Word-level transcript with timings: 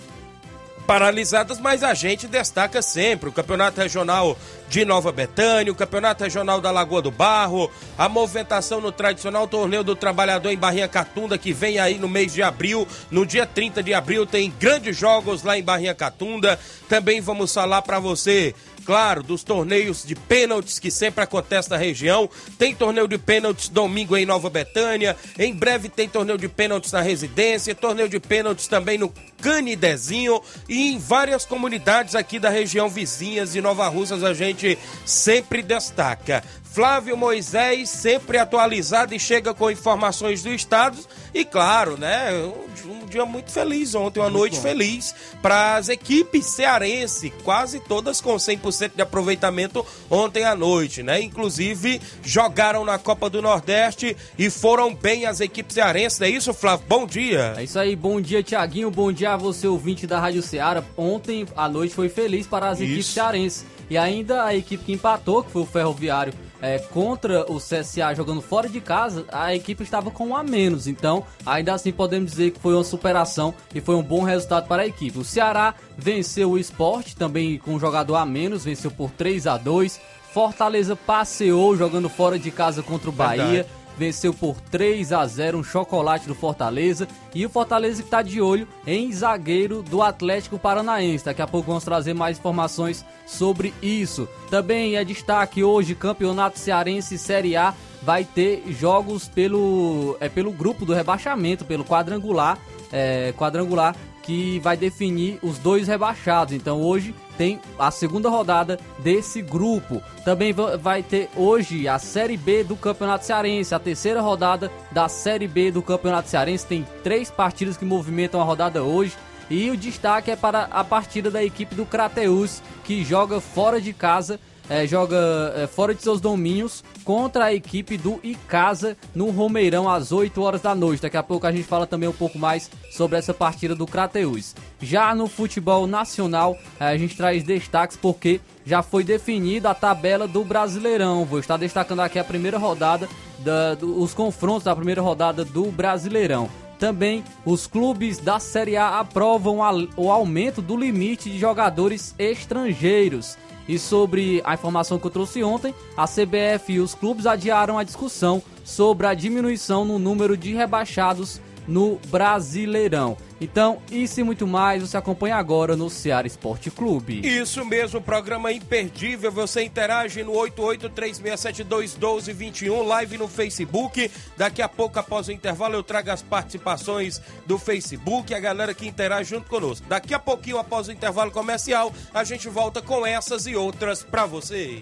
paralisadas, 0.85 1.59
mas 1.59 1.84
a 1.84 1.94
gente 1.94 2.28
destaca 2.28 2.81
sempre 2.81 3.29
o 3.29 3.31
Campeonato 3.31 3.81
Regional 3.81 4.38
de 4.69 4.85
Nova 4.85 5.12
Betânia, 5.12 5.72
o 5.72 5.75
Campeonato 5.75 6.23
Regional 6.23 6.62
da 6.62 6.72
Lagoa 6.72 7.01
do 7.01 7.12
Barro, 7.12 7.69
a 7.97 8.07
movimentação 8.07 8.79
no 8.79 8.91
tradicional 8.91 9.47
Torneio 9.47 9.84
do 9.84 9.96
Trabalhador 9.96 10.50
em 10.50 10.57
Barrinha 10.57 10.88
Catunda, 10.88 11.38
que 11.38 11.53
vem 11.53 11.79
aí 11.79 11.97
no 11.97 12.07
mês 12.07 12.34
de 12.34 12.41
abril. 12.41 12.88
No 13.12 13.25
dia 13.25 13.46
30 13.46 13.84
de 13.84 13.94
abril 13.94 14.25
tem 14.25 14.53
grandes 14.59 14.97
jogos 14.97 15.44
lá 15.44 15.57
em 15.57 15.63
Barrinha 15.63 15.94
Catunda. 15.94 16.59
Também 16.88 17.22
vamos 17.22 17.53
falar 17.53 17.81
para 17.81 18.00
você 18.00 18.53
claro, 18.85 19.23
dos 19.23 19.44
torneios 19.44 20.03
de 20.06 20.16
pênaltis 20.16 20.79
que 20.79 20.91
sempre 20.91 21.23
acontece 21.23 21.69
na 21.69 21.78
região. 21.78 22.29
Tem 22.57 22.75
torneio 22.75 23.07
de 23.07 23.18
pênaltis 23.18 23.68
domingo 23.68 24.16
em 24.16 24.25
Nova 24.25 24.50
Betânia. 24.50 25.18
Em 25.38 25.53
breve 25.53 25.90
tem 25.90 26.07
torneio 26.07 26.38
de 26.38 26.47
pênaltis 26.47 26.91
na 26.91 27.01
residência, 27.01 27.73
torneio 27.73 28.07
de 28.07 28.19
pênaltis 28.19 28.68
também 28.68 28.97
no 28.97 29.12
Canidezinho 29.41 30.41
e 30.69 30.94
em 30.94 31.00
várias 31.00 31.46
comunidades 31.46 32.16
aqui 32.16 32.40
da 32.40 32.50
região 32.50 32.88
vizinhas 32.88 33.51
de 33.51 33.62
Nova 33.62 33.88
Russas 33.88 34.23
a 34.23 34.34
gente 34.34 34.78
sempre 35.06 35.62
destaca. 35.62 36.44
Flávio 36.75 37.16
Moisés, 37.16 37.90
sempre 37.90 38.38
atualizado 38.38 39.16
e 39.16 39.19
chega 39.19 39.53
com 39.53 39.72
informações 39.72 40.44
do 40.44 40.50
estado. 40.50 40.97
E 41.34 41.46
claro, 41.46 41.97
né? 41.97 42.34
Um, 42.34 43.06
dia 43.06 43.25
muito 43.25 43.50
feliz 43.50 43.96
ontem, 43.96 44.19
uma 44.19 44.30
muito 44.30 44.40
noite 44.40 44.56
bom. 44.58 44.62
feliz 44.62 45.16
para 45.41 45.78
as 45.78 45.88
equipes 45.88 46.46
cearense, 46.47 47.30
quase 47.46 47.80
todas 47.80 48.19
com 48.19 48.35
100% 48.35 48.91
de 48.94 49.02
aproveitamento 49.02 49.85
ontem 50.12 50.44
à 50.44 50.53
noite, 50.53 51.02
né? 51.02 51.22
Inclusive 51.22 52.02
jogaram 52.22 52.84
na 52.84 53.00
Copa 53.00 53.30
do 53.30 53.41
Nordeste 53.41 54.18
e 54.38 54.50
foram 54.50 54.94
bem 54.94 55.25
as 55.25 55.40
equipes 55.40 55.75
cearenses. 55.75 56.19
É 56.19 56.28
isso, 56.28 56.53
Flávio? 56.53 56.85
Bom 56.90 57.08
dia. 57.08 57.53
É 57.56 57.64
isso 57.64 57.80
aí, 57.80 57.96
bom 57.96 58.19
dia, 58.19 58.44
Tiaguinho. 58.44 58.91
Bom 58.91 59.14
dia 59.14 59.31
a 59.31 59.38
você, 59.38 59.66
ouvinte 59.66 60.06
da 60.06 60.19
Rádio 60.19 60.41
Ceará. 60.41 60.84
Ontem 60.97 61.47
à 61.56 61.69
noite 61.69 61.96
foi 61.96 62.09
feliz 62.09 62.46
para 62.46 62.68
as 62.68 62.81
isso. 62.81 62.84
equipes 62.91 63.06
cearenses. 63.06 63.66
E 63.90 63.97
ainda 63.97 64.44
a 64.44 64.53
equipe 64.53 64.84
que 64.84 64.91
empatou, 64.91 65.41
que 65.41 65.52
foi 65.52 65.62
o 65.62 65.66
Ferroviário, 65.66 66.34
é, 66.62 66.80
contra 66.80 67.52
o 67.52 67.58
CSA 67.58 68.14
jogando 68.16 68.42
fora 68.42 68.68
de 68.70 68.80
casa, 68.82 69.26
a 69.32 69.54
equipe 69.54 69.84
estava 69.84 70.12
com 70.12 70.28
um 70.28 70.36
a 70.36 70.44
menos. 70.44 70.88
Então, 70.88 71.24
ainda 71.46 71.74
assim 71.74 71.92
podemos 71.92 72.32
dizer 72.32 72.52
que 72.52 72.60
foi 72.60 72.74
uma 72.74 72.84
superação 72.84 73.54
e 73.74 73.82
foi 73.82 73.96
um 73.96 74.04
bom 74.04 74.24
resultado 74.24 74.68
para 74.68 74.84
a 74.84 74.88
equipe. 74.88 75.18
O 75.18 75.24
Ceará 75.24 75.76
venceu 75.98 76.52
o 76.52 76.58
esporte, 76.58 77.16
também 77.16 77.58
com 77.58 77.76
um 77.76 77.80
jogador 77.80 78.16
a 78.16 78.26
menos, 78.26 78.66
venceu 78.66 78.92
por 78.92 79.12
3 79.12 79.48
a 79.48 79.58
2 79.58 80.00
Fortaleza 80.36 80.98
passeou 80.98 81.78
jogando 81.78 82.10
fora 82.10 82.38
de 82.38 82.52
casa 82.52 82.84
contra 82.84 83.10
o 83.10 83.14
Bahia. 83.14 83.46
Verdade 83.64 83.84
venceu 83.98 84.34
por 84.34 84.60
3 84.60 85.12
a 85.14 85.26
0 85.26 85.58
um 85.58 85.64
chocolate 85.64 86.28
do 86.28 86.36
Fortaleza 86.36 87.08
e 87.34 87.46
o 87.46 87.50
Fortaleza 87.50 88.02
está 88.02 88.22
de 88.22 88.42
olho 88.42 88.68
em 88.86 89.12
zagueiro 89.12 89.82
do 89.82 90.02
Atlético 90.02 90.60
Paranaense. 90.60 91.26
Daqui 91.26 91.42
a 91.42 91.48
pouco 91.48 91.68
vamos 91.68 91.84
trazer 91.84 92.14
mais 92.14 92.38
informações 92.38 93.06
sobre 93.26 93.74
isso. 93.82 94.28
Também 94.50 94.96
é 94.96 95.04
destaque 95.04 95.64
hoje 95.64 95.96
Campeonato 95.96 96.60
Cearense 96.60 97.18
Série 97.18 97.56
A 97.56 97.74
vai 98.02 98.24
ter 98.24 98.64
jogos 98.70 99.28
pelo 99.28 100.16
é 100.20 100.30
pelo 100.30 100.52
grupo 100.52 100.86
do 100.86 100.94
rebaixamento, 100.94 101.66
pelo 101.66 101.84
quadrangular, 101.84 102.58
é, 102.91 103.34
quadrangular 103.36 103.96
que 104.22 104.59
vai 104.59 104.76
definir 104.76 105.40
os 105.41 105.58
dois 105.59 105.88
rebaixados. 105.88 106.53
Então 106.53 106.82
hoje 106.82 107.14
tem 107.37 107.59
a 107.78 107.91
segunda 107.91 108.29
rodada 108.29 108.79
desse 108.99 109.41
grupo. 109.41 110.02
Também 110.23 110.53
vai 110.79 111.03
ter 111.03 111.29
hoje 111.35 111.87
a 111.87 111.99
Série 111.99 112.37
B 112.37 112.64
do 112.64 112.76
Campeonato 112.76 113.26
Cearense, 113.26 113.76
a 113.76 113.79
terceira 113.79 114.22
rodada 114.22 114.72
da 114.91 115.08
Série 115.08 115.47
B 115.47 115.72
do 115.72 115.82
Campeonato 115.82 116.29
Cearense. 116.29 116.66
Tem 116.66 116.85
três 117.03 117.29
partidas 117.29 117.78
que 117.78 117.85
movimentam 117.85 118.41
a 118.41 118.43
rodada 118.43 118.84
hoje. 118.84 119.16
E 119.49 119.70
o 119.70 119.78
destaque 119.78 120.32
é 120.32 120.35
para 120.35 120.64
a 120.72 120.84
partida 120.84 121.29
da 121.29 121.43
equipe 121.43 121.76
do 121.76 121.85
Crateus, 121.85 122.64
que 122.84 123.03
joga 123.03 123.40
fora 123.40 123.79
de 123.79 123.93
casa 123.93 124.40
é, 124.70 124.85
joga 124.88 125.17
é, 125.56 125.67
fora 125.67 125.94
de 125.94 126.02
seus 126.02 126.20
domínios 126.20 126.84
contra 127.03 127.46
a 127.46 127.53
equipe 127.53 127.97
do 127.97 128.20
Icasa 128.23 128.97
no 129.14 129.29
Romeirão 129.29 129.90
às 129.90 130.12
8 130.12 130.41
horas 130.41 130.62
da 130.62 130.73
noite. 130.73 131.02
Daqui 131.02 131.17
a 131.17 131.23
pouco 131.23 131.46
a 131.46 131.52
gente 131.52 131.66
fala 131.66 131.85
também 131.85 132.09
um 132.09 132.14
pouco 132.14 132.38
mais 132.38 132.70
sobre 132.91 133.17
essa 133.17 133.34
partida 133.34 133.76
do 133.76 133.85
Crateus. 133.85 134.56
Já 134.82 135.14
no 135.14 135.28
futebol 135.28 135.85
nacional, 135.88 136.58
é, 136.79 136.85
a 136.85 136.97
gente 136.97 137.16
traz 137.16 137.44
destaques 137.44 137.97
porque 137.97 138.41
já 138.66 138.82
foi 138.82 139.03
definida 139.03 139.70
a 139.70 139.76
tabela 139.76 140.28
do 140.28 140.44
Brasileirão. 140.44 141.26
Vou 141.26 141.40
estar 141.40 141.58
destacando 141.58 142.02
aqui 142.02 142.17
a 142.17 142.23
primeira 142.23 142.58
rodada, 142.58 143.08
da, 143.40 143.76
do, 143.76 144.02
os 144.02 144.14
confrontos 144.14 144.64
da 144.64 144.76
primeira 144.76 145.02
rodada 145.02 145.46
do 145.46 145.66
Brasileirão. 145.72 146.50
Também 146.79 147.23
os 147.46 147.67
clubes 147.67 148.17
da 148.17 148.40
Série 148.40 148.76
A 148.76 149.00
aprovam 149.00 149.64
a, 149.64 149.72
o 149.96 150.12
aumento 150.12 150.62
do 150.62 150.76
limite 150.76 151.29
de 151.29 151.40
jogadores 151.40 152.14
estrangeiros. 152.17 153.38
E 153.67 153.79
sobre 153.79 154.41
a 154.46 154.53
informação 154.53 155.00
que 155.00 155.08
eu 155.08 155.12
trouxe 155.12 155.44
ontem, 155.44 155.73
a 155.97 156.06
CBF 156.06 156.73
e 156.73 156.79
os 156.79 156.94
clubes 156.94 157.26
adiaram 157.26 157.78
a 157.78 157.84
discussão 157.84 158.41
sobre 158.64 159.08
a 159.08 159.14
diminuição 159.14 159.84
no 159.84 159.97
número 159.97 160.38
de 160.38 160.53
rebaixados 160.53 161.41
no 161.67 162.00
Brasileirão. 162.08 163.17
Então, 163.40 163.79
isso 163.91 164.20
e 164.22 164.23
muito 164.23 164.47
mais 164.47 164.82
você 164.82 164.96
acompanha 164.96 165.35
agora 165.35 165.76
no 165.76 165.90
Ceará 165.90 166.26
Esporte 166.26 166.72
Clube. 166.72 167.20
Isso 167.28 167.66
mesmo, 167.66 168.00
programa 168.02 168.50
imperdível. 168.52 169.32
Você 169.32 169.64
interage 169.64 170.23
no 170.23 170.32
8836721221, 170.34 172.85
live 172.85 173.17
no 173.17 173.28
Facebook. 173.28 174.12
Daqui 174.38 174.62
a 174.62 174.70
pouco, 174.70 175.00
após 175.00 175.28
o 175.28 175.34
intervalo, 175.34 175.76
eu 175.76 175.84
trago 175.84 176.12
as 176.12 176.22
participações 176.22 177.22
do 177.46 177.58
Facebook, 177.58 178.34
a 178.34 178.40
galera 178.40 178.73
que 178.73 178.88
interage 178.88 179.32
junto 179.32 179.50
conosco. 179.50 179.85
Daqui 179.88 180.14
a 180.14 180.20
pouquinho, 180.20 180.58
após 180.58 180.88
o 180.88 180.91
intervalo 180.91 181.32
comercial, 181.32 181.91
a 182.14 182.23
gente 182.23 182.47
volta 182.47 182.82
com 182.82 183.06
essas 183.06 183.46
e 183.46 183.56
outras 183.56 184.02
para 184.02 184.26
você. 184.26 184.82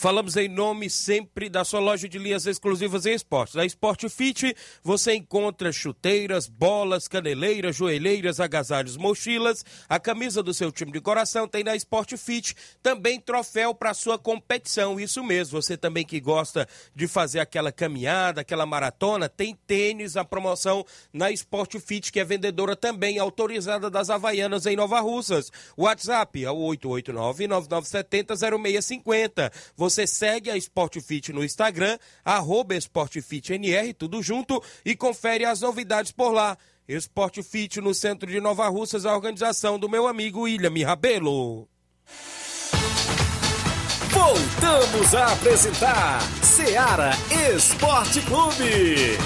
Falamos 0.00 0.34
em 0.34 0.48
nome 0.48 0.88
sempre 0.88 1.50
da 1.50 1.62
sua 1.62 1.78
loja 1.78 2.08
de 2.08 2.18
linhas 2.18 2.46
exclusivas 2.46 3.04
em 3.04 3.12
esportes. 3.12 3.54
Na 3.54 3.66
Sport 3.66 4.08
Fit 4.08 4.56
você 4.82 5.14
encontra 5.14 5.70
chuteiras, 5.70 6.48
bolas, 6.48 7.06
caneleiras, 7.06 7.76
joelheiras, 7.76 8.40
agasalhos, 8.40 8.96
mochilas. 8.96 9.62
A 9.86 10.00
camisa 10.00 10.42
do 10.42 10.54
seu 10.54 10.72
time 10.72 10.90
de 10.90 11.02
coração 11.02 11.46
tem 11.46 11.62
na 11.62 11.76
Sport 11.76 12.16
Fit. 12.16 12.56
Também 12.82 13.20
troféu 13.20 13.74
para 13.74 13.92
sua 13.92 14.18
competição. 14.18 14.98
Isso 14.98 15.22
mesmo. 15.22 15.60
Você 15.60 15.76
também 15.76 16.06
que 16.06 16.18
gosta 16.18 16.66
de 16.96 17.06
fazer 17.06 17.40
aquela 17.40 17.70
caminhada, 17.70 18.40
aquela 18.40 18.64
maratona, 18.64 19.28
tem 19.28 19.54
tênis 19.66 20.16
a 20.16 20.24
promoção 20.24 20.82
na 21.12 21.30
Sport 21.30 21.78
Fit, 21.78 22.10
que 22.10 22.20
é 22.20 22.24
vendedora 22.24 22.74
também 22.74 23.18
autorizada 23.18 23.90
das 23.90 24.08
Havaianas 24.08 24.64
em 24.64 24.76
Nova 24.76 24.98
Russas. 25.00 25.52
WhatsApp 25.76 26.42
é 26.42 26.50
o 26.50 26.56
889-9970-0650. 26.56 29.52
Você 29.76 29.89
segue 29.90 30.50
a 30.50 30.56
Sportfit 30.56 31.32
no 31.32 31.44
Instagram, 31.44 31.98
arroba 32.24 32.74
SportFitNR, 32.74 33.92
tudo 33.98 34.22
junto, 34.22 34.62
e 34.84 34.94
confere 34.94 35.44
as 35.44 35.60
novidades 35.60 36.12
por 36.12 36.30
lá. 36.30 36.56
Sportfit 36.88 37.80
no 37.80 37.94
centro 37.94 38.30
de 38.30 38.40
Nova 38.40 38.68
Russas, 38.68 39.06
a 39.06 39.14
organização 39.14 39.78
do 39.78 39.88
meu 39.88 40.06
amigo 40.06 40.42
William 40.42 40.86
Rabelo. 40.86 41.68
Voltamos 44.10 45.14
a 45.14 45.32
apresentar 45.32 46.20
Seara 46.42 47.12
Esporte 47.54 48.20
Clube. 48.22 49.18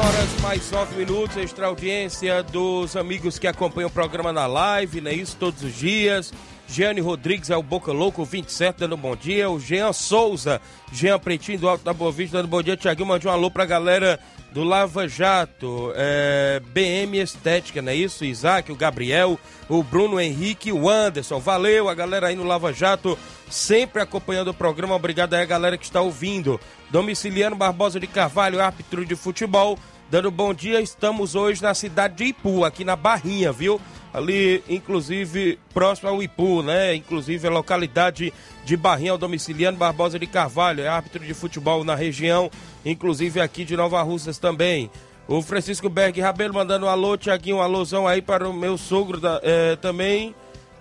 Horas 0.00 0.40
mais 0.40 0.70
nove 0.70 0.96
minutos, 0.96 1.36
extra 1.36 1.66
audiência 1.66 2.42
dos 2.42 2.96
amigos 2.96 3.38
que 3.38 3.46
acompanham 3.46 3.88
o 3.88 3.92
programa 3.92 4.32
na 4.32 4.46
live, 4.46 5.00
né? 5.00 5.12
Isso 5.12 5.36
todos 5.38 5.62
os 5.62 5.74
dias. 5.74 6.32
Giane 6.66 7.00
Rodrigues 7.00 7.50
é 7.50 7.56
o 7.56 7.62
Boca 7.62 7.92
Louco 7.92 8.24
27, 8.24 8.78
dando 8.78 8.96
bom 8.96 9.14
dia. 9.14 9.50
O 9.50 9.60
Jean 9.60 9.92
Souza, 9.92 10.60
Jean 10.90 11.18
Pretinho 11.18 11.58
do 11.58 11.68
Alto 11.68 11.84
da 11.84 11.92
Boa 11.92 12.10
Vista, 12.10 12.38
dando 12.38 12.48
bom 12.48 12.62
dia. 12.62 12.78
Tiaguinho 12.78 13.08
mandou 13.08 13.30
um 13.30 13.34
alô 13.34 13.50
pra 13.50 13.66
galera 13.66 14.18
do 14.52 14.64
Lava 14.64 15.06
Jato, 15.06 15.92
é, 15.94 16.62
BM 16.72 17.18
Estética, 17.18 17.82
não 17.82 17.92
é 17.92 17.96
isso? 17.96 18.24
Isaac, 18.24 18.72
o 18.72 18.76
Gabriel, 18.76 19.38
o 19.68 19.82
Bruno 19.82 20.18
Henrique, 20.18 20.72
o 20.72 20.88
Anderson. 20.88 21.38
Valeu, 21.40 21.90
a 21.90 21.94
galera 21.94 22.28
aí 22.28 22.36
no 22.36 22.44
Lava 22.44 22.72
Jato, 22.72 23.18
sempre 23.50 24.00
acompanhando 24.00 24.48
o 24.48 24.54
programa. 24.54 24.94
Obrigado 24.94 25.34
aí 25.34 25.42
a 25.42 25.46
galera 25.46 25.76
que 25.76 25.84
está 25.84 26.00
ouvindo. 26.00 26.58
Domiciliano 26.90 27.54
Barbosa 27.54 28.00
de 28.00 28.06
Carvalho, 28.08 28.60
árbitro 28.60 29.06
de 29.06 29.14
futebol, 29.14 29.78
dando 30.10 30.28
bom 30.28 30.52
dia. 30.52 30.80
Estamos 30.80 31.36
hoje 31.36 31.62
na 31.62 31.72
cidade 31.72 32.16
de 32.16 32.24
Ipu, 32.24 32.64
aqui 32.64 32.84
na 32.84 32.96
Barrinha, 32.96 33.52
viu? 33.52 33.80
Ali, 34.12 34.60
inclusive, 34.68 35.56
próximo 35.72 36.08
ao 36.08 36.20
Ipu, 36.20 36.62
né? 36.62 36.96
Inclusive 36.96 37.46
a 37.46 37.50
localidade 37.50 38.32
de 38.64 38.76
Barrinha, 38.76 39.14
o 39.14 39.18
domiciliano 39.18 39.78
Barbosa 39.78 40.18
de 40.18 40.26
Carvalho, 40.26 40.82
é 40.82 40.88
árbitro 40.88 41.24
de 41.24 41.32
futebol 41.32 41.84
na 41.84 41.94
região, 41.94 42.50
inclusive 42.84 43.40
aqui 43.40 43.64
de 43.64 43.76
Nova 43.76 44.02
Russas 44.02 44.38
também. 44.38 44.90
O 45.28 45.40
Francisco 45.42 45.88
Berg 45.88 46.20
Rabelo 46.20 46.54
mandando 46.54 46.86
um 46.86 46.88
alô, 46.88 47.16
Tiaguinho, 47.16 47.58
um 47.58 47.62
alôzão 47.62 48.08
aí 48.08 48.20
para 48.20 48.48
o 48.48 48.52
meu 48.52 48.76
sogro 48.76 49.20
da, 49.20 49.40
eh, 49.44 49.76
também, 49.76 50.34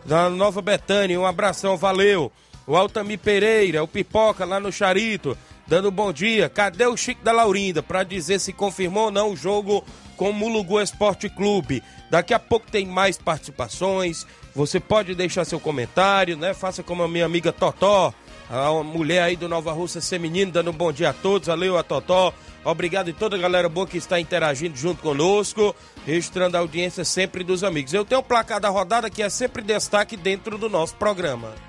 da 0.03 0.27
Nova 0.27 0.59
Betânia. 0.59 1.19
Um 1.19 1.25
abração, 1.25 1.77
valeu. 1.77 2.31
O 2.65 2.75
Altamir 2.75 3.19
Pereira, 3.19 3.83
o 3.83 3.87
Pipoca 3.87 4.43
lá 4.43 4.59
no 4.59 4.71
Charito, 4.71 5.37
dando 5.69 5.91
bom 5.91 6.11
dia. 6.11 6.49
Cadê 6.49 6.87
o 6.87 6.97
Chico 6.97 7.23
da 7.23 7.31
Laurinda 7.31 7.83
para 7.83 8.03
dizer 8.03 8.39
se 8.39 8.51
confirmou 8.51 9.05
ou 9.05 9.11
não 9.11 9.31
o 9.31 9.37
jogo 9.37 9.85
com 10.17 10.31
o 10.31 10.33
Mulugu 10.33 10.81
Esporte 10.81 11.29
Clube? 11.29 11.83
Daqui 12.09 12.33
a 12.33 12.39
pouco 12.39 12.69
tem 12.71 12.87
mais 12.87 13.19
participações. 13.19 14.25
Você 14.55 14.79
pode 14.79 15.13
deixar 15.13 15.45
seu 15.45 15.59
comentário, 15.59 16.35
né? 16.35 16.55
Faça 16.55 16.81
como 16.81 17.03
a 17.03 17.07
minha 17.07 17.25
amiga 17.25 17.53
Totó, 17.53 18.11
a 18.49 18.83
mulher 18.83 19.21
aí 19.21 19.35
do 19.35 19.47
Nova 19.47 19.71
Russa 19.71 20.01
Feminino, 20.01 20.51
dando 20.51 20.71
um 20.71 20.73
bom 20.73 20.91
dia 20.91 21.11
a 21.11 21.13
todos. 21.13 21.47
Valeu 21.47 21.77
a 21.77 21.83
Totó. 21.83 22.33
Obrigado 22.65 23.09
e 23.09 23.13
toda 23.13 23.35
a 23.37 23.39
galera 23.39 23.69
boa 23.69 23.85
que 23.85 23.97
está 23.97 24.19
interagindo 24.19 24.75
junto 24.75 25.03
conosco, 25.03 25.73
registrando 26.03 26.57
a 26.57 26.59
audiência 26.59 27.05
sempre 27.05 27.43
dos 27.43 27.63
amigos. 27.63 27.93
Eu 27.93 28.03
tenho 28.03 28.21
o 28.21 28.23
placar 28.23 28.59
da 28.59 28.69
rodada 28.69 29.09
que 29.09 29.21
é 29.21 29.29
sempre 29.29 29.61
destaque 29.61 30.17
dentro 30.17 30.57
do 30.57 30.67
nosso 30.67 30.95
programa. 30.95 31.68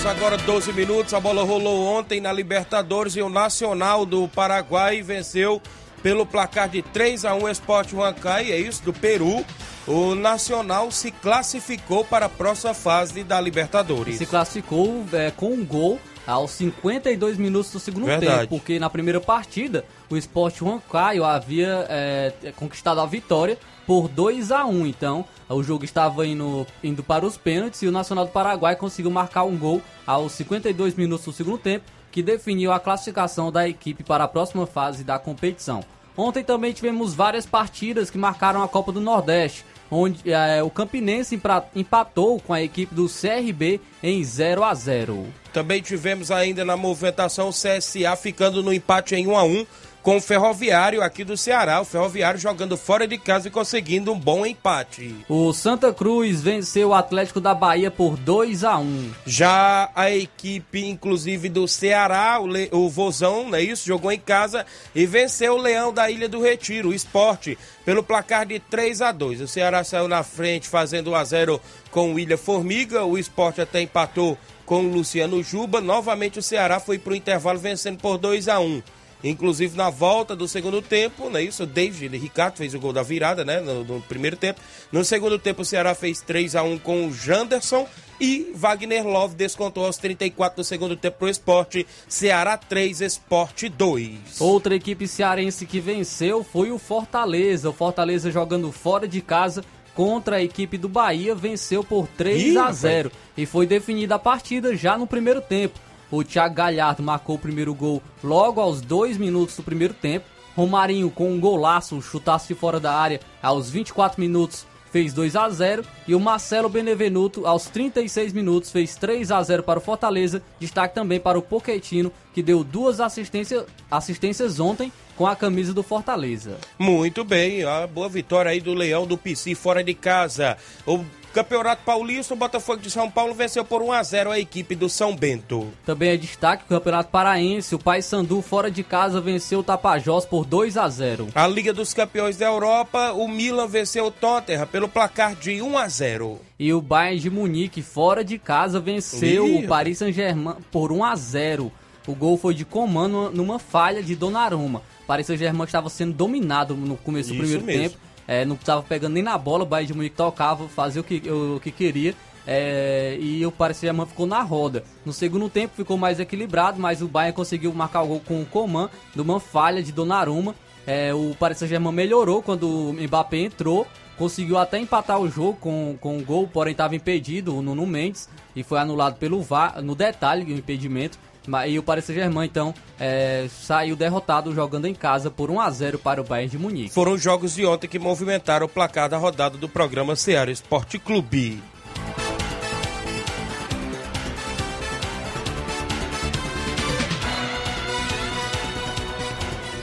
Horas, 0.00 0.06
agora 0.06 0.36
12 0.36 0.72
minutos. 0.72 1.14
A 1.14 1.20
bola 1.20 1.42
rolou 1.44 1.86
ontem 1.86 2.20
na 2.20 2.32
Libertadores 2.32 3.16
e 3.16 3.22
o 3.22 3.28
Nacional 3.28 4.06
do 4.06 4.28
Paraguai 4.28 5.02
venceu 5.02 5.60
pelo 6.02 6.24
placar 6.24 6.68
de 6.68 6.82
3 6.82 7.24
a 7.24 7.34
1 7.34 7.42
o 7.42 7.48
Sport 7.50 7.92
Huancaí, 7.92 8.52
é 8.52 8.58
isso, 8.58 8.82
do 8.82 8.92
Peru. 8.92 9.44
O 9.86 10.14
Nacional 10.14 10.90
se 10.90 11.10
classificou 11.10 12.04
para 12.04 12.26
a 12.26 12.28
próxima 12.28 12.74
fase 12.74 13.22
da 13.24 13.40
Libertadores. 13.40 14.16
Se 14.16 14.26
classificou 14.26 15.04
é, 15.12 15.30
com 15.30 15.52
um 15.52 15.64
gol 15.64 15.98
aos 16.26 16.52
52 16.52 17.36
minutos 17.36 17.72
do 17.72 17.80
segundo 17.80 18.06
Verdade. 18.06 18.40
tempo, 18.40 18.48
porque 18.48 18.78
na 18.78 18.88
primeira 18.88 19.20
partida 19.20 19.84
o 20.08 20.16
Sport 20.16 20.62
Huancaio 20.62 21.24
havia 21.24 21.86
é, 21.88 22.52
conquistado 22.56 23.00
a 23.00 23.06
vitória 23.06 23.58
por 23.90 24.06
2 24.06 24.52
a 24.52 24.64
1 24.64 24.86
Então, 24.86 25.24
o 25.48 25.64
jogo 25.64 25.84
estava 25.84 26.24
indo, 26.24 26.64
indo 26.80 27.02
para 27.02 27.26
os 27.26 27.36
pênaltis 27.36 27.82
e 27.82 27.88
o 27.88 27.90
Nacional 27.90 28.24
do 28.24 28.30
Paraguai 28.30 28.76
conseguiu 28.76 29.10
marcar 29.10 29.42
um 29.42 29.58
gol 29.58 29.82
aos 30.06 30.30
52 30.30 30.94
minutos 30.94 31.26
do 31.26 31.32
segundo 31.32 31.58
tempo, 31.58 31.86
que 32.12 32.22
definiu 32.22 32.70
a 32.70 32.78
classificação 32.78 33.50
da 33.50 33.68
equipe 33.68 34.04
para 34.04 34.22
a 34.22 34.28
próxima 34.28 34.64
fase 34.64 35.02
da 35.02 35.18
competição. 35.18 35.82
Ontem 36.16 36.44
também 36.44 36.72
tivemos 36.72 37.14
várias 37.14 37.46
partidas 37.46 38.10
que 38.10 38.16
marcaram 38.16 38.62
a 38.62 38.68
Copa 38.68 38.92
do 38.92 39.00
Nordeste, 39.00 39.64
onde 39.90 40.30
é, 40.30 40.62
o 40.62 40.70
Campinense 40.70 41.40
empatou 41.74 42.38
com 42.38 42.52
a 42.52 42.62
equipe 42.62 42.94
do 42.94 43.08
CRB 43.08 43.80
em 44.00 44.22
0 44.22 44.62
a 44.62 44.72
0 44.72 45.26
Também 45.52 45.82
tivemos 45.82 46.30
ainda 46.30 46.64
na 46.64 46.76
movimentação 46.76 47.48
o 47.48 47.52
CSA 47.52 48.14
ficando 48.16 48.62
no 48.62 48.72
empate 48.72 49.16
em 49.16 49.26
1 49.26 49.36
a 49.36 49.42
1 49.42 49.66
com 50.02 50.16
o 50.16 50.20
Ferroviário 50.20 51.02
aqui 51.02 51.24
do 51.24 51.36
Ceará. 51.36 51.80
O 51.80 51.84
Ferroviário 51.84 52.40
jogando 52.40 52.76
fora 52.76 53.06
de 53.06 53.18
casa 53.18 53.48
e 53.48 53.50
conseguindo 53.50 54.12
um 54.12 54.18
bom 54.18 54.46
empate. 54.46 55.14
O 55.28 55.52
Santa 55.52 55.92
Cruz 55.92 56.40
venceu 56.40 56.88
o 56.88 56.94
Atlético 56.94 57.40
da 57.40 57.54
Bahia 57.54 57.90
por 57.90 58.16
2 58.16 58.64
a 58.64 58.78
1 58.78 59.10
Já 59.26 59.90
a 59.94 60.10
equipe, 60.10 60.84
inclusive 60.86 61.48
do 61.48 61.66
Ceará, 61.68 62.40
o, 62.40 62.46
Le... 62.46 62.68
o 62.72 62.88
Vozão, 62.88 63.48
não 63.48 63.56
é 63.56 63.62
isso? 63.62 63.86
Jogou 63.86 64.10
em 64.10 64.18
casa 64.18 64.64
e 64.94 65.06
venceu 65.06 65.54
o 65.54 65.60
Leão 65.60 65.92
da 65.92 66.10
Ilha 66.10 66.28
do 66.28 66.42
Retiro, 66.42 66.90
o 66.90 66.94
esporte, 66.94 67.58
pelo 67.84 68.02
placar 68.02 68.46
de 68.46 68.58
3 68.58 69.02
a 69.02 69.12
2 69.12 69.40
O 69.40 69.48
Ceará 69.48 69.82
saiu 69.84 70.08
na 70.08 70.22
frente 70.22 70.68
fazendo 70.68 71.10
1 71.10 71.14
a 71.14 71.24
0 71.24 71.60
com 71.90 72.14
o 72.14 72.18
Ilha 72.18 72.38
Formiga. 72.38 73.04
O 73.04 73.18
esporte 73.18 73.60
até 73.60 73.80
empatou 73.80 74.38
com 74.64 74.84
o 74.84 74.92
Luciano 74.92 75.42
Juba. 75.42 75.80
Novamente 75.80 76.38
o 76.38 76.42
Ceará 76.42 76.78
foi 76.78 76.98
para 76.98 77.12
o 77.12 77.16
intervalo 77.16 77.58
vencendo 77.58 77.98
por 77.98 78.18
2 78.18 78.48
a 78.48 78.60
1 78.60 78.82
Inclusive 79.22 79.76
na 79.76 79.90
volta 79.90 80.34
do 80.34 80.48
segundo 80.48 80.80
tempo, 80.80 81.28
não 81.28 81.38
é 81.38 81.42
isso? 81.42 81.64
O 81.64 81.66
David 81.66 82.16
Ricardo 82.16 82.56
fez 82.56 82.74
o 82.74 82.80
gol 82.80 82.92
da 82.92 83.02
virada, 83.02 83.44
né? 83.44 83.60
No, 83.60 83.84
no 83.84 84.00
primeiro 84.02 84.36
tempo. 84.36 84.60
No 84.90 85.04
segundo 85.04 85.38
tempo, 85.38 85.62
o 85.62 85.64
Ceará 85.64 85.94
fez 85.94 86.20
3 86.20 86.56
a 86.56 86.62
1 86.62 86.78
com 86.78 87.06
o 87.06 87.12
Janderson. 87.12 87.86
E 88.20 88.52
Wagner 88.54 89.06
Love 89.06 89.34
descontou 89.34 89.86
aos 89.86 89.96
34 89.96 90.56
do 90.56 90.64
segundo 90.64 90.94
tempo 90.94 91.18
pro 91.18 91.28
esporte. 91.28 91.86
Ceará 92.06 92.56
3, 92.56 93.00
esporte 93.00 93.68
2. 93.68 94.40
Outra 94.40 94.74
equipe 94.74 95.08
cearense 95.08 95.64
que 95.64 95.80
venceu 95.80 96.44
foi 96.44 96.70
o 96.70 96.78
Fortaleza. 96.78 97.70
O 97.70 97.72
Fortaleza 97.72 98.30
jogando 98.30 98.70
fora 98.70 99.08
de 99.08 99.22
casa 99.22 99.64
contra 99.94 100.36
a 100.36 100.42
equipe 100.42 100.76
do 100.78 100.88
Bahia 100.88 101.34
venceu 101.34 101.82
por 101.82 102.06
3 102.08 102.42
Ih, 102.42 102.56
a 102.56 102.60
rapaz. 102.62 102.76
0 102.78 103.12
e 103.36 103.46
foi 103.46 103.66
definida 103.66 104.14
a 104.16 104.18
partida 104.18 104.76
já 104.76 104.96
no 104.96 105.06
primeiro 105.06 105.40
tempo. 105.40 105.80
O 106.10 106.24
Thiago 106.24 106.54
Galhardo 106.54 107.02
marcou 107.02 107.36
o 107.36 107.38
primeiro 107.38 107.74
gol 107.74 108.02
logo 108.22 108.60
aos 108.60 108.80
dois 108.80 109.16
minutos 109.16 109.56
do 109.56 109.62
primeiro 109.62 109.94
tempo. 109.94 110.26
Romarinho 110.56 111.10
com 111.10 111.30
um 111.32 111.38
golaço, 111.38 111.94
um 111.94 112.02
chutaço 112.02 112.48
de 112.48 112.54
fora 112.54 112.80
da 112.80 112.92
área 112.92 113.20
aos 113.40 113.70
24 113.70 114.20
minutos 114.20 114.66
fez 114.90 115.12
2 115.12 115.36
a 115.36 115.48
0 115.48 115.84
e 116.06 116.14
o 116.14 116.20
Marcelo 116.20 116.68
Benevenuto 116.68 117.46
aos 117.46 117.66
36 117.66 118.32
minutos 118.32 118.70
fez 118.70 118.96
3 118.96 119.30
a 119.30 119.42
0 119.42 119.62
para 119.62 119.78
o 119.78 119.82
Fortaleza. 119.82 120.42
Destaque 120.58 120.94
também 120.94 121.20
para 121.20 121.38
o 121.38 121.42
Pochettino 121.42 122.12
que 122.34 122.42
deu 122.42 122.62
duas 122.62 123.00
assistências, 123.00 123.64
assistências 123.90 124.60
ontem 124.60 124.92
com 125.16 125.26
a 125.26 125.36
camisa 125.36 125.72
do 125.72 125.82
Fortaleza. 125.82 126.58
Muito 126.78 127.24
bem, 127.24 127.64
a 127.64 127.86
boa 127.86 128.08
vitória 128.08 128.50
aí 128.50 128.60
do 128.60 128.74
Leão 128.74 129.06
do 129.06 129.16
PC 129.16 129.54
fora 129.54 129.84
de 129.84 129.94
casa. 129.94 130.56
O 130.86 131.04
Campeonato 131.32 131.82
Paulista, 131.84 132.34
o 132.34 132.36
Botafogo 132.36 132.80
de 132.82 132.90
São 132.90 133.08
Paulo 133.10 133.32
venceu 133.34 133.64
por 133.64 133.82
1 133.82 133.92
a 133.92 134.02
0 134.02 134.30
a 134.32 134.38
equipe 134.40 134.74
do 134.74 134.88
São 134.88 135.14
Bento. 135.14 135.68
Também 135.86 136.10
é 136.10 136.16
destaque 136.16 136.64
o 136.64 136.68
Campeonato 136.68 137.10
Paraense, 137.10 137.74
o 137.74 137.78
Paysandu 137.78 138.42
fora 138.42 138.70
de 138.70 138.82
casa 138.82 139.20
venceu 139.20 139.60
o 139.60 139.62
Tapajós 139.62 140.24
por 140.24 140.44
2 140.44 140.76
a 140.76 140.88
0. 140.88 141.28
A 141.34 141.46
Liga 141.46 141.72
dos 141.72 141.94
Campeões 141.94 142.36
da 142.36 142.46
Europa, 142.46 143.12
o 143.12 143.28
Milan 143.28 143.68
venceu 143.68 144.06
o 144.06 144.10
Tottenham 144.10 144.66
pelo 144.66 144.88
placar 144.88 145.34
de 145.36 145.62
1 145.62 145.78
a 145.78 145.88
0. 145.88 146.40
E 146.58 146.72
o 146.74 146.82
Bayern 146.82 147.20
de 147.20 147.30
Munique 147.30 147.80
fora 147.80 148.24
de 148.24 148.36
casa 148.38 148.80
venceu 148.80 149.46
Ih, 149.46 149.64
o 149.64 149.68
Paris 149.68 149.98
Saint-Germain 149.98 150.56
por 150.72 150.90
1 150.90 151.04
a 151.04 151.14
0. 151.14 151.70
O 152.06 152.14
gol 152.14 152.36
foi 152.36 152.54
de 152.54 152.64
Coman 152.64 153.06
numa- 153.32 153.58
falha 153.60 154.02
de 154.02 154.16
Donnarumma. 154.16 154.82
Paris 155.06 155.26
Saint-Germain 155.26 155.64
estava 155.64 155.88
sendo 155.88 156.12
dominado 156.12 156.74
no 156.74 156.96
começo 156.96 157.28
do 157.28 157.34
Isso 157.34 157.42
primeiro 157.58 157.64
mesmo. 157.64 157.82
tempo. 157.90 158.09
É, 158.30 158.44
não 158.44 158.54
estava 158.54 158.80
pegando 158.80 159.14
nem 159.14 159.24
na 159.24 159.36
bola, 159.36 159.64
o 159.64 159.66
Bayern 159.66 159.88
de 159.88 159.92
Munique 159.92 160.14
tocava, 160.14 160.68
fazia 160.68 161.00
o 161.00 161.04
que, 161.04 161.20
o, 161.28 161.58
que 161.58 161.72
queria. 161.72 162.14
é, 162.46 163.18
e 163.20 163.44
o 163.44 163.50
Paris 163.50 163.78
Saint-Germain 163.78 164.06
ficou 164.06 164.24
na 164.24 164.40
roda. 164.40 164.84
No 165.04 165.12
segundo 165.12 165.48
tempo 165.48 165.74
ficou 165.74 165.98
mais 165.98 166.20
equilibrado, 166.20 166.78
mas 166.78 167.02
o 167.02 167.08
Bayern 167.08 167.34
conseguiu 167.34 167.72
marcar 167.74 168.02
o 168.02 168.06
gol 168.06 168.22
com 168.24 168.40
o 168.40 168.46
Coman, 168.46 168.88
numa 169.16 169.40
falha 169.40 169.82
de 169.82 169.90
Donnarumma. 169.90 170.54
É, 170.86 171.12
o 171.12 171.34
Paris 171.40 171.58
Saint-Germain 171.58 171.92
melhorou 171.92 172.40
quando 172.40 172.68
o 172.68 172.92
Mbappé 172.92 173.38
entrou, 173.38 173.84
conseguiu 174.16 174.58
até 174.58 174.78
empatar 174.78 175.20
o 175.20 175.28
jogo 175.28 175.54
com, 175.54 175.98
com 176.00 176.16
um 176.18 176.22
gol, 176.22 176.46
porém 176.46 176.70
estava 176.70 176.94
impedido 176.94 177.56
o 177.56 177.60
Nuno 177.60 177.84
Mendes 177.84 178.28
e 178.54 178.62
foi 178.62 178.78
anulado 178.78 179.16
pelo 179.16 179.42
VAR, 179.42 179.82
no 179.82 179.96
detalhe 179.96 180.52
o 180.52 180.56
impedimento. 180.56 181.18
E 181.66 181.78
o 181.78 181.82
Paris 181.82 182.04
Saint-Germain, 182.04 182.46
então, 182.46 182.74
é, 182.98 183.46
saiu 183.48 183.96
derrotado 183.96 184.54
jogando 184.54 184.86
em 184.86 184.94
casa 184.94 185.30
por 185.30 185.50
1 185.50 185.60
a 185.60 185.70
0 185.70 185.98
para 185.98 186.20
o 186.20 186.24
Bayern 186.24 186.50
de 186.50 186.58
Munique. 186.58 186.90
Foram 186.90 187.12
os 187.12 187.22
jogos 187.22 187.54
de 187.54 187.64
ontem 187.64 187.88
que 187.88 187.98
movimentaram 187.98 188.66
o 188.66 188.68
placar 188.68 189.08
da 189.08 189.16
rodada 189.16 189.56
do 189.56 189.68
programa 189.68 190.14
Ceará 190.16 190.50
Esporte 190.50 190.98
Clube. 190.98 191.60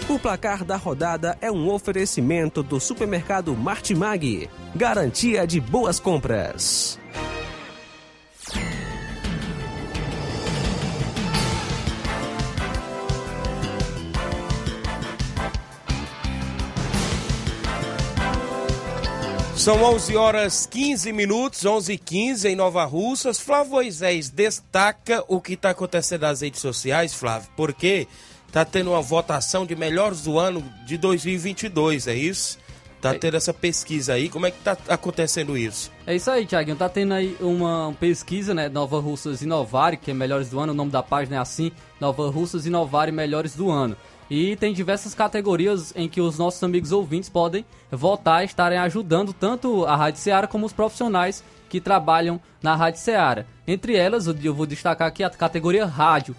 O 0.09 0.17
placar 0.17 0.63
da 0.63 0.77
rodada 0.77 1.37
é 1.41 1.51
um 1.51 1.69
oferecimento 1.69 2.63
do 2.63 2.79
supermercado 2.79 3.55
Martimag. 3.55 4.49
Garantia 4.73 5.45
de 5.45 5.59
boas 5.59 5.99
compras. 5.99 6.97
São 19.67 19.83
11 19.83 20.15
horas 20.15 20.65
15 20.65 21.11
minutos, 21.11 21.65
11 21.65 21.91
e 21.91 21.97
15 21.97 22.47
em 22.47 22.55
Nova 22.55 22.85
Russas. 22.85 23.37
Flávio 23.37 23.73
Moisés 23.73 24.29
destaca 24.29 25.25
o 25.27 25.41
que 25.41 25.55
está 25.55 25.71
acontecendo 25.71 26.21
nas 26.21 26.39
redes 26.39 26.61
sociais, 26.61 27.13
Flávio, 27.13 27.49
porque 27.53 28.07
tá 28.49 28.63
tendo 28.63 28.91
uma 28.91 29.01
votação 29.01 29.65
de 29.65 29.75
melhores 29.75 30.21
do 30.21 30.39
ano 30.39 30.63
de 30.85 30.97
2022, 30.97 32.07
é 32.07 32.15
isso? 32.15 32.57
Tá 33.01 33.13
tendo 33.13 33.35
essa 33.35 33.53
pesquisa 33.53 34.13
aí, 34.13 34.29
como 34.29 34.45
é 34.45 34.51
que 34.51 34.59
tá 34.59 34.77
acontecendo 34.87 35.57
isso? 35.57 35.91
É 36.05 36.15
isso 36.15 36.31
aí, 36.31 36.45
Thiaguinho. 36.45 36.77
Tá 36.77 36.87
tendo 36.87 37.13
aí 37.13 37.35
uma 37.41 37.93
pesquisa, 37.99 38.53
né? 38.53 38.69
Nova 38.69 39.01
Russas 39.01 39.41
Inovare, 39.41 39.97
que 39.97 40.11
é 40.11 40.13
Melhores 40.13 40.49
do 40.49 40.61
Ano. 40.61 40.71
O 40.71 40.75
nome 40.75 40.91
da 40.91 41.03
página 41.03 41.35
é 41.35 41.39
assim: 41.39 41.73
Nova 41.99 42.29
Russas 42.29 42.65
Inovare 42.65 43.11
Melhores 43.11 43.53
do 43.53 43.69
Ano. 43.69 43.97
E 44.29 44.55
tem 44.57 44.73
diversas 44.73 45.13
categorias 45.13 45.93
em 45.95 46.09
que 46.09 46.19
os 46.19 46.37
nossos 46.37 46.61
amigos 46.63 46.91
ouvintes 46.91 47.29
podem 47.29 47.63
votar 47.91 48.41
e 48.41 48.45
estarem 48.45 48.77
ajudando 48.77 49.31
tanto 49.31 49.85
a 49.85 49.95
Rádio 49.95 50.19
Seara 50.21 50.47
como 50.47 50.65
os 50.65 50.73
profissionais 50.73 51.43
que 51.69 51.79
trabalham 51.79 52.39
na 52.61 52.75
Rádio 52.75 52.99
Seara. 53.01 53.45
Entre 53.65 53.95
elas, 53.95 54.27
eu- 54.27 54.53
vou 54.53 54.65
destacar 54.65 55.07
aqui 55.07 55.23
a 55.23 55.29
categoria 55.29 55.85
Rádio. 55.85 56.35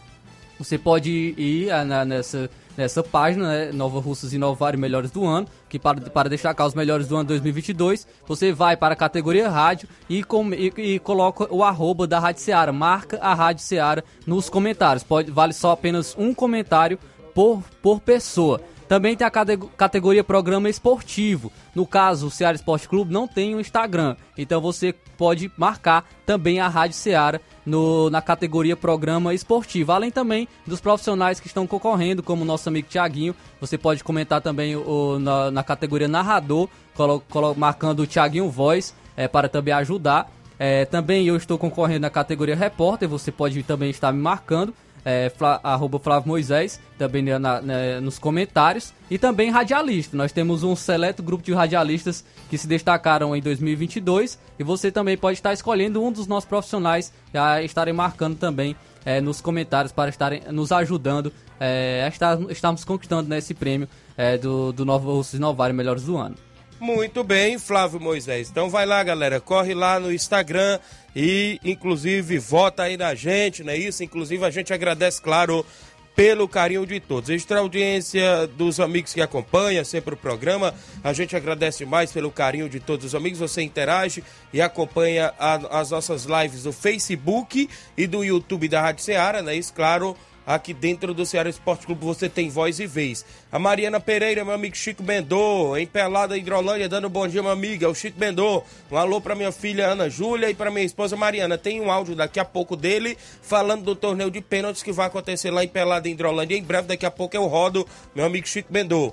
Você 0.59 0.76
pode 0.76 1.11
ir 1.38 1.68
na- 1.87 2.04
nessa, 2.04 2.50
nessa 2.76 3.02
página, 3.02 3.47
né, 3.49 3.73
Nova 3.73 4.00
Russas 4.00 4.33
Inovar 4.33 4.75
e 4.75 4.76
Melhores 4.76 5.11
do 5.11 5.25
Ano, 5.25 5.47
que 5.68 5.78
para, 5.78 6.00
para 6.11 6.28
destacar 6.28 6.66
os 6.66 6.75
melhores 6.75 7.07
do 7.07 7.14
ano 7.16 7.25
2022, 7.28 8.07
você 8.26 8.52
vai 8.52 8.76
para 8.76 8.95
a 8.95 8.97
categoria 8.97 9.49
rádio 9.49 9.88
e, 10.11 10.23
com, 10.25 10.52
e, 10.52 10.73
e 10.76 10.99
coloca 10.99 11.47
o 11.54 11.62
arroba 11.62 12.07
da 12.07 12.18
Rádio 12.18 12.42
Seara, 12.42 12.73
marca 12.73 13.18
a 13.23 13.35
Rádio 13.35 13.62
Seara 13.64 14.04
nos 14.26 14.50
comentários. 14.50 15.04
Pode, 15.04 15.30
vale 15.30 15.52
só 15.52 15.71
apenas 15.73 16.14
um 16.18 16.35
comentário 16.35 16.99
por, 17.38 17.62
por 17.80 18.00
pessoa. 18.00 18.61
Também 18.88 19.14
tem 19.16 19.25
a 19.25 19.30
cate- 19.30 19.57
categoria 19.76 20.25
programa 20.25 20.68
esportivo. 20.68 21.52
No 21.73 21.87
caso, 21.87 22.26
o 22.26 22.30
Ceará 22.33 22.57
Esporte 22.57 22.88
Clube 22.88 23.12
não 23.12 23.28
tem 23.28 23.54
um 23.54 23.61
Instagram. 23.61 24.16
Então 24.37 24.61
você 24.61 24.92
pode 25.16 25.49
marcar 25.57 26.04
também 26.26 26.59
a 26.59 26.66
Rádio 26.66 26.97
Ceará 26.97 27.38
no, 27.64 28.11
na 28.11 28.21
categoria 28.21 28.75
programa 28.76 29.33
esportivo. 29.33 29.92
Além 29.92 30.11
também 30.11 30.49
dos 30.66 30.80
profissionais 30.80 31.38
que 31.38 31.47
estão 31.47 31.64
concorrendo, 31.64 32.25
como 32.25 32.42
o 32.42 32.45
nosso 32.45 32.68
amigo 32.68 32.88
Tiaguinho. 32.88 33.37
Você 33.61 33.78
pode 33.78 34.02
comentar 34.02 34.40
também 34.40 34.75
o, 34.75 35.21
na, 35.21 35.49
na 35.52 35.62
categoria 35.62 36.09
narrador, 36.09 36.68
colo, 36.92 37.23
colo- 37.30 37.54
marcando 37.54 38.00
o 38.00 38.07
Tiaguinho 38.07 38.50
Voz, 38.50 38.97
é, 39.16 39.28
para 39.28 39.49
também 39.49 39.73
ajudar. 39.75 40.28
É, 40.59 40.85
também 40.87 41.25
eu 41.28 41.37
estou 41.37 41.57
concorrendo 41.57 42.00
na 42.00 42.11
categoria 42.11 42.57
repórter, 42.57 43.09
você 43.09 43.30
pode 43.30 43.62
também 43.62 43.90
estar 43.90 44.11
me 44.12 44.21
marcando. 44.21 44.75
É, 45.05 45.31
Fla, 45.31 45.61
arroba 45.62 45.99
Flávio 45.99 46.28
Moisés, 46.28 46.81
também 46.97 47.23
na, 47.23 47.38
na, 47.38 48.00
nos 48.00 48.19
comentários, 48.19 48.93
e 49.11 49.19
também 49.19 49.50
radialista. 49.50 50.17
Nós 50.17 50.33
temos 50.33 50.62
um 50.62 50.75
seleto 50.76 51.23
grupo 51.23 51.45
de 51.45 51.52
radialistas 51.52 52.25
que 52.50 52.59
se 52.59 52.67
destacaram 52.67 53.35
em 53.35 53.40
2022 53.40 54.38
e 54.59 54.64
você 54.64 54.90
também 54.90 55.17
pode 55.17 55.38
estar 55.38 55.52
escolhendo 55.52 56.02
um 56.02 56.12
dos 56.12 56.26
nossos 56.26 56.49
profissionais 56.49 57.12
a 57.33 57.62
estarem 57.62 57.95
marcando 57.95 58.37
também 58.37 58.76
é, 59.05 59.21
nos 59.21 59.40
comentários 59.40 59.93
para 59.93 60.11
estarem 60.11 60.43
nos 60.50 60.73
ajudando 60.73 61.33
é, 61.61 62.02
a 62.05 62.09
estar, 62.09 62.38
estarmos 62.50 62.85
conquistando 62.85 63.28
né, 63.28 63.38
prêmio 63.59 63.88
é, 64.17 64.37
do, 64.37 64.73
do 64.73 64.85
Novo 64.85 65.25
Inovário 65.35 65.75
Melhores 65.75 66.05
do 66.05 66.17
Ano. 66.17 66.37
Muito 66.80 67.25
bem, 67.25 67.58
Flávio 67.58 68.00
Moisés. 68.00 68.49
Então 68.50 68.70
vai 68.70 68.87
lá, 68.87 69.02
galera, 69.02 69.40
corre 69.40 69.75
lá 69.75 69.99
no 69.99 70.12
Instagram 70.12 70.78
e 71.14 71.58
inclusive 71.64 72.38
vota 72.38 72.85
aí 72.85 72.97
na 72.97 73.14
gente, 73.14 73.64
não 73.64 73.73
é 73.73 73.76
isso? 73.76 74.04
Inclusive 74.04 74.44
a 74.44 74.50
gente 74.50 74.73
agradece, 74.73 75.20
claro, 75.20 75.66
pelo 76.14 76.49
carinho 76.49 76.87
de 76.87 77.00
todos. 77.00 77.30
Extra 77.30 77.61
audiência 77.61 78.47
dos 78.47 78.78
amigos 78.80 79.12
que 79.12 79.20
acompanham 79.20 79.85
sempre 79.85 80.14
o 80.14 80.16
programa. 80.16 80.75
A 81.02 81.12
gente 81.12 81.37
agradece 81.37 81.85
mais 81.85 82.12
pelo 82.12 82.30
carinho 82.30 82.68
de 82.68 82.80
todos 82.80 83.06
os 83.06 83.14
amigos. 83.14 83.38
Você 83.38 83.62
interage 83.62 84.23
e 84.52 84.61
acompanha 84.61 85.32
a, 85.38 85.80
as 85.80 85.90
nossas 85.90 86.25
lives 86.25 86.64
do 86.64 86.73
Facebook 86.73 87.68
e 87.97 88.06
do 88.06 88.25
YouTube 88.25 88.68
da 88.68 88.80
Rádio 88.80 89.04
Ceará, 89.04 89.42
não 89.42 89.50
é 89.50 89.56
isso? 89.56 89.73
Claro 89.73 90.16
aqui 90.49 90.73
dentro 90.73 91.12
do 91.12 91.26
Ceará 91.26 91.50
Esporte 91.50 91.85
Clube 91.85 92.02
você 92.02 92.26
tem 92.26 92.49
voz 92.49 92.81
e 92.81 92.87
vez. 92.87 93.23
A 93.52 93.59
Mariana 93.59 94.00
Pereira, 94.00 94.43
meu 94.47 94.55
amigo 94.55 94.75
Chico 94.75 95.02
Bendô, 95.02 95.76
em 95.76 95.87
Pelada 95.87 96.38
Hidrolândia, 96.38 96.88
dando 96.88 97.11
bom 97.11 97.28
dia, 97.28 97.43
meu 97.43 97.52
amigo, 97.52 97.85
é 97.85 97.88
o 97.88 97.95
Chico 97.95 98.19
Bendô. 98.19 98.64
Um 98.90 98.97
alô 98.97 99.21
para 99.21 99.35
minha 99.35 99.52
filha 99.52 99.88
Ana 99.88 100.09
Júlia 100.09 100.49
e 100.49 100.55
para 100.55 100.71
minha 100.71 100.87
esposa 100.87 101.14
Mariana. 101.17 101.59
Tem 101.59 101.83
um 101.83 101.90
áudio 101.90 102.17
daqui 102.17 102.40
a 102.40 102.47
pouco 102.47 102.76
dele 102.76 103.19
falando 103.43 103.83
do 103.83 103.95
torneio 103.95 104.31
de 104.31 104.40
pênaltis 104.40 104.83
que 104.83 104.90
vai 104.90 105.07
acontecer 105.07 105.50
lá 105.50 105.62
em 105.62 105.69
Pelada 105.69 106.09
Hidrolândia. 106.09 106.57
Em 106.57 106.62
breve, 106.62 106.88
daqui 106.88 107.05
a 107.05 107.11
pouco 107.11 107.37
eu 107.37 107.47
rodo, 107.47 107.87
meu 108.14 108.25
amigo 108.25 108.49
Chico 108.49 108.73
Bendô. 108.73 109.12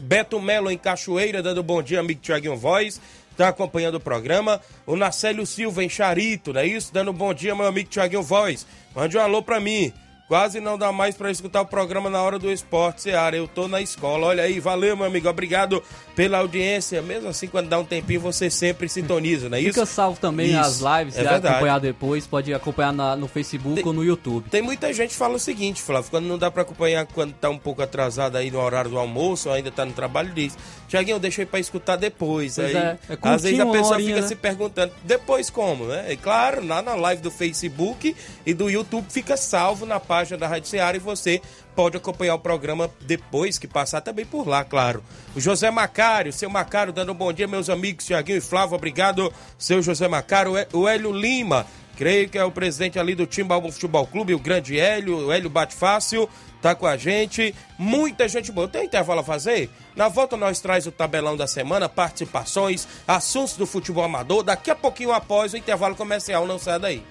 Beto 0.00 0.40
Melo 0.40 0.68
em 0.68 0.78
Cachoeira, 0.78 1.42
dando 1.42 1.62
bom 1.62 1.80
dia, 1.80 2.00
amigo 2.00 2.20
Tiaguinho 2.20 2.56
Voz 2.56 3.00
está 3.30 3.48
acompanhando 3.48 3.94
o 3.94 4.00
programa. 4.00 4.60
O 4.84 4.96
Nacélio 4.96 5.46
Silva 5.46 5.84
em 5.84 5.88
Charito, 5.88 6.52
não 6.52 6.60
é 6.60 6.66
isso? 6.66 6.92
Dando 6.92 7.12
um 7.12 7.14
bom 7.14 7.32
dia, 7.32 7.54
meu 7.54 7.66
amigo 7.66 7.88
Tiaguinho 7.88 8.22
Voz. 8.22 8.66
Mande 8.94 9.16
um 9.16 9.20
alô 9.20 9.42
para 9.42 9.60
mim. 9.60 9.92
Quase 10.30 10.60
não 10.60 10.78
dá 10.78 10.92
mais 10.92 11.16
para 11.16 11.28
escutar 11.28 11.60
o 11.60 11.66
programa 11.66 12.08
na 12.08 12.22
hora 12.22 12.38
do 12.38 12.52
esporte, 12.52 13.02
Seara. 13.02 13.36
Eu 13.36 13.48
tô 13.48 13.66
na 13.66 13.80
escola. 13.80 14.28
Olha 14.28 14.44
aí, 14.44 14.60
valeu, 14.60 14.96
meu 14.96 15.06
amigo. 15.06 15.28
Obrigado 15.28 15.82
pela 16.14 16.38
audiência. 16.38 17.02
Mesmo 17.02 17.28
assim, 17.28 17.48
quando 17.48 17.68
dá 17.68 17.80
um 17.80 17.84
tempinho, 17.84 18.20
você 18.20 18.48
sempre 18.48 18.88
sintoniza, 18.88 19.48
não 19.48 19.58
é 19.58 19.60
isso? 19.60 19.72
Fica 19.72 19.84
salvo 19.84 20.20
também 20.20 20.50
isso. 20.50 20.86
as 20.86 21.00
lives, 21.00 21.16
é 21.16 21.24
verdade. 21.24 21.48
acompanhar 21.48 21.80
depois, 21.80 22.28
pode 22.28 22.54
acompanhar 22.54 22.92
na, 22.92 23.16
no 23.16 23.26
Facebook 23.26 23.74
tem, 23.74 23.84
ou 23.84 23.92
no 23.92 24.04
YouTube. 24.04 24.48
Tem 24.48 24.62
muita 24.62 24.92
gente 24.92 25.10
que 25.10 25.16
fala 25.16 25.34
o 25.34 25.38
seguinte, 25.40 25.82
Flávio, 25.82 26.08
quando 26.12 26.26
não 26.26 26.38
dá 26.38 26.48
para 26.48 26.62
acompanhar 26.62 27.06
quando 27.06 27.32
tá 27.32 27.50
um 27.50 27.58
pouco 27.58 27.82
atrasado 27.82 28.36
aí 28.36 28.52
no 28.52 28.60
horário 28.60 28.88
do 28.88 29.00
almoço, 29.00 29.48
ou 29.48 29.54
ainda 29.56 29.72
tá 29.72 29.84
no 29.84 29.92
trabalho, 29.92 30.32
diz, 30.32 30.56
Tiaguinho, 30.90 31.14
eu 31.14 31.20
deixei 31.20 31.46
para 31.46 31.60
escutar 31.60 31.94
depois. 31.94 32.56
Pois 32.56 32.74
aí, 32.74 32.76
é, 32.76 32.98
é 33.08 33.18
às 33.22 33.42
vezes 33.44 33.60
a 33.60 33.66
pessoa 33.66 33.94
horinha, 33.94 34.08
fica 34.08 34.20
né? 34.22 34.26
se 34.26 34.34
perguntando, 34.34 34.92
depois 35.04 35.48
como, 35.48 35.86
né? 35.86 36.12
E 36.12 36.16
claro, 36.16 36.66
lá 36.66 36.82
na 36.82 36.96
live 36.96 37.22
do 37.22 37.30
Facebook 37.30 38.16
e 38.44 38.52
do 38.52 38.68
YouTube 38.68 39.06
fica 39.08 39.36
salvo 39.36 39.86
na 39.86 40.00
página 40.00 40.36
da 40.36 40.48
Rádio 40.48 40.68
Seara 40.68 40.98
você 40.98 41.40
pode 41.76 41.96
acompanhar 41.96 42.34
o 42.34 42.40
programa 42.40 42.90
depois 43.02 43.56
que 43.56 43.68
passar 43.68 44.00
também 44.00 44.26
por 44.26 44.48
lá, 44.48 44.64
claro. 44.64 45.04
O 45.34 45.40
José 45.40 45.70
Macário, 45.70 46.32
seu 46.32 46.50
Macário, 46.50 46.92
dando 46.92 47.12
um 47.12 47.14
bom 47.14 47.32
dia, 47.32 47.46
meus 47.46 47.70
amigos 47.70 48.04
Tiaguinho 48.04 48.38
e 48.38 48.40
Flávio, 48.40 48.74
obrigado, 48.74 49.32
seu 49.56 49.80
José 49.80 50.08
Macário. 50.08 50.54
O 50.72 50.88
Hélio 50.88 51.12
Lima, 51.12 51.66
creio 52.00 52.30
que 52.30 52.38
é 52.38 52.44
o 52.44 52.50
presidente 52.50 52.98
ali 52.98 53.14
do 53.14 53.26
Timbalbo 53.26 53.70
Futebol 53.70 54.06
Clube, 54.06 54.32
o 54.32 54.38
grande 54.38 54.80
Hélio, 54.80 55.26
o 55.26 55.30
Hélio 55.30 55.50
Bate 55.50 55.74
Fácil, 55.74 56.26
tá 56.62 56.74
com 56.74 56.86
a 56.86 56.96
gente. 56.96 57.54
Muita 57.76 58.26
gente 58.26 58.50
boa. 58.50 58.66
Tem 58.66 58.86
intervalo 58.86 59.20
a 59.20 59.22
fazer? 59.22 59.68
Na 59.94 60.08
volta 60.08 60.34
nós 60.34 60.62
traz 60.62 60.86
o 60.86 60.90
tabelão 60.90 61.36
da 61.36 61.46
semana, 61.46 61.90
participações, 61.90 62.88
assuntos 63.06 63.54
do 63.54 63.66
futebol 63.66 64.02
amador. 64.02 64.42
Daqui 64.42 64.70
a 64.70 64.74
pouquinho 64.74 65.12
após 65.12 65.52
o 65.52 65.58
intervalo 65.58 65.94
comercial, 65.94 66.46
não 66.46 66.58
sai 66.58 66.78
daí. 66.78 67.04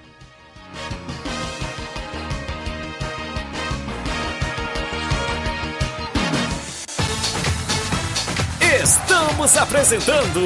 Estamos 8.82 9.56
apresentando 9.56 10.42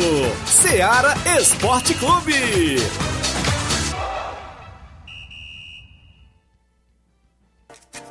Seara 0.46 1.14
Esporte 1.40 1.94
Clube. 1.94 3.13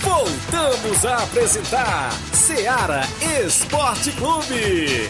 Voltamos 0.00 1.04
a 1.04 1.24
apresentar 1.24 2.12
Seara 2.32 3.02
Esporte 3.44 4.12
Clube. 4.12 5.08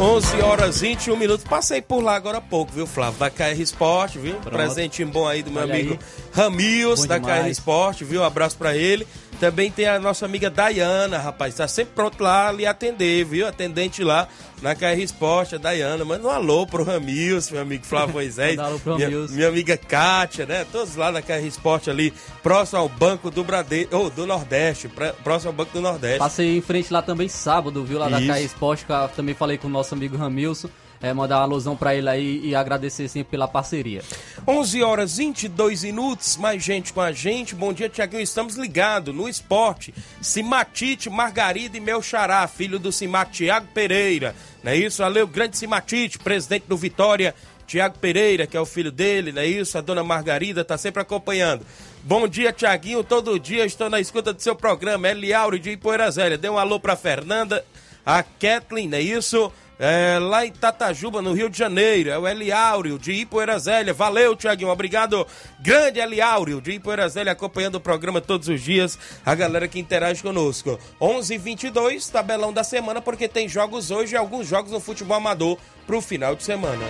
11 0.00 0.40
horas 0.40 0.80
21 0.80 1.14
minutos. 1.14 1.44
Passei 1.44 1.82
por 1.82 2.02
lá 2.02 2.14
agora 2.16 2.38
há 2.38 2.40
pouco, 2.40 2.72
viu, 2.72 2.86
Flávio? 2.86 3.18
Da 3.18 3.28
KR 3.28 3.60
Sport, 3.60 4.16
viu? 4.16 4.34
Pronto. 4.36 4.50
Presentinho 4.56 5.08
bom 5.08 5.28
aí 5.28 5.42
do 5.42 5.50
meu 5.50 5.62
Olha 5.62 5.74
amigo 5.74 5.98
Ramils, 6.32 7.04
da 7.04 7.18
demais. 7.18 7.44
KR 7.44 7.50
Sport, 7.50 8.02
viu? 8.04 8.22
Um 8.22 8.24
abraço 8.24 8.56
para 8.56 8.74
ele. 8.74 9.06
Também 9.40 9.70
tem 9.70 9.88
a 9.88 9.98
nossa 9.98 10.26
amiga 10.26 10.50
Dayana, 10.50 11.16
rapaz, 11.16 11.54
tá 11.54 11.66
sempre 11.66 11.94
pronto 11.94 12.22
lá 12.22 12.52
lhe 12.52 12.66
atender, 12.66 13.24
viu? 13.24 13.48
Atendente 13.48 14.04
lá 14.04 14.28
na 14.60 14.74
KR 14.74 15.00
Esporte, 15.00 15.54
a 15.54 15.58
Dayana. 15.58 16.04
Manda 16.04 16.28
um 16.28 16.30
alô 16.30 16.66
pro 16.66 16.84
Ramils, 16.84 17.50
meu 17.50 17.62
amigo 17.62 17.86
Flávio 17.86 18.12
Moisés. 18.20 18.58
um 18.58 18.60
alô 18.60 18.78
pro 18.78 18.96
minha, 18.96 19.08
minha 19.08 19.48
amiga 19.48 19.78
Kátia, 19.78 20.44
né? 20.44 20.66
Todos 20.70 20.94
lá 20.94 21.10
na 21.10 21.22
KR 21.22 21.46
Esporte 21.46 21.88
ali, 21.88 22.12
próximo 22.42 22.80
ao 22.80 22.88
Banco 22.90 23.30
do 23.30 23.42
Brade... 23.42 23.88
ou 23.90 24.10
do 24.10 24.26
Nordeste, 24.26 24.90
próximo 25.24 25.48
ao 25.48 25.56
Banco 25.56 25.72
do 25.72 25.80
Nordeste. 25.80 26.18
Passei 26.18 26.58
em 26.58 26.60
frente 26.60 26.92
lá 26.92 27.00
também 27.00 27.26
sábado, 27.26 27.82
viu? 27.82 27.98
Lá 27.98 28.10
da 28.10 28.20
KR 28.20 28.44
Esporte, 28.44 28.84
também 29.16 29.34
falei 29.34 29.56
com 29.56 29.68
o 29.68 29.70
nosso 29.70 29.94
amigo 29.94 30.18
Ramilson. 30.18 30.68
É, 31.02 31.12
mandar 31.12 31.36
uma 31.36 31.44
alusão 31.44 31.76
para 31.76 31.94
ele 31.94 32.08
aí 32.08 32.40
e 32.44 32.54
agradecer 32.54 33.08
sempre 33.08 33.30
pela 33.30 33.48
parceria. 33.48 34.02
11 34.46 34.82
horas 34.82 35.16
22 35.16 35.84
minutos, 35.84 36.36
mais 36.36 36.62
gente 36.62 36.92
com 36.92 37.00
a 37.00 37.12
gente. 37.12 37.54
Bom 37.54 37.72
dia, 37.72 37.88
Tiaguinho. 37.88 38.22
Estamos 38.22 38.56
ligados 38.56 39.14
no 39.14 39.28
esporte. 39.28 39.94
Simatite, 40.20 41.08
Margarida 41.08 41.76
e 41.76 41.80
meu 41.80 42.02
xará, 42.02 42.46
filho 42.46 42.78
do 42.78 42.92
Simat, 42.92 43.30
Tiago 43.30 43.68
Pereira. 43.72 44.34
Não 44.62 44.72
é 44.72 44.76
isso? 44.76 45.02
Valeu, 45.02 45.26
grande 45.26 45.56
Simatite, 45.56 46.18
presidente 46.18 46.66
do 46.68 46.76
Vitória. 46.76 47.34
Tiago 47.66 47.98
Pereira, 48.00 48.48
que 48.48 48.56
é 48.56 48.60
o 48.60 48.66
filho 48.66 48.90
dele, 48.90 49.30
não 49.30 49.42
é 49.42 49.46
isso? 49.46 49.78
A 49.78 49.80
dona 49.80 50.02
Margarida 50.02 50.64
tá 50.64 50.76
sempre 50.76 51.00
acompanhando. 51.00 51.64
Bom 52.02 52.26
dia, 52.26 52.52
Tiaguinho. 52.52 53.04
Todo 53.04 53.38
dia 53.38 53.64
estou 53.64 53.88
na 53.88 54.00
escuta 54.00 54.32
do 54.32 54.42
seu 54.42 54.56
programa. 54.56 55.08
Eliauro 55.08 55.56
de 55.56 55.70
Ipoeira 55.70 56.10
Zélia. 56.10 56.36
Dê 56.36 56.48
um 56.48 56.58
alô 56.58 56.80
pra 56.80 56.96
Fernanda, 56.96 57.64
a 58.04 58.24
Kathleen, 58.24 58.88
não 58.88 58.98
é 58.98 59.02
isso? 59.02 59.52
É, 59.82 60.18
lá 60.18 60.44
em 60.44 60.52
Tatajuba, 60.52 61.22
no 61.22 61.32
Rio 61.32 61.48
de 61.48 61.56
Janeiro. 61.56 62.10
É 62.10 62.18
o 62.18 62.28
Eliáureo 62.28 62.98
de 62.98 63.12
Ipoeira 63.12 63.58
Zélia. 63.58 63.94
Valeu, 63.94 64.36
Tiaguinho. 64.36 64.68
Obrigado. 64.68 65.26
Grande 65.58 65.98
Eliáureo 65.98 66.60
de 66.60 66.72
Ipoeira 66.72 67.08
Zélia, 67.08 67.32
acompanhando 67.32 67.76
o 67.76 67.80
programa 67.80 68.20
todos 68.20 68.46
os 68.48 68.60
dias. 68.60 68.98
A 69.24 69.34
galera 69.34 69.66
que 69.66 69.78
interage 69.78 70.22
conosco. 70.22 70.78
11 71.00 71.38
22 71.38 72.08
tabelão 72.08 72.52
da 72.52 72.62
semana, 72.62 73.00
porque 73.00 73.26
tem 73.26 73.48
jogos 73.48 73.90
hoje 73.90 74.12
e 74.12 74.18
alguns 74.18 74.46
jogos 74.46 74.70
no 74.70 74.80
futebol 74.80 75.16
amador 75.16 75.56
pro 75.86 76.02
final 76.02 76.36
de 76.36 76.42
semana. 76.42 76.84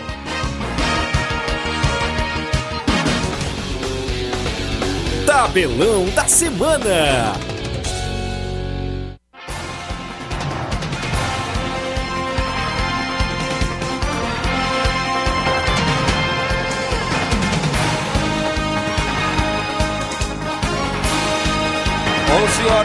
Tabelão 5.24 6.07
da 6.07 6.26
semana. 6.26 7.60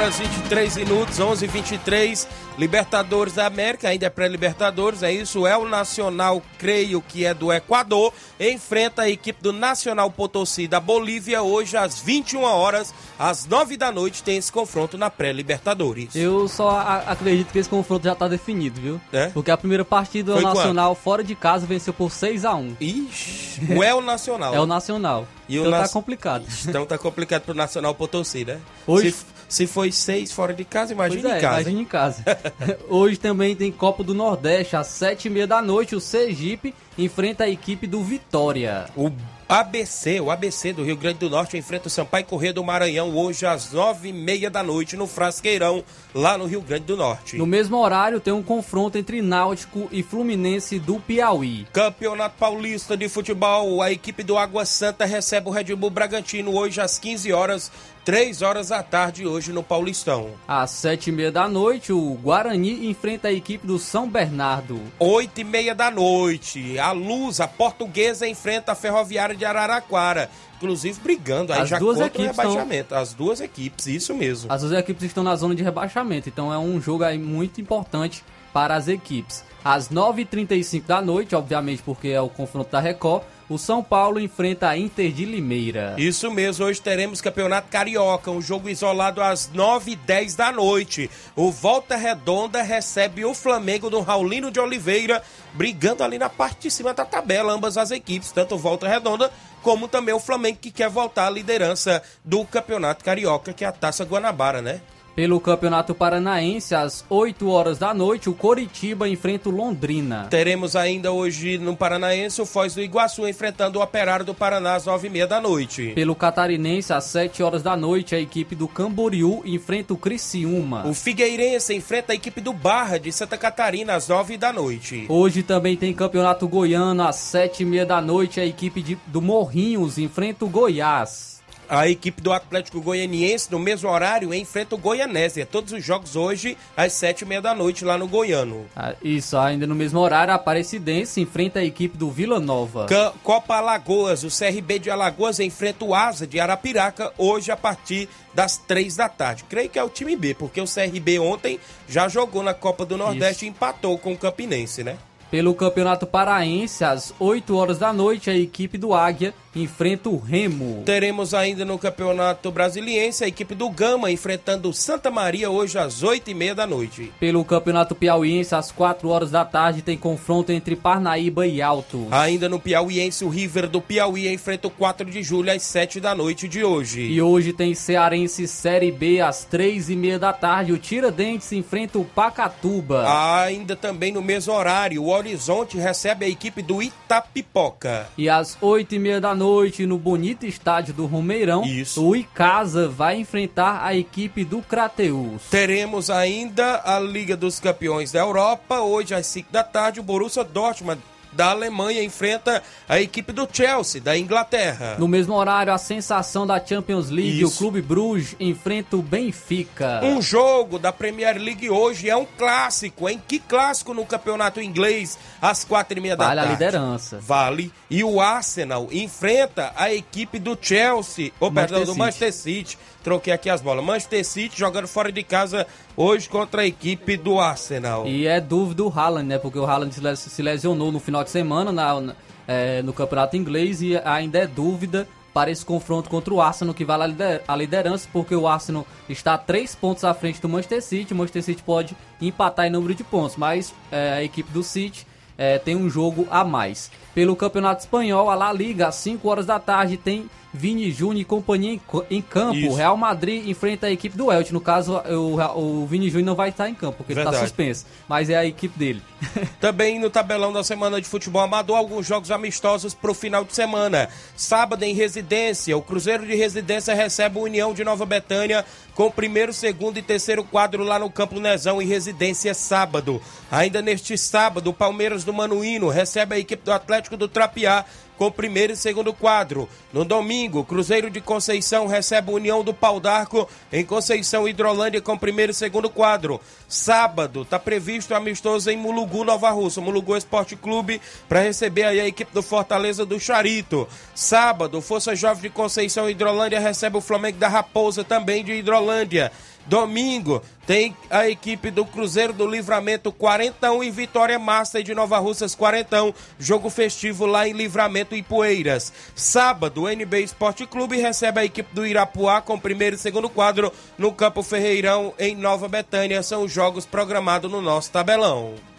Horas 0.06 0.20
23 0.20 0.78
minutos, 0.78 1.20
11 1.20 1.48
23 1.48 2.28
Libertadores 2.58 3.34
da 3.34 3.48
América, 3.48 3.90
ainda 3.90 4.06
é 4.06 4.10
pré-Libertadores, 4.10 5.04
é 5.04 5.12
isso. 5.12 5.46
É 5.46 5.58
o 5.58 5.68
Nacional, 5.68 6.42
creio 6.58 7.02
que 7.02 7.26
é 7.26 7.34
do 7.34 7.52
Equador, 7.52 8.14
enfrenta 8.40 9.02
a 9.02 9.10
equipe 9.10 9.42
do 9.44 9.52
Nacional 9.52 10.10
Potosí 10.10 10.66
da 10.68 10.80
Bolívia 10.80 11.42
hoje 11.42 11.76
às 11.76 12.00
21 12.00 12.44
horas, 12.44 12.94
às 13.20 13.46
9 13.46 13.76
da 13.76 13.92
noite, 13.92 14.24
tem 14.24 14.38
esse 14.38 14.52
confronto 14.52 14.98
na 14.98 15.10
pré-Libertadores. 15.10 16.16
Eu 16.16 16.48
só 16.48 16.80
acredito 17.08 17.52
que 17.52 17.60
esse 17.60 17.68
confronto 17.68 18.06
já 18.06 18.16
tá 18.16 18.28
definido, 18.28 18.80
viu? 18.80 19.02
É? 19.12 19.28
Porque 19.28 19.52
a 19.52 19.58
primeira 19.58 19.84
partida 19.84 20.32
Foi 20.34 20.42
o 20.42 20.46
Nacional 20.46 20.96
fora 20.96 21.24
de 21.24 21.36
casa 21.36 21.66
venceu 21.66 21.94
por 21.94 22.10
6 22.12 22.46
a 22.46 22.54
1 22.56 22.78
Ixi, 22.80 23.74
o 23.76 23.84
é 23.84 23.94
o 23.94 24.02
Nacional. 24.02 24.54
É 24.56 24.60
o 24.60 24.66
Nacional. 24.68 25.28
E 25.50 25.60
o 25.60 25.62
então 25.62 25.72
Nas- 25.72 25.90
tá 25.90 25.94
complicado. 25.94 26.46
Então 26.68 26.86
tá 26.86 26.98
complicado 26.98 27.42
pro 27.42 27.54
Nacional 27.54 27.94
Potosí, 27.94 28.46
né? 28.46 28.60
Hoje- 28.88 29.12
Se, 29.12 29.26
se 29.48 29.68
foi 29.68 29.92
seis 29.92 30.32
fora 30.32 30.54
de 30.54 30.66
casa, 30.66 30.94
imagina 30.94 31.34
é, 31.34 31.38
em 31.38 31.42
casa. 31.42 31.62
imagina 31.62 31.82
em 31.82 31.86
casa. 31.86 32.24
Hoje 32.90 33.18
também 33.18 33.56
tem 33.56 33.72
Copa 33.72 34.04
do 34.04 34.14
Nordeste, 34.14 34.76
às 34.76 34.88
sete 34.88 35.28
e 35.28 35.30
meia 35.30 35.48
da 35.48 35.62
noite, 35.62 35.96
o 35.96 36.00
Sergipe 36.00 36.74
enfrenta 36.98 37.44
a 37.44 37.50
equipe 37.50 37.88
do 37.88 38.04
Vitória. 38.04 38.86
O 38.96 39.12
ABC, 39.48 40.20
o 40.20 40.32
ABC 40.32 40.74
do 40.74 40.84
Rio 40.84 40.98
Grande 40.98 41.20
do 41.20 41.30
Norte 41.30 41.56
enfrenta 41.56 41.88
o 41.88 41.90
Sampaio 41.90 42.26
Corrêa 42.26 42.52
do 42.52 42.64
Maranhão 42.64 43.16
hoje 43.16 43.46
às 43.46 43.72
nove 43.72 44.10
e 44.10 44.14
meia 44.14 44.50
da 44.50 44.64
noite 44.64 44.98
no 44.98 45.06
Frasqueirão, 45.06 45.84
lá 46.16 46.36
no 46.36 46.48
Rio 46.48 46.62
Grande 46.62 46.86
do 46.86 46.98
Norte. 46.98 47.38
No 47.38 47.46
mesmo 47.46 47.78
horário 47.78 48.20
tem 48.20 48.34
um 48.34 48.42
confronto 48.42 48.98
entre 48.98 49.22
Náutico 49.22 49.88
e 49.92 50.02
Fluminense 50.02 50.80
do 50.80 51.00
Piauí. 51.00 51.68
Campeonato 51.72 52.38
Paulista 52.40 52.98
de 52.98 53.08
Futebol, 53.08 53.84
a 53.84 53.92
equipe 53.92 54.24
do 54.24 54.36
Água 54.36 54.66
Santa 54.66 55.06
recebe 55.06 55.48
o 55.48 55.52
Red 55.52 55.76
Bull 55.76 55.92
Bragantino 55.92 56.56
hoje 56.56 56.82
às 56.82 56.98
15 56.98 57.32
horas, 57.32 57.72
3 58.06 58.44
horas 58.44 58.70
da 58.70 58.84
tarde 58.84 59.26
hoje 59.26 59.52
no 59.52 59.64
Paulistão. 59.64 60.30
Às 60.48 60.70
sete 60.70 61.10
e 61.10 61.12
meia 61.12 61.32
da 61.32 61.48
noite, 61.48 61.92
o 61.92 62.14
Guarani 62.22 62.88
enfrenta 62.88 63.30
a 63.30 63.34
equipe 63.34 63.66
do 63.66 63.80
São 63.80 64.08
Bernardo. 64.08 64.80
Oito 65.00 65.42
e 65.42 65.44
meia 65.44 65.74
da 65.74 65.90
noite, 65.90 66.78
a 66.78 66.92
Luz, 66.92 67.40
a 67.40 67.48
Portuguesa 67.48 68.28
enfrenta 68.28 68.74
a 68.74 68.76
Ferroviária 68.76 69.36
de 69.36 69.44
Araraquara, 69.44 70.30
inclusive 70.58 71.00
brigando 71.02 71.52
aí 71.52 71.62
As 71.62 71.70
já 71.70 71.80
duas 71.80 71.98
contra 71.98 72.04
o 72.06 72.08
equipes 72.16 72.30
estão- 72.38 72.52
rebaixamento. 72.52 72.94
As 72.94 73.14
duas 73.16 73.42
equipes, 73.42 73.88
isso 73.88 74.14
mesmo. 74.14 74.54
As 74.54 74.62
duas 74.62 74.74
equipes 74.74 75.02
estão 75.04 75.24
na 75.24 75.36
zona 75.36 75.56
de 75.56 75.64
rebaixamento, 75.64 76.30
então 76.30 76.54
é 76.54 76.60
um 76.60 76.80
jogo 76.80 77.04
aí 77.04 77.18
muito 77.18 77.60
importante 77.60 78.24
para 78.54 78.76
as 78.76 78.88
equipes. 78.88 79.44
Às 79.64 79.90
9h35 79.90 80.86
da 80.86 81.02
noite, 81.02 81.36
obviamente 81.36 81.82
porque 81.82 82.10
é 82.10 82.22
o 82.22 82.30
confronto 82.30 82.72
da 82.72 82.80
Record, 82.80 83.24
o 83.50 83.58
São 83.58 83.84
Paulo 83.84 84.20
enfrenta 84.20 84.70
a 84.70 84.78
Inter 84.78 85.12
de 85.12 85.26
Limeira. 85.26 85.96
Isso 85.98 86.32
mesmo, 86.32 86.66
hoje 86.66 86.82
teremos 86.82 87.22
Campeonato 87.22 87.70
Carioca, 87.70 88.32
um 88.32 88.42
jogo 88.42 88.70
isolado 88.70 89.22
às 89.22 89.52
9 89.52 89.92
e 89.92 89.96
10 89.96 90.36
da 90.36 90.52
noite. 90.52 91.10
O 91.36 91.52
Volta 91.52 91.96
Redonda 91.96 92.62
recebe 92.62 93.24
o 93.24 93.34
Flamengo 93.34 93.90
do 93.90 94.02
Raulino 94.02 94.50
de 94.50 94.60
Oliveira, 94.60 95.22
brigando 95.54 96.04
ali 96.04 96.18
na 96.18 96.30
parte 96.30 96.64
de 96.64 96.72
cima 96.72 96.94
da 96.94 97.06
tabela, 97.06 97.54
ambas 97.54 97.78
as 97.78 97.92
equipes, 97.92 98.32
tanto 98.32 98.58
Volta 98.58 98.88
Redonda 98.88 99.32
como 99.62 99.88
também 99.88 100.14
o 100.14 100.20
Flamengo 100.20 100.60
que 100.62 100.70
quer 100.70 100.90
voltar 100.90 101.26
à 101.26 101.30
liderança 101.30 102.02
do 102.24 102.46
Campeonato 102.46 103.04
Carioca, 103.04 103.52
que 103.52 103.66
é 103.66 103.68
a 103.68 103.72
Taça 103.72 104.04
Guanabara, 104.04 104.62
né? 104.62 104.80
Pelo 105.16 105.40
Campeonato 105.40 105.96
Paranaense, 105.96 106.76
às 106.76 107.06
8 107.10 107.48
horas 107.50 107.78
da 107.78 107.94
noite, 107.94 108.30
o 108.30 108.34
Coritiba 108.34 109.08
enfrenta 109.08 109.48
o 109.48 109.52
Londrina. 109.52 110.28
Teremos 110.30 110.76
ainda 110.76 111.10
hoje 111.14 111.58
no 111.58 111.74
Paranaense 111.74 112.42
o 112.42 112.46
Foz 112.46 112.76
do 112.76 112.82
Iguaçu 112.82 113.26
enfrentando 113.26 113.80
o 113.80 113.82
Operário 113.82 114.26
do 114.26 114.34
Paraná 114.34 114.76
às 114.76 114.86
9 114.86 115.08
e 115.08 115.10
meia 115.10 115.26
da 115.26 115.40
noite. 115.40 115.94
Pelo 115.96 116.16
Catarinense, 116.16 116.92
às 116.92 117.06
7 117.06 117.42
horas 117.42 117.64
da 117.64 117.78
noite, 117.78 118.14
a 118.14 118.20
equipe 118.20 118.56
do 118.56 118.68
Camboriú 118.68 119.42
enfrenta 119.46 119.94
o 119.94 119.98
Criciúma. 119.98 120.86
O 120.86 120.94
Figueirense 120.94 121.74
enfrenta 121.74 122.12
a 122.12 122.16
equipe 122.16 122.42
do 122.42 122.52
Barra 122.52 122.98
de 122.98 123.10
Santa 123.14 123.38
Catarina 123.38 123.96
às 123.96 124.10
9 124.10 124.36
da 124.36 124.52
noite. 124.52 125.06
Hoje 125.08 125.44
também 125.44 125.78
tem 125.78 125.94
Campeonato 125.94 126.46
Goiano, 126.46 127.04
às 127.08 127.16
7 127.16 127.64
e 127.64 127.66
meia 127.66 127.86
da 127.86 128.02
noite, 128.02 128.42
a 128.42 128.46
equipe 128.46 128.82
de- 128.82 128.98
do 129.08 129.22
Morrinhos 129.22 129.98
enfrenta 129.98 130.44
o 130.44 130.50
Goiás. 130.50 131.35
A 131.70 131.88
equipe 131.88 132.22
do 132.22 132.32
Atlético 132.32 132.82
Goianiense, 132.82 133.52
no 133.52 133.60
mesmo 133.60 133.90
horário, 133.90 134.34
enfrenta 134.34 134.76
o 134.76 134.78
Goianésia. 134.78 135.46
Todos 135.46 135.74
os 135.74 135.84
jogos 135.84 136.16
hoje, 136.16 136.58
às 136.76 136.94
sete 136.94 137.22
e 137.22 137.26
meia 137.26 137.42
da 137.42 137.56
noite, 137.56 137.84
lá 137.84 137.98
no 137.98 138.08
Goiano. 138.08 138.66
Ah, 138.76 138.94
Isso, 139.04 139.38
ainda 139.38 139.66
no 139.66 139.76
mesmo 139.76 140.00
horário, 140.00 140.32
a 140.32 140.36
Aparecidense 140.36 141.22
enfrenta 141.22 141.60
a 141.60 141.66
equipe 141.66 141.98
do 141.98 142.10
Vila 142.12 142.40
Nova. 142.40 142.86
Copa 143.24 143.56
Alagoas, 143.56 144.24
o 144.24 144.30
CRB 144.30 144.80
de 144.80 144.90
Alagoas 144.90 145.40
enfrenta 145.40 145.86
o 145.86 145.96
Asa 145.96 146.28
de 146.28 146.40
Arapiraca, 146.40 147.12
hoje 147.18 147.52
a 147.52 147.58
partir 147.58 148.08
das 148.34 148.58
três 148.58 148.96
da 148.96 149.08
tarde. 149.10 149.46
Creio 149.50 149.70
que 149.70 149.80
é 149.80 149.84
o 149.84 149.90
time 149.90 150.16
B, 150.16 150.34
porque 150.34 150.62
o 150.62 150.66
CRB 150.66 151.20
ontem 151.20 151.60
já 151.88 152.08
jogou 152.08 152.44
na 152.44 152.54
Copa 152.54 152.86
do 152.86 152.98
Nordeste 152.98 153.46
e 153.46 153.50
empatou 153.50 153.98
com 153.98 154.14
o 154.14 154.18
Campinense, 154.18 154.84
né? 154.84 154.98
Pelo 155.32 155.56
Campeonato 155.56 156.06
Paraense, 156.06 156.84
às 156.84 157.14
8 157.20 157.56
horas 157.58 157.80
da 157.80 157.92
noite, 157.92 158.30
a 158.30 158.38
equipe 158.38 158.78
do 158.78 158.94
Águia 158.94 159.34
enfrenta 159.56 160.10
o 160.10 160.18
Remo. 160.18 160.84
Teremos 160.86 161.34
ainda 161.34 161.64
no 161.64 161.78
Campeonato 161.78 162.52
Brasiliense 162.52 163.24
a 163.24 163.28
equipe 163.28 163.56
do 163.56 163.70
Gama 163.70 164.12
enfrentando 164.12 164.70
o 164.70 164.74
Santa 164.74 165.10
Maria 165.10 165.50
hoje 165.50 165.78
às 165.78 166.04
oito 166.04 166.30
e 166.30 166.34
meia 166.34 166.54
da 166.54 166.68
noite. 166.68 167.12
Pelo 167.20 167.46
Campeonato 167.46 167.96
Piauiense, 167.96 168.54
às 168.54 168.72
4 168.72 169.08
horas 169.08 169.32
da 169.32 169.46
tarde, 169.46 169.82
tem 169.82 169.98
confronto 169.98 170.52
entre 170.52 170.76
Parnaíba 170.76 171.48
e 171.48 171.62
Alto. 171.62 172.08
Ainda 172.12 172.50
no 172.50 172.60
Piauiense, 172.60 173.24
o 173.24 173.30
River 173.30 173.70
do 173.70 173.82
Piauí 173.82 174.28
enfrenta 174.28 174.68
o 174.68 174.72
4 174.72 175.10
de 175.10 175.24
julho 175.24 175.52
às 175.52 175.64
7 175.64 176.00
da 176.00 176.14
noite 176.14 176.48
de 176.48 176.64
hoje. 176.64 177.02
E 177.02 177.22
hoje 177.22 177.54
tem 177.54 177.74
Cearense 177.74 178.48
Série 178.48 178.92
B 178.92 179.22
às 179.22 179.46
3 179.46 179.90
e 179.90 179.96
meia 179.96 180.20
da 180.20 180.34
tarde. 180.34 180.74
O 180.74 180.78
Tiradentes 180.78 181.52
enfrenta 181.52 181.98
o 181.98 182.04
Pacatuba. 182.04 183.06
Ainda 183.42 183.76
também 183.76 184.12
no 184.12 184.22
mesmo 184.22 184.54
horário, 184.54 185.04
o 185.04 185.10
Horizonte 185.10 185.78
recebe 185.78 186.26
a 186.26 186.30
equipe 186.30 186.62
do 186.62 186.82
Itapipoca. 186.84 188.08
E 188.18 188.28
às 188.28 188.58
8 188.62 188.96
e 188.96 189.00
meia 189.00 189.22
da 189.22 189.34
noite, 189.34 189.45
no 189.88 189.98
bonito 189.98 190.46
estádio 190.46 190.94
do 190.94 191.06
Romeirão, 191.06 191.64
Isso. 191.64 192.04
o 192.04 192.16
Icasa 192.16 192.88
vai 192.88 193.18
enfrentar 193.18 193.86
a 193.86 193.96
equipe 193.96 194.44
do 194.44 194.62
Crateus. 194.62 195.44
Teremos 195.52 196.10
ainda 196.10 196.82
a 196.84 197.00
Liga 197.00 197.38
dos 197.38 197.60
Campeões 197.60 198.12
da 198.12 198.20
Europa. 198.20 198.80
Hoje 198.80 199.14
às 199.14 199.28
5 199.28 199.52
da 199.52 199.64
tarde, 199.64 200.00
o 200.00 200.04
Borussia 200.04 200.44
Dortmund 200.44 201.00
da 201.36 201.52
Alemanha 201.52 202.02
enfrenta 202.04 202.64
a 202.88 203.00
equipe 203.00 203.32
do 203.32 203.48
Chelsea 203.52 204.00
da 204.02 204.18
Inglaterra. 204.18 204.96
No 204.98 205.08
mesmo 205.08 205.34
horário, 205.36 205.74
a 205.74 205.78
sensação 205.78 206.48
da 206.48 206.64
Champions 206.64 207.10
League, 207.10 207.42
Isso. 207.42 207.54
o 207.56 207.58
Clube 207.58 207.82
Bruges 207.82 208.36
enfrenta 208.40 208.96
o 208.96 209.02
Benfica. 209.02 210.02
Um 210.04 210.22
jogo 210.22 210.80
da 210.80 210.92
Premier 210.92 211.38
League 211.38 211.70
hoje 211.70 212.10
é 212.10 212.16
um 212.16 212.26
clássico, 212.26 213.10
hein? 213.10 213.22
Que 213.28 213.40
clássico 213.40 213.94
no 213.94 214.06
campeonato 214.06 214.62
inglês 214.62 215.18
às 215.42 215.64
quatro 215.64 215.98
e 215.98 216.02
meia 216.02 216.16
da 216.16 216.26
Vale 216.28 216.40
a 216.40 216.44
tarde. 216.44 216.64
liderança. 216.64 217.20
Vale. 217.22 217.72
E 217.90 218.04
o 218.04 218.22
Arsenal 218.22 218.88
enfrenta 218.92 219.74
a 219.76 219.94
equipe 219.94 220.40
do 220.40 220.58
Chelsea, 220.60 221.32
ou 221.40 221.52
perdão, 221.52 221.84
do. 221.84 221.96
Manchester 221.96 222.34
City. 222.34 222.78
Troquei 223.04 223.32
aqui 223.34 223.50
as 223.50 223.62
bolas. 223.62 223.86
Manchester 223.86 224.26
City 224.26 224.58
jogando 224.58 224.88
fora 224.88 225.12
de 225.12 225.22
casa 225.22 225.68
hoje 225.96 226.28
contra 226.30 226.62
a 226.62 226.66
equipe 226.66 227.18
do 227.18 227.40
Arsenal. 227.40 228.06
E 228.08 228.28
é 228.28 228.40
dúvida 228.42 228.84
o 228.84 228.90
Haaland, 228.90 229.28
né? 229.28 229.38
Porque 229.38 229.58
o 229.60 229.66
Haaland 229.66 229.94
se 229.94 230.02
les- 230.02 230.20
se 230.20 230.42
lesionou 230.42 230.92
no 230.92 231.00
final 231.00 231.24
de 231.24 231.30
semana 231.30 231.72
na- 231.72 232.02
na- 232.02 232.16
é, 232.48 232.82
no 232.82 232.94
campeonato 232.94 233.36
inglês 233.36 233.82
e 233.82 233.98
ainda 234.04 234.40
é 234.40 234.48
dúvida 234.48 235.08
para 235.34 235.52
esse 235.52 235.66
confronto 235.66 236.10
contra 236.10 236.34
o 236.34 236.42
Arsenal, 236.42 236.74
que 236.74 236.86
vale 236.86 237.04
a 237.04 237.08
lider- 237.08 237.42
a 237.48 237.56
liderança, 237.56 238.08
porque 238.14 238.34
o 238.36 238.48
Arsenal 238.48 238.86
está 239.10 239.38
três 239.38 239.76
pontos 239.76 240.04
à 240.06 240.14
frente 240.14 240.40
do 240.42 240.48
Manchester 240.48 240.82
City. 240.82 241.14
O 241.14 241.16
Manchester 241.18 241.44
City 241.44 241.62
pode 241.64 241.96
empatar 242.22 242.68
em 242.68 242.70
número 242.70 242.96
de 242.96 243.04
pontos, 243.04 243.36
mas 243.36 243.74
é, 243.92 244.14
a 244.14 244.24
equipe 244.24 244.50
do 244.52 244.64
City 244.64 245.06
é, 245.38 245.58
tem 245.60 245.76
um 245.76 245.90
jogo 245.90 246.26
a 246.32 246.46
mais. 246.46 246.90
Pelo 247.16 247.36
Campeonato 247.36 247.80
Espanhol, 247.80 248.30
a 248.30 248.36
La 248.36 248.52
Liga, 248.52 248.88
às 248.90 248.96
5 248.96 249.28
horas 249.28 249.46
da 249.46 249.58
tarde, 249.58 249.96
tem 249.96 250.30
Vini 250.56 250.90
Júnior 250.90 251.22
e 251.22 251.26
companhia 251.26 251.80
em, 252.10 252.22
campo. 252.22 252.56
Isso. 252.56 252.72
O 252.72 252.76
Real 252.76 252.96
Madrid 252.96 253.48
enfrenta 253.48 253.88
a 253.88 253.92
equipe 253.92 254.18
do 254.18 254.32
Elche. 254.32 254.54
No 254.54 254.62
caso, 254.62 254.98
o, 254.98 255.82
o 255.82 255.86
Vini 255.86 256.10
Júnior 256.10 256.26
não 256.26 256.36
vai 256.36 256.50
estar 256.50 256.70
em 256.70 256.74
campo, 256.74 256.98
porque 256.98 257.14
ele 257.14 257.20
está 257.20 257.32
Verdade. 257.32 257.50
suspenso. 257.50 257.86
Mas 258.08 258.30
é 258.30 258.36
a 258.36 258.46
equipe 258.46 258.78
dele. 258.78 259.02
Também 259.60 260.00
no 260.00 260.10
tabelão 260.10 260.54
da 260.54 260.64
semana 260.64 261.02
de 261.02 261.08
futebol 261.08 261.42
amador, 261.42 261.78
alguns 261.78 262.08
jogos 262.08 262.32
amistosos 262.32 262.94
para 262.94 263.12
o 263.12 263.14
final 263.14 263.44
de 263.44 263.54
semana. 263.54 264.10
Sábado 264.36 264.84
em 264.84 264.94
residência, 264.94 265.76
o 265.76 265.82
Cruzeiro 265.82 266.26
de 266.26 266.36
Residência 266.36 266.94
recebe 266.94 267.38
o 267.38 267.44
União 267.44 267.74
de 267.74 267.84
Nova 267.84 268.06
Betânia 268.06 268.66
com 268.96 269.08
o 269.08 269.12
primeiro, 269.12 269.52
segundo 269.52 269.98
e 269.98 270.02
terceiro 270.02 270.44
quadro 270.44 270.84
lá 270.84 270.98
no 270.98 271.10
Campo 271.10 271.38
Nezão 271.38 271.82
em 271.82 271.86
residência 271.86 272.54
sábado. 272.54 273.22
Ainda 273.52 273.82
neste 273.82 274.18
sábado, 274.18 274.70
o 274.70 274.74
Palmeiras 274.74 275.26
do 275.26 275.34
Manuíno 275.34 275.90
recebe 275.90 276.36
a 276.36 276.40
equipe 276.40 276.64
do 276.64 276.72
Atlético 276.72 277.05
do 277.10 277.28
Trapiá 277.28 277.86
com 278.18 278.32
primeiro 278.32 278.74
e 278.74 278.78
segundo 278.78 279.14
quadro. 279.14 279.68
No 279.92 280.06
domingo, 280.06 280.64
Cruzeiro 280.64 281.10
de 281.10 281.22
Conceição 281.22 281.88
recebe 281.88 282.32
União 282.32 282.64
do 282.64 282.74
Pau 282.74 283.00
d'Arco 283.00 283.48
em 283.72 283.86
Conceição 283.86 284.48
Hidrolândia 284.48 285.02
com 285.02 285.18
primeiro 285.18 285.52
e 285.52 285.56
segundo 285.56 285.90
quadro. 285.90 286.40
Sábado, 286.68 287.44
está 287.44 287.60
previsto 287.60 288.14
o 288.14 288.18
amistoso 288.18 288.70
em 288.70 288.78
Mulugu, 288.78 289.24
Nova 289.24 289.50
Russa, 289.50 289.82
Mulugu 289.82 290.16
Esporte 290.16 290.56
Clube, 290.56 291.02
para 291.28 291.42
receber 291.42 291.84
aí 291.84 292.00
a 292.00 292.08
equipe 292.08 292.34
do 292.34 292.42
Fortaleza 292.42 293.06
do 293.06 293.20
Charito. 293.20 293.88
Sábado, 294.14 294.82
Força 294.82 295.16
Jovem 295.16 295.44
de 295.44 295.50
Conceição 295.50 296.10
Hidrolândia 296.10 296.60
recebe 296.60 296.98
o 296.98 297.02
Flamengo 297.02 297.38
da 297.38 297.48
Raposa 297.48 298.04
também 298.04 298.44
de 298.44 298.54
Hidrolândia. 298.54 299.32
Domingo 299.66 300.42
tem 300.68 300.96
a 301.10 301.28
equipe 301.28 301.72
do 301.72 301.86
Cruzeiro 301.86 302.34
do 302.34 302.48
Livramento 302.48 303.12
41 303.12 303.84
e 303.84 303.92
Vitória 303.92 304.38
Master 304.38 304.84
de 304.84 304.94
Nova 304.94 305.18
Russas 305.18 305.56
40, 305.56 306.14
jogo 306.40 306.70
festivo 306.70 307.26
lá 307.26 307.48
em 307.48 307.54
Livramento 307.54 308.16
e 308.16 308.22
Poeiras. 308.22 308.94
Sábado, 309.16 309.84
o 309.84 309.90
NB 309.90 310.22
Esporte 310.22 310.66
Clube 310.66 310.98
recebe 310.98 311.40
a 311.40 311.46
equipe 311.46 311.74
do 311.74 311.86
Irapuá 311.86 312.42
com 312.42 312.60
primeiro 312.60 312.96
e 312.96 313.00
segundo 313.00 313.30
quadro 313.30 313.72
no 313.98 314.12
Campo 314.12 314.44
Ferreirão 314.44 315.14
em 315.18 315.36
Nova 315.36 315.68
Betânia. 315.68 316.22
São 316.22 316.44
os 316.44 316.52
jogos 316.52 316.86
programados 316.86 317.52
no 317.52 317.62
nosso 317.62 317.92
tabelão. 317.92 318.75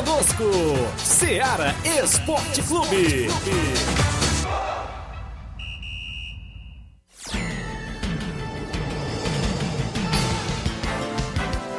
Conosco. 0.00 0.44
Seara 0.96 1.74
Esporte 1.84 2.62
Clube. 2.62 3.28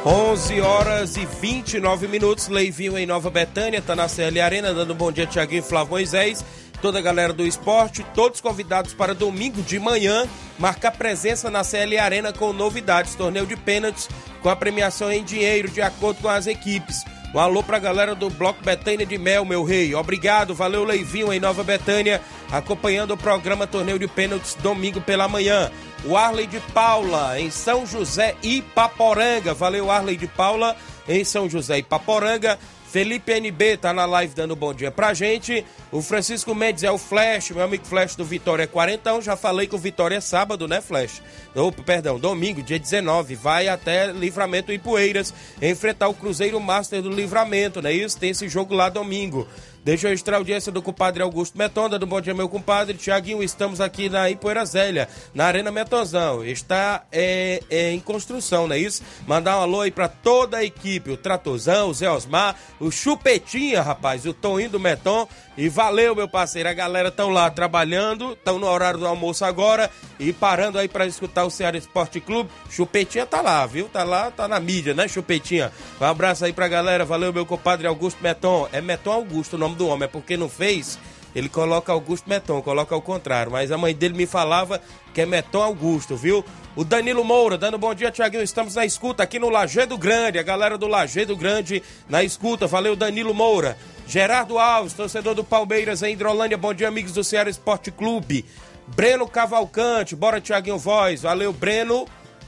11 0.04 0.60
horas 0.60 1.16
e 1.16 1.26
29 1.26 2.08
minutos, 2.08 2.48
Leivinho 2.48 2.98
em 2.98 3.06
Nova 3.06 3.30
Betânia, 3.30 3.80
tá 3.80 3.94
na 3.94 4.08
CL 4.08 4.40
Arena, 4.40 4.74
dando 4.74 4.92
um 4.92 4.96
bom 4.96 5.12
dia 5.12 5.26
Tiaguinho 5.26 5.60
e 5.60 5.62
Flávio 5.62 5.90
Moisés, 5.90 6.44
toda 6.80 6.98
a 6.98 7.02
galera 7.02 7.32
do 7.32 7.46
esporte, 7.46 8.04
todos 8.12 8.40
convidados 8.40 8.94
para 8.94 9.14
domingo 9.14 9.62
de 9.62 9.78
manhã, 9.78 10.26
marcar 10.58 10.90
presença 10.92 11.50
na 11.50 11.62
CL 11.62 11.98
Arena 11.98 12.32
com 12.32 12.52
novidades, 12.52 13.14
torneio 13.14 13.46
de 13.46 13.56
pênaltis, 13.56 14.08
com 14.42 14.48
a 14.48 14.56
premiação 14.56 15.10
em 15.10 15.22
dinheiro, 15.22 15.70
de 15.70 15.80
acordo 15.80 16.20
com 16.20 16.28
as 16.28 16.48
equipes. 16.48 17.04
Um 17.34 17.38
alô 17.38 17.62
pra 17.62 17.78
galera 17.78 18.14
do 18.14 18.28
Bloco 18.28 18.62
Betânia 18.62 19.06
de 19.06 19.16
Mel, 19.16 19.42
meu 19.46 19.64
rei. 19.64 19.94
Obrigado, 19.94 20.54
valeu 20.54 20.84
Leivinho 20.84 21.32
em 21.32 21.40
Nova 21.40 21.64
Betânia, 21.64 22.20
acompanhando 22.50 23.12
o 23.12 23.16
programa 23.16 23.66
Torneio 23.66 23.98
de 23.98 24.06
Pênaltis 24.06 24.54
domingo 24.56 25.00
pela 25.00 25.26
manhã. 25.26 25.70
O 26.04 26.14
Arley 26.14 26.46
de 26.46 26.60
Paula 26.74 27.40
em 27.40 27.50
São 27.50 27.86
José 27.86 28.36
e 28.42 28.60
Paporanga. 28.60 29.54
Valeu, 29.54 29.90
Arley 29.90 30.16
de 30.16 30.26
Paula 30.26 30.76
em 31.08 31.24
São 31.24 31.48
José 31.48 31.78
e 31.78 31.82
Paporanga. 31.82 32.58
Felipe 32.92 33.32
NB 33.32 33.78
tá 33.78 33.90
na 33.90 34.04
live 34.04 34.34
dando 34.34 34.54
bom 34.54 34.74
dia 34.74 34.90
pra 34.90 35.14
gente. 35.14 35.64
O 35.90 36.02
Francisco 36.02 36.54
Mendes 36.54 36.84
é 36.84 36.90
o 36.90 36.98
Flash, 36.98 37.50
meu 37.52 37.64
amigo 37.64 37.86
Flash 37.86 38.14
do 38.16 38.22
Vitória 38.22 38.64
é 38.64 38.66
40. 38.66 39.22
Já 39.22 39.34
falei 39.34 39.66
que 39.66 39.74
o 39.74 39.78
Vitória 39.78 40.16
é 40.16 40.20
sábado, 40.20 40.68
né, 40.68 40.82
Flash? 40.82 41.22
Opa, 41.54 41.82
perdão, 41.82 42.18
domingo, 42.18 42.62
dia 42.62 42.78
19. 42.78 43.34
Vai 43.34 43.66
até 43.66 44.12
Livramento 44.12 44.70
e 44.70 44.78
Poeiras 44.78 45.32
enfrentar 45.62 46.08
o 46.08 46.14
Cruzeiro 46.14 46.60
Master 46.60 47.00
do 47.00 47.08
Livramento, 47.08 47.80
né? 47.80 47.90
Isso, 47.90 48.18
tem 48.18 48.28
esse 48.28 48.46
jogo 48.46 48.74
lá 48.74 48.90
domingo. 48.90 49.48
Deixa 49.84 50.06
eu 50.06 50.10
registrar 50.10 50.36
a 50.36 50.38
audiência 50.38 50.70
do 50.70 50.80
compadre 50.80 51.24
Augusto 51.24 51.58
Metonda, 51.58 51.98
do 51.98 52.06
Bom 52.06 52.20
Dia 52.20 52.32
Meu 52.32 52.48
Compadre. 52.48 52.96
Tiaguinho, 52.96 53.42
estamos 53.42 53.80
aqui 53.80 54.08
na 54.08 54.30
Ipoeira 54.30 54.64
Zélia, 54.64 55.08
na 55.34 55.46
Arena 55.46 55.72
Metonzão. 55.72 56.44
Está 56.44 57.02
é, 57.10 57.60
é, 57.68 57.90
em 57.90 57.98
construção, 57.98 58.68
não 58.68 58.76
é 58.76 58.78
isso? 58.78 59.02
Mandar 59.26 59.58
um 59.58 59.62
alô 59.62 59.80
aí 59.80 59.90
pra 59.90 60.06
toda 60.06 60.58
a 60.58 60.64
equipe, 60.64 61.10
o 61.10 61.16
Tratorzão, 61.16 61.88
o 61.88 61.94
Zé 61.94 62.08
Osmar, 62.08 62.54
o 62.78 62.92
Chupetinha, 62.92 63.82
rapaz, 63.82 64.24
o 64.24 64.32
Toninho 64.32 64.70
do 64.70 64.78
Meton. 64.78 65.26
E 65.56 65.68
valeu, 65.68 66.14
meu 66.14 66.26
parceiro, 66.26 66.68
a 66.68 66.72
galera 66.72 67.08
estão 67.08 67.28
lá 67.28 67.50
trabalhando, 67.50 68.32
estão 68.32 68.58
no 68.58 68.66
horário 68.66 68.98
do 68.98 69.06
almoço 69.06 69.44
agora 69.44 69.90
e 70.18 70.32
parando 70.32 70.78
aí 70.78 70.88
para 70.88 71.06
escutar 71.06 71.44
o 71.44 71.50
Ceará 71.50 71.76
Esporte 71.76 72.20
Clube. 72.20 72.48
Chupetinha 72.70 73.26
tá 73.26 73.42
lá, 73.42 73.66
viu? 73.66 73.86
Tá 73.88 74.02
lá, 74.02 74.30
tá 74.30 74.48
na 74.48 74.58
mídia, 74.58 74.94
né, 74.94 75.06
Chupetinha? 75.06 75.70
Um 76.00 76.04
abraço 76.04 76.44
aí 76.44 76.54
pra 76.54 76.68
galera, 76.68 77.04
valeu, 77.04 77.32
meu 77.34 77.44
compadre 77.44 77.86
Augusto 77.86 78.22
Meton. 78.22 78.66
É 78.72 78.80
Meton 78.80 79.12
Augusto 79.12 79.56
o 79.56 79.58
nome 79.58 79.74
do 79.76 79.86
homem, 79.86 80.06
é 80.06 80.08
porque 80.08 80.38
não 80.38 80.48
fez, 80.48 80.98
ele 81.34 81.48
coloca 81.48 81.92
Augusto 81.92 82.28
Meton, 82.28 82.62
coloca 82.62 82.94
ao 82.94 83.02
contrário. 83.02 83.52
Mas 83.52 83.70
a 83.70 83.78
mãe 83.78 83.94
dele 83.94 84.14
me 84.14 84.26
falava 84.26 84.80
que 85.12 85.20
é 85.20 85.26
Meton 85.26 85.62
Augusto, 85.62 86.16
viu? 86.16 86.44
O 86.74 86.84
Danilo 86.84 87.22
Moura, 87.22 87.58
dando 87.58 87.76
bom 87.76 87.94
dia, 87.94 88.10
Tiaguinho. 88.10 88.42
Estamos 88.42 88.74
na 88.74 88.86
escuta 88.86 89.22
aqui 89.22 89.38
no 89.38 89.50
Lajeado 89.50 89.98
Grande. 89.98 90.38
A 90.38 90.42
galera 90.42 90.78
do 90.78 90.86
Lajeado 90.86 91.36
Grande 91.36 91.82
na 92.08 92.24
escuta. 92.24 92.66
Valeu, 92.66 92.96
Danilo 92.96 93.34
Moura. 93.34 93.76
Gerardo 94.06 94.58
Alves, 94.58 94.92
torcedor 94.92 95.34
do 95.34 95.44
Palmeiras 95.44 96.02
em 96.02 96.12
Hidrolândia. 96.12 96.58
Bom 96.58 96.74
dia, 96.74 96.88
amigos 96.88 97.12
do 97.12 97.24
Ceará 97.24 97.48
Esporte 97.48 97.90
Clube. 97.90 98.44
Breno 98.88 99.26
Cavalcante, 99.26 100.14
bora, 100.14 100.40
Tiaguinho 100.40 100.78
Voz. 100.78 101.22
Valeu, 101.22 101.52
Breno. 101.52 102.06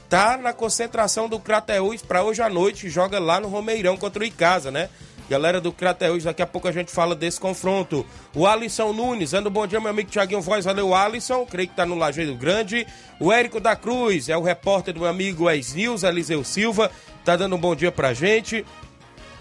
Tá 0.09 0.37
na 0.37 0.53
concentração 0.53 1.29
do 1.29 1.41
Crateús 1.41 2.03
para 2.03 2.23
hoje 2.23 2.43
à 2.43 2.49
noite. 2.49 2.91
Joga 2.91 3.19
lá 3.19 3.41
no 3.41 3.49
Romeirão 3.49 3.97
contra 3.97 4.23
o 4.23 4.27
Icasa, 4.27 4.71
né? 4.71 4.91
Galera 5.29 5.59
do 5.59 5.73
Crateús, 5.73 6.25
daqui 6.25 6.43
a 6.43 6.47
pouco 6.47 6.69
a 6.69 6.73
gente 6.73 6.91
fala 6.91 7.15
desse 7.15 7.41
confronto. 7.41 8.05
O 8.35 8.47
Alisson 8.47 8.93
Nunes, 8.93 9.31
dando 9.31 9.49
bom 9.49 9.67
dia, 9.67 9.81
meu 9.81 9.89
amigo 9.89 10.11
Tiaguinho 10.11 10.43
Voz. 10.43 10.67
Valeu, 10.67 10.95
Alisson. 10.95 11.47
Creio 11.47 11.69
que 11.69 11.75
tá 11.75 11.87
no 11.87 11.95
Lajeiro 11.95 12.35
Grande. 12.35 12.87
O 13.19 13.33
Érico 13.33 13.59
da 13.59 13.75
Cruz, 13.75 14.29
é 14.29 14.37
o 14.37 14.43
repórter 14.43 14.93
do 14.93 15.01
meu 15.01 15.09
amigo 15.09 15.49
Ex-News, 15.49 16.03
Eliseu 16.03 16.45
Silva. 16.45 16.91
Tá 17.25 17.37
dando 17.37 17.57
um 17.57 17.59
bom 17.59 17.75
dia 17.75 17.91
pra 17.91 18.13
gente. 18.13 18.67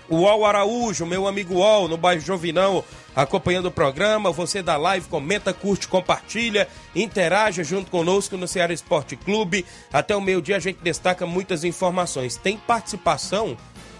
O 0.09 0.21
Ol 0.21 0.45
Araújo, 0.45 1.05
meu 1.05 1.27
amigo 1.27 1.55
Ol, 1.55 1.87
no 1.87 1.97
bairro 1.97 2.21
Jovinão, 2.21 2.83
acompanhando 3.15 3.67
o 3.67 3.71
programa. 3.71 4.31
Você 4.31 4.61
da 4.61 4.75
live, 4.75 5.07
comenta, 5.07 5.53
curte, 5.53 5.87
compartilha, 5.87 6.67
interaja 6.95 7.63
junto 7.63 7.89
conosco 7.89 8.37
no 8.37 8.47
Ceará 8.47 8.73
Esporte 8.73 9.15
Clube. 9.15 9.65
Até 9.91 10.15
o 10.15 10.21
meio-dia 10.21 10.57
a 10.57 10.59
gente 10.59 10.79
destaca 10.81 11.25
muitas 11.25 11.63
informações. 11.63 12.35
Tem 12.35 12.57
participação 12.57 13.57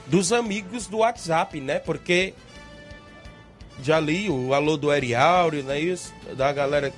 dos 0.08 0.34
amigos 0.34 0.88
do 0.88 0.98
WhatsApp, 0.98 1.60
né? 1.60 1.80
Porque 1.80 2.34
já 3.82 4.00
li 4.00 4.30
o 4.30 4.54
alô 4.54 4.78
do 4.78 4.92
Eri 4.92 5.16
Áureo, 5.16 5.64
não 5.64 5.72
é 5.72 5.80
isso? 5.80 6.14
Da 6.36 6.52
galera. 6.52 6.94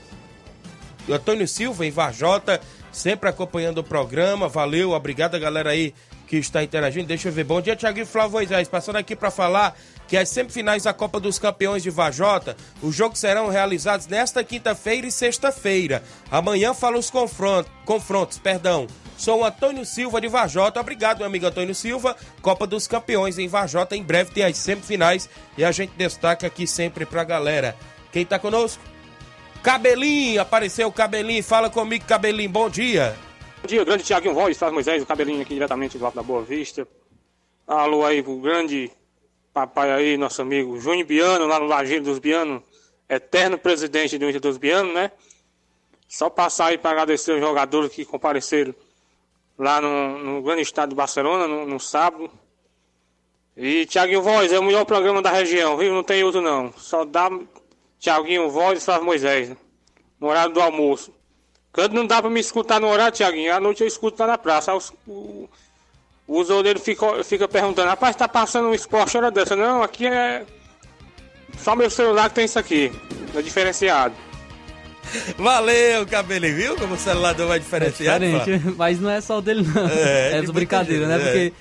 Antônio 1.07 1.47
Silva, 1.47 1.85
em 1.85 1.91
Varjota, 1.91 2.59
sempre 2.91 3.29
acompanhando 3.29 3.77
o 3.77 3.83
programa. 3.83 4.49
Valeu, 4.49 4.91
obrigado 4.91 5.35
a 5.35 5.39
galera 5.39 5.69
aí 5.69 5.93
que 6.27 6.38
está 6.38 6.63
interagindo. 6.63 7.07
Deixa 7.07 7.29
eu 7.29 7.31
ver. 7.31 7.43
Bom 7.43 7.61
dia, 7.61 7.75
Thiago 7.75 7.99
e 7.99 8.05
Flávio 8.05 8.31
Moisés. 8.31 8.67
Passando 8.67 8.97
aqui 8.97 9.15
para 9.15 9.31
falar 9.31 9.77
que 10.07 10.17
as 10.17 10.29
semifinais 10.29 10.83
da 10.83 10.93
Copa 10.93 11.19
dos 11.19 11.39
Campeões 11.39 11.83
de 11.83 11.89
Vajota, 11.89 12.55
os 12.81 12.95
jogos 12.95 13.19
serão 13.19 13.49
realizados 13.49 14.07
nesta 14.07 14.43
quinta-feira 14.43 15.07
e 15.07 15.11
sexta-feira. 15.11 16.03
Amanhã 16.29 16.73
fala 16.73 16.97
os 16.97 17.09
confrontos, 17.09 17.71
confrontos, 17.85 18.38
perdão. 18.38 18.88
Sou 19.17 19.45
Antônio 19.45 19.85
Silva 19.85 20.19
de 20.19 20.27
Vajota. 20.27 20.79
Obrigado, 20.79 21.19
meu 21.19 21.27
amigo 21.27 21.45
Antônio 21.45 21.73
Silva. 21.73 22.15
Copa 22.41 22.67
dos 22.67 22.85
Campeões 22.85 23.39
em 23.39 23.47
Vajota. 23.47 23.95
Em 23.95 24.03
breve 24.03 24.31
tem 24.31 24.43
as 24.43 24.57
semifinais 24.57 25.29
e 25.57 25.63
a 25.63 25.71
gente 25.71 25.93
destaca 25.95 26.45
aqui 26.45 26.67
sempre 26.67 27.05
pra 27.05 27.23
galera. 27.23 27.75
Quem 28.11 28.25
tá 28.25 28.38
conosco? 28.38 28.83
Cabelinho, 29.63 30.41
apareceu 30.41 30.88
o 30.88 30.91
Cabelinho. 30.91 31.43
Fala 31.43 31.69
comigo, 31.69 32.05
Cabelinho. 32.05 32.49
Bom 32.49 32.69
dia. 32.69 33.15
Bom 33.65 33.67
dia, 33.67 33.84
grande 33.84 34.04
Tiaguinho 34.04 34.36
Voz, 34.36 34.56
faz 34.56 34.71
Moisés, 34.71 35.01
o 35.01 35.08
cabelinho 35.08 35.41
aqui 35.41 35.56
diretamente 35.56 35.97
do 35.97 36.06
Alto 36.06 36.13
da 36.13 36.21
Boa 36.21 36.43
Vista. 36.43 36.88
Alô 37.65 38.06
aí 38.06 38.21
pro 38.21 38.38
grande 38.38 38.91
papai 39.51 39.91
aí, 39.91 40.17
nosso 40.17 40.39
amigo 40.39 40.80
Júnior 40.80 41.08
Biano, 41.08 41.47
lá 41.47 41.60
no 41.60 41.65
Lajeiro 41.65 42.04
dos 42.04 42.19
Bianos, 42.19 42.62
eterno 43.10 43.58
presidente 43.58 44.19
do 44.19 44.30
Inter 44.30 44.39
dos 44.39 44.60
Bianos, 44.60 44.93
né? 44.93 45.12
Só 46.08 46.30
passar 46.30 46.67
aí 46.67 46.78
para 46.78 46.91
agradecer 46.91 47.34
os 47.34 47.39
jogadores 47.39 47.91
que 47.91 48.06
compareceram 48.06 48.75
lá 49.58 49.82
no, 49.82 50.19
no 50.19 50.43
grande 50.43 50.62
estado 50.62 50.89
de 50.89 50.95
Barcelona, 50.95 51.47
no, 51.47 51.65
no 51.65 51.80
sábado. 51.80 52.30
E 53.58 53.88
Tiaguinho 53.88 54.21
Voz 54.21 54.54
é 54.54 54.60
o 54.60 54.63
melhor 54.63 54.86
programa 54.86 55.23
da 55.23 55.32
região, 55.32 55.75
viu? 55.75 55.91
Não 55.91 56.04
tem 56.04 56.23
outro 56.23 56.39
não. 56.39 56.71
Só 56.73 57.04
dá 57.04 57.32
Tiaguinho 57.97 58.47
Voz 58.47 58.80
e 58.80 58.86
Flávio 58.86 59.08
Moisés, 59.08 59.49
né? 59.49 59.58
no 60.19 60.28
horário 60.28 60.54
do 60.54 60.62
almoço. 60.62 61.12
Quando 61.75 61.91
não 61.91 62.07
dá 62.07 62.21
para 62.21 62.31
me 62.31 62.39
escutar 62.39 62.79
no 62.79 62.88
horário, 62.88 63.13
Tiaguinho, 63.13 63.53
à 63.53 63.59
noite 63.59 63.81
eu 63.81 63.88
escuto 63.88 64.15
lá 64.21 64.27
na 64.27 64.38
praça. 64.38 64.73
Os, 64.73 64.93
o, 65.05 65.49
o 66.25 66.39
usuário 66.39 66.79
fica, 66.79 67.21
fica 67.21 67.49
perguntando, 67.49 67.89
rapaz, 67.89 68.15
tá 68.15 68.29
passando 68.29 68.69
um 68.69 68.73
esporte 68.73 69.17
hora 69.17 69.29
dessa? 69.29 69.57
Não, 69.57 69.83
aqui 69.83 70.07
é 70.07 70.45
só 71.57 71.75
meu 71.75 71.89
celular 71.89 72.29
que 72.29 72.35
tem 72.35 72.45
isso 72.45 72.57
aqui, 72.57 72.93
é 73.35 73.41
diferenciado. 73.41 74.15
Valeu, 75.38 76.07
cabelinho, 76.07 76.55
viu? 76.55 76.75
Como 76.77 76.93
o 76.93 76.97
celular 76.97 77.33
deu 77.33 77.45
uma 77.45 77.59
diferenciada. 77.59 78.25
É 78.25 78.39
diferente, 78.39 78.73
mas 78.77 78.97
não 79.01 79.09
é 79.09 79.19
só 79.19 79.39
o 79.39 79.41
dele, 79.41 79.67
não. 79.67 79.85
É, 79.85 80.38
é 80.38 80.41
brincadeira, 80.43 81.07
né? 81.07 81.19
Porque 81.19 81.53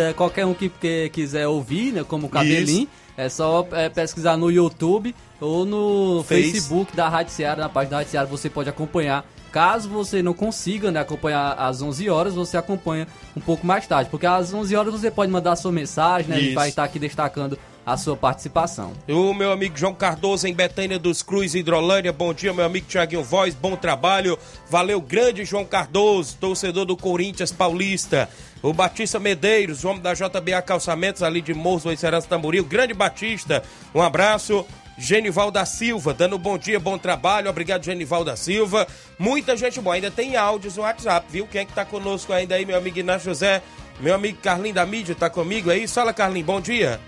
é, 0.00 0.12
qualquer 0.12 0.46
um 0.46 0.54
que, 0.54 0.68
que, 0.68 1.08
quiser 1.08 1.48
ouvir, 1.48 1.92
né? 1.92 2.04
Como 2.04 2.28
o 2.28 2.30
cabelinho, 2.30 2.84
Isso. 2.84 2.90
é 3.16 3.28
só 3.28 3.66
é, 3.72 3.88
pesquisar 3.88 4.36
no 4.36 4.48
YouTube 4.48 5.12
ou 5.40 5.64
no 5.64 6.22
Face. 6.22 6.52
Facebook 6.52 6.96
da 6.96 7.08
Rádio 7.08 7.32
Seara, 7.32 7.62
na 7.62 7.68
página 7.68 7.90
da 7.90 7.96
Rádio 7.98 8.12
Seara, 8.12 8.26
você 8.26 8.48
pode 8.48 8.70
acompanhar. 8.70 9.24
Caso 9.56 9.88
você 9.88 10.22
não 10.22 10.34
consiga 10.34 10.90
né, 10.90 11.00
acompanhar 11.00 11.54
às 11.54 11.80
11 11.80 12.10
horas, 12.10 12.34
você 12.34 12.58
acompanha 12.58 13.08
um 13.34 13.40
pouco 13.40 13.66
mais 13.66 13.86
tarde. 13.86 14.10
Porque 14.10 14.26
às 14.26 14.52
11 14.52 14.76
horas 14.76 14.92
você 14.92 15.10
pode 15.10 15.32
mandar 15.32 15.56
sua 15.56 15.72
mensagem, 15.72 16.28
né? 16.28 16.36
Ele 16.36 16.54
vai 16.54 16.68
estar 16.68 16.84
aqui 16.84 16.98
destacando 16.98 17.58
a 17.86 17.96
sua 17.96 18.14
participação. 18.14 18.92
O 19.08 19.32
meu 19.32 19.50
amigo 19.50 19.74
João 19.74 19.94
Cardoso 19.94 20.46
em 20.46 20.52
Betânia 20.52 20.98
dos 20.98 21.22
Cruz, 21.22 21.54
Hidrolândia. 21.54 22.12
Bom 22.12 22.34
dia, 22.34 22.52
meu 22.52 22.66
amigo 22.66 22.86
Tiaguinho 22.86 23.24
Voz. 23.24 23.54
Bom 23.54 23.76
trabalho. 23.76 24.38
Valeu, 24.68 25.00
grande 25.00 25.42
João 25.46 25.64
Cardoso, 25.64 26.36
torcedor 26.38 26.84
do 26.84 26.94
Corinthians 26.94 27.50
Paulista. 27.50 28.28
O 28.62 28.74
Batista 28.74 29.18
Medeiros, 29.18 29.86
homem 29.86 30.02
da 30.02 30.12
JBA 30.12 30.60
Calçamentos, 30.66 31.22
ali 31.22 31.40
de 31.40 31.54
Morros, 31.54 31.98
Serança 31.98 32.28
Tamboril. 32.28 32.62
Grande 32.62 32.92
Batista, 32.92 33.62
um 33.94 34.02
abraço. 34.02 34.66
Genival 34.98 35.50
da 35.50 35.66
Silva, 35.66 36.14
dando 36.14 36.38
bom 36.38 36.56
dia, 36.56 36.80
bom 36.80 36.96
trabalho. 36.96 37.50
Obrigado, 37.50 37.84
Genival 37.84 38.24
da 38.24 38.34
Silva. 38.34 38.86
Muita 39.18 39.56
gente 39.56 39.80
boa. 39.80 39.94
Ainda 39.94 40.10
tem 40.10 40.36
áudios 40.36 40.76
no 40.76 40.82
WhatsApp, 40.82 41.26
viu? 41.30 41.46
Quem 41.46 41.60
é 41.60 41.64
que 41.64 41.72
tá 41.72 41.84
conosco 41.84 42.32
ainda 42.32 42.54
aí, 42.54 42.64
meu 42.64 42.78
amigo 42.78 42.98
Inácio 42.98 43.30
José? 43.30 43.62
Meu 44.00 44.14
amigo 44.14 44.38
Carlinho 44.42 44.74
da 44.74 44.86
Mídia 44.86 45.14
tá 45.14 45.28
comigo 45.28 45.70
aí? 45.70 45.86
Fala, 45.86 46.12
Carlinho, 46.12 46.46
bom 46.46 46.60
dia. 46.60 46.98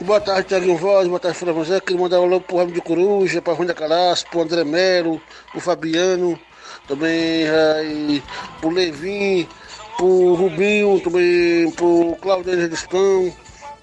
Boa 0.00 0.20
tarde, 0.20 0.46
Tiaguinho 0.46 0.76
Voz, 0.76 1.08
boa 1.08 1.18
tarde, 1.18 1.36
Fran 1.36 1.52
José. 1.54 1.80
Queria 1.80 2.00
mandar 2.00 2.20
um 2.20 2.24
alô 2.24 2.40
pro 2.40 2.58
Ramo 2.58 2.70
de 2.70 2.80
Coruja, 2.80 3.42
pra 3.42 3.52
Rui 3.52 3.66
Calaço, 3.74 4.26
pro 4.30 4.42
André 4.42 4.62
Melo, 4.62 5.20
pro 5.50 5.60
Fabiano, 5.60 6.38
também 6.86 7.48
aí, 7.48 8.22
pro 8.60 8.70
Levin, 8.70 9.48
pro 9.96 10.34
Rubinho, 10.34 11.00
também 11.00 11.68
pro 11.72 12.16
Claudio 12.22 12.52
Pão, 12.88 13.34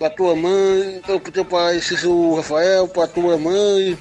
pra 0.05 0.09
tua 0.11 0.35
mãe, 0.35 0.97
então, 0.97 1.19
pro 1.19 1.31
teu 1.31 1.43
pai 1.43 1.81
Cícero 1.81 2.35
Rafael, 2.35 2.87
pra 2.87 3.07
tua 3.07 3.39
mãe, 3.39 3.97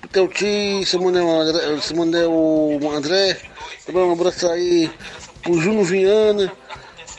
pro 0.00 0.10
teu 0.10 0.28
tio, 0.28 0.84
Simonel 0.84 1.30
André, 1.30 1.80
Simonel 1.80 2.78
André, 2.92 3.40
também 3.86 4.02
um 4.02 4.12
abraço 4.12 4.46
aí 4.48 4.90
pro 5.42 5.58
Júnior 5.58 5.84
Viana, 5.84 6.52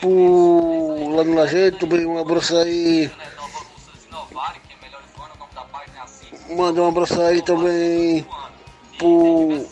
pro 0.00 1.16
lá 1.16 1.24
no 1.24 1.34
Lajeito, 1.34 1.78
também 1.78 2.06
um 2.06 2.16
abraço 2.16 2.56
aí. 2.58 3.10
Mandar 6.50 6.82
um 6.82 6.88
abraço 6.88 7.20
aí 7.20 7.42
também 7.42 8.24
pro 8.98 9.66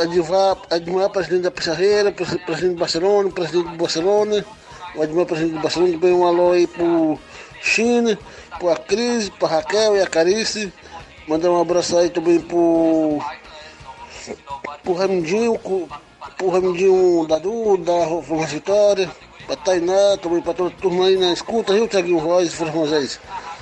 Adivar, 0.00 0.58
Admar, 0.70 1.10
presidente 1.10 1.42
da 1.42 1.50
Pissarreira, 1.50 2.12
presidente 2.12 2.74
do 2.74 2.78
Barcelona, 2.78 3.30
presidente 3.30 3.68
do 3.68 3.76
Barcelona, 3.76 4.46
o 4.94 5.02
Admar, 5.02 5.26
presidente 5.26 5.54
do 5.54 5.60
Barcelona, 5.60 5.92
também 5.92 6.12
um 6.12 6.24
alô 6.24 6.52
aí 6.52 6.68
pro 6.68 7.18
China, 7.62 8.18
pro 8.58 8.74
Cris, 8.80 9.28
pra 9.30 9.48
Raquel 9.48 9.96
e 9.96 10.00
a 10.02 10.06
Carice. 10.06 10.72
Mandar 11.28 11.50
um 11.50 11.60
abraço 11.60 11.96
aí 11.96 12.10
também 12.10 12.40
pro, 12.40 13.20
pro 14.82 14.92
Ramindinho, 14.92 15.58
pro 16.36 16.50
Ramindinho 16.50 17.26
Dadu, 17.28 17.76
da 17.76 18.06
Forma 18.22 18.44
Vitória, 18.46 19.10
pra 19.46 19.56
Tainá, 19.56 20.16
também 20.20 20.42
pra 20.42 20.52
toda 20.52 20.74
a 20.74 20.78
turma 20.78 21.06
aí 21.06 21.16
na 21.16 21.32
escuta, 21.32 21.72
viu, 21.72 21.86
Tiaguinho 21.86 22.18
Voz 22.18 22.48
e 22.48 22.56
Formoséis. 22.56 23.20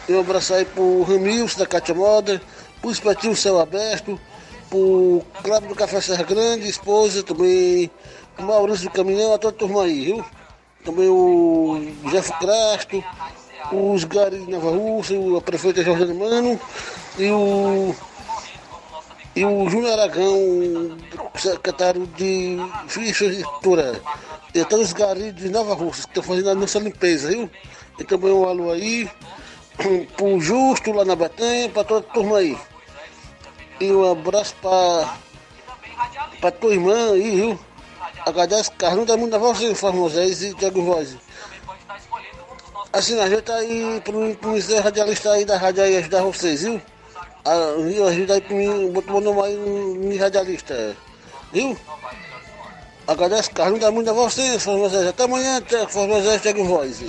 Um 0.09 0.21
abraço 0.21 0.55
aí 0.55 0.65
pro 0.65 1.03
Ramilson 1.03 1.59
da 1.59 1.67
Cátia 1.67 1.95
Moda, 1.95 2.41
pro 2.81 2.91
Espetinho 2.91 3.37
Céu 3.37 3.61
Aberto, 3.61 4.19
pro 4.71 5.23
Cláudio 5.43 5.69
do 5.69 5.75
Café 5.75 6.01
Serra 6.01 6.25
Grande, 6.25 6.69
esposa, 6.69 7.23
também 7.23 7.91
o 8.39 8.43
Maurício 8.43 8.89
do 8.89 8.93
Caminhão, 8.93 9.35
a 9.35 9.39
toda 9.39 9.55
a 9.55 9.59
turma 9.59 9.83
aí, 9.85 10.07
viu? 10.07 10.25
Também 10.85 11.09
o 11.09 11.79
Jeff 12.11 12.33
Crasto, 12.39 13.05
os 13.73 14.05
Garis 14.05 14.45
de 14.45 14.51
Nova 14.51 14.71
Rússia, 14.71 15.17
a 15.37 15.41
prefeita 15.41 15.83
Jorge 15.83 16.13
Mano 16.13 16.61
e 17.19 17.31
o 17.31 17.95
e 19.35 19.45
o 19.45 19.69
Júnior 19.69 19.93
Aragão, 19.93 20.99
secretário 21.37 22.07
de 22.09 22.59
Infraestrutura. 22.85 24.01
E 24.53 24.65
todos 24.65 24.87
os 24.87 24.93
garis 24.93 25.35
de 25.35 25.49
Nova 25.49 25.75
Rússia 25.75 26.03
que 26.03 26.11
estão 26.11 26.23
fazendo 26.23 26.51
a 26.51 26.55
nossa 26.55 26.81
limpeza, 26.81 27.29
viu? 27.29 27.49
E 27.99 28.05
também 28.05 28.33
um 28.33 28.45
alô 28.45 28.73
aí 28.73 29.09
pro 30.17 30.41
Justo 30.41 30.91
lá 30.93 31.05
na 31.05 31.15
Batanha, 31.15 31.69
pra 31.69 31.85
toda 31.85 32.01
a 32.01 32.13
turma 32.13 32.39
aí. 32.39 32.59
E 33.81 33.93
um 33.93 34.11
abraço 34.11 34.55
pra, 34.61 35.17
pra 36.41 36.51
tua 36.51 36.73
irmã 36.73 37.13
aí, 37.13 37.37
viu? 37.37 37.59
Agradece 38.27 38.71
Carlos 38.73 39.07
da 39.07 39.17
Mundo 39.17 39.31
da 39.31 39.39
Voz, 39.39 39.79
Formosés 39.79 40.43
e 40.43 40.55
Tiago 40.55 40.83
Voz. 40.83 41.17
Assim, 42.93 43.19
a 43.21 43.29
gente 43.29 43.43
tá 43.43 43.55
aí 43.55 44.01
pro, 44.05 44.35
pro 44.37 44.61
Zé 44.61 44.81
Radialista 44.81 45.31
aí 45.31 45.45
da 45.45 45.57
rádio 45.57 45.83
aí 45.83 45.97
ajudar 45.99 46.23
vocês, 46.23 46.63
viu? 46.63 46.81
A, 47.45 47.83
viu? 47.83 48.07
Ajuda 48.07 48.35
aí 48.35 48.41
pro 48.41 48.57
mim, 48.57 48.91
botou 48.91 49.21
meu 49.21 49.33
nome 49.33 49.49
aí 49.49 49.57
no 49.57 50.19
radialista, 50.19 50.97
viu? 51.53 51.79
Agradece 53.07 53.51
Carlos 53.51 53.81
da 53.81 53.91
Mundo 53.91 54.07
da 54.07 54.13
Voz, 54.13 54.37
Formosés. 54.61 55.07
Até 55.07 55.25
amanhã, 55.25 55.63
Formosés, 55.89 56.43
Tiago 56.43 56.65
Voz. 56.65 57.03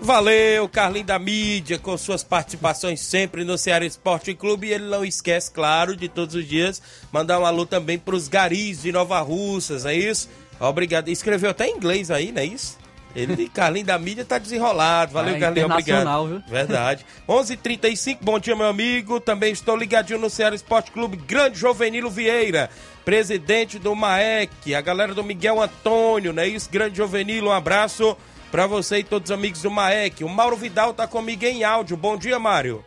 Valeu, 0.00 0.68
Carlinho 0.68 1.04
da 1.04 1.18
Mídia, 1.18 1.78
com 1.78 1.96
suas 1.98 2.22
participações 2.22 3.00
sempre 3.00 3.44
no 3.44 3.58
Ceará 3.58 3.84
Esporte 3.84 4.34
Clube. 4.34 4.68
E 4.68 4.72
ele 4.72 4.86
não 4.86 5.04
esquece, 5.04 5.50
claro, 5.50 5.96
de 5.96 6.08
todos 6.08 6.34
os 6.34 6.46
dias, 6.46 6.80
mandar 7.12 7.40
um 7.40 7.46
alô 7.46 7.66
também 7.66 7.98
para 7.98 8.14
os 8.14 8.28
garis 8.28 8.82
de 8.82 8.92
Nova 8.92 9.20
Russas, 9.20 9.84
é 9.84 9.94
isso? 9.94 10.28
Obrigado. 10.60 11.08
Escreveu 11.08 11.50
até 11.50 11.66
em 11.66 11.76
inglês 11.76 12.10
aí, 12.10 12.32
não 12.32 12.42
é 12.42 12.44
isso? 12.46 12.78
Ele, 13.18 13.48
Carlinho 13.48 13.86
da 13.86 13.98
Mídia, 13.98 14.24
tá 14.24 14.38
desenrolado. 14.38 15.12
Valeu, 15.12 15.34
é, 15.34 15.40
Carlinho, 15.40 15.66
obrigado. 15.66 16.28
Viu? 16.28 16.42
Verdade. 16.46 17.04
11:35 17.28 17.52
h 17.52 17.56
35 17.62 18.24
bom 18.24 18.38
dia, 18.38 18.54
meu 18.54 18.68
amigo. 18.68 19.18
Também 19.18 19.52
estou 19.52 19.76
ligadinho 19.76 20.20
no 20.20 20.30
Ceará 20.30 20.54
Esporte 20.54 20.92
Clube, 20.92 21.16
grande 21.16 21.58
Jovenilo 21.58 22.10
Vieira, 22.10 22.70
presidente 23.04 23.78
do 23.78 23.94
MAEC, 23.94 24.72
a 24.72 24.80
galera 24.80 25.14
do 25.14 25.24
Miguel 25.24 25.60
Antônio, 25.60 26.32
não 26.32 26.42
é 26.42 26.46
isso? 26.46 26.70
Grande 26.70 26.96
Jovenilo, 26.96 27.48
um 27.48 27.52
abraço 27.52 28.16
para 28.52 28.66
você 28.66 28.98
e 28.98 29.04
todos 29.04 29.30
os 29.30 29.34
amigos 29.36 29.62
do 29.62 29.70
Maek. 29.70 30.22
O 30.22 30.28
Mauro 30.28 30.56
Vidal 30.56 30.94
tá 30.94 31.06
comigo 31.06 31.44
em 31.44 31.64
áudio. 31.64 31.96
Bom 31.96 32.16
dia, 32.16 32.38
Mário. 32.38 32.84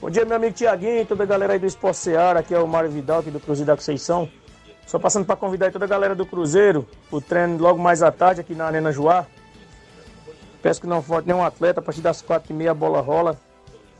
Bom 0.00 0.08
dia, 0.08 0.24
meu 0.24 0.36
amigo 0.36 0.54
Tiaguinho, 0.54 1.04
toda 1.04 1.24
a 1.24 1.26
galera 1.26 1.54
aí 1.54 1.58
do 1.58 1.66
Esporte 1.66 1.98
Seara. 1.98 2.38
Aqui 2.38 2.54
é 2.54 2.58
o 2.58 2.68
Mário 2.68 2.90
Vidal, 2.90 3.18
aqui 3.18 3.30
do 3.30 3.40
Cruzeiro 3.40 3.66
da 3.66 3.76
Conceição. 3.76 4.30
Só 4.86 4.98
passando 4.98 5.24
para 5.24 5.36
convidar 5.36 5.66
aí 5.66 5.72
toda 5.72 5.84
a 5.84 5.88
galera 5.88 6.14
do 6.14 6.24
Cruzeiro, 6.24 6.86
o 7.10 7.20
treino 7.20 7.58
logo 7.58 7.78
mais 7.78 8.02
à 8.02 8.10
tarde 8.10 8.40
aqui 8.40 8.54
na 8.54 8.66
Arena 8.66 8.90
Joá. 8.90 9.26
Peço 10.62 10.80
que 10.80 10.86
não 10.86 11.02
falte 11.02 11.26
nenhum 11.26 11.42
atleta, 11.42 11.80
a 11.80 11.82
partir 11.82 12.00
das 12.00 12.20
quatro 12.20 12.52
e 12.52 12.56
meia 12.56 12.72
a 12.72 12.74
bola 12.74 13.00
rola. 13.00 13.38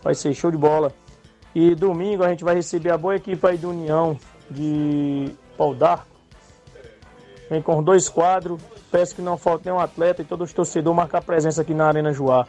Vai 0.02 0.14
ser 0.14 0.34
show 0.34 0.50
de 0.50 0.56
bola. 0.56 0.92
E 1.54 1.74
domingo 1.74 2.22
a 2.22 2.28
gente 2.28 2.44
vai 2.44 2.54
receber 2.54 2.90
a 2.90 2.98
boa 2.98 3.16
equipe 3.16 3.46
aí 3.46 3.56
do 3.56 3.70
União 3.70 4.16
de 4.50 5.34
Pau 5.56 5.74
d'Arco. 5.74 6.06
Vem 7.48 7.60
com 7.60 7.82
dois 7.82 8.08
quadros, 8.08 8.60
Peço 8.90 9.14
que 9.14 9.22
não 9.22 9.38
falte 9.38 9.66
nenhum 9.66 9.78
atleta 9.78 10.20
e 10.20 10.24
todos 10.24 10.48
os 10.48 10.54
torcedores 10.54 10.96
marcar 10.96 11.22
presença 11.22 11.62
aqui 11.62 11.72
na 11.72 11.86
Arena 11.86 12.12
Joá. 12.12 12.46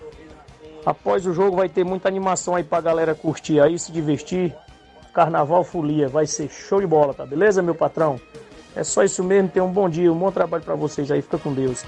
Após 0.83 1.27
o 1.27 1.33
jogo 1.33 1.55
vai 1.55 1.69
ter 1.69 1.85
muita 1.85 2.07
animação 2.07 2.55
aí 2.55 2.63
pra 2.63 2.81
galera 2.81 3.13
curtir 3.13 3.59
aí, 3.59 3.77
se 3.77 3.91
divertir. 3.91 4.55
Carnaval 5.13 5.63
Folia, 5.63 6.07
vai 6.07 6.25
ser 6.25 6.49
show 6.49 6.79
de 6.79 6.87
bola, 6.87 7.13
tá 7.13 7.25
beleza, 7.25 7.61
meu 7.61 7.75
patrão? 7.75 8.19
É 8.75 8.83
só 8.83 9.03
isso 9.03 9.23
mesmo, 9.23 9.49
tenham 9.49 9.67
um 9.67 9.71
bom 9.71 9.89
dia, 9.89 10.11
um 10.11 10.17
bom 10.17 10.31
trabalho 10.31 10.63
para 10.63 10.73
vocês 10.73 11.11
aí, 11.11 11.21
fica 11.21 11.37
com 11.37 11.53
Deus. 11.53 11.83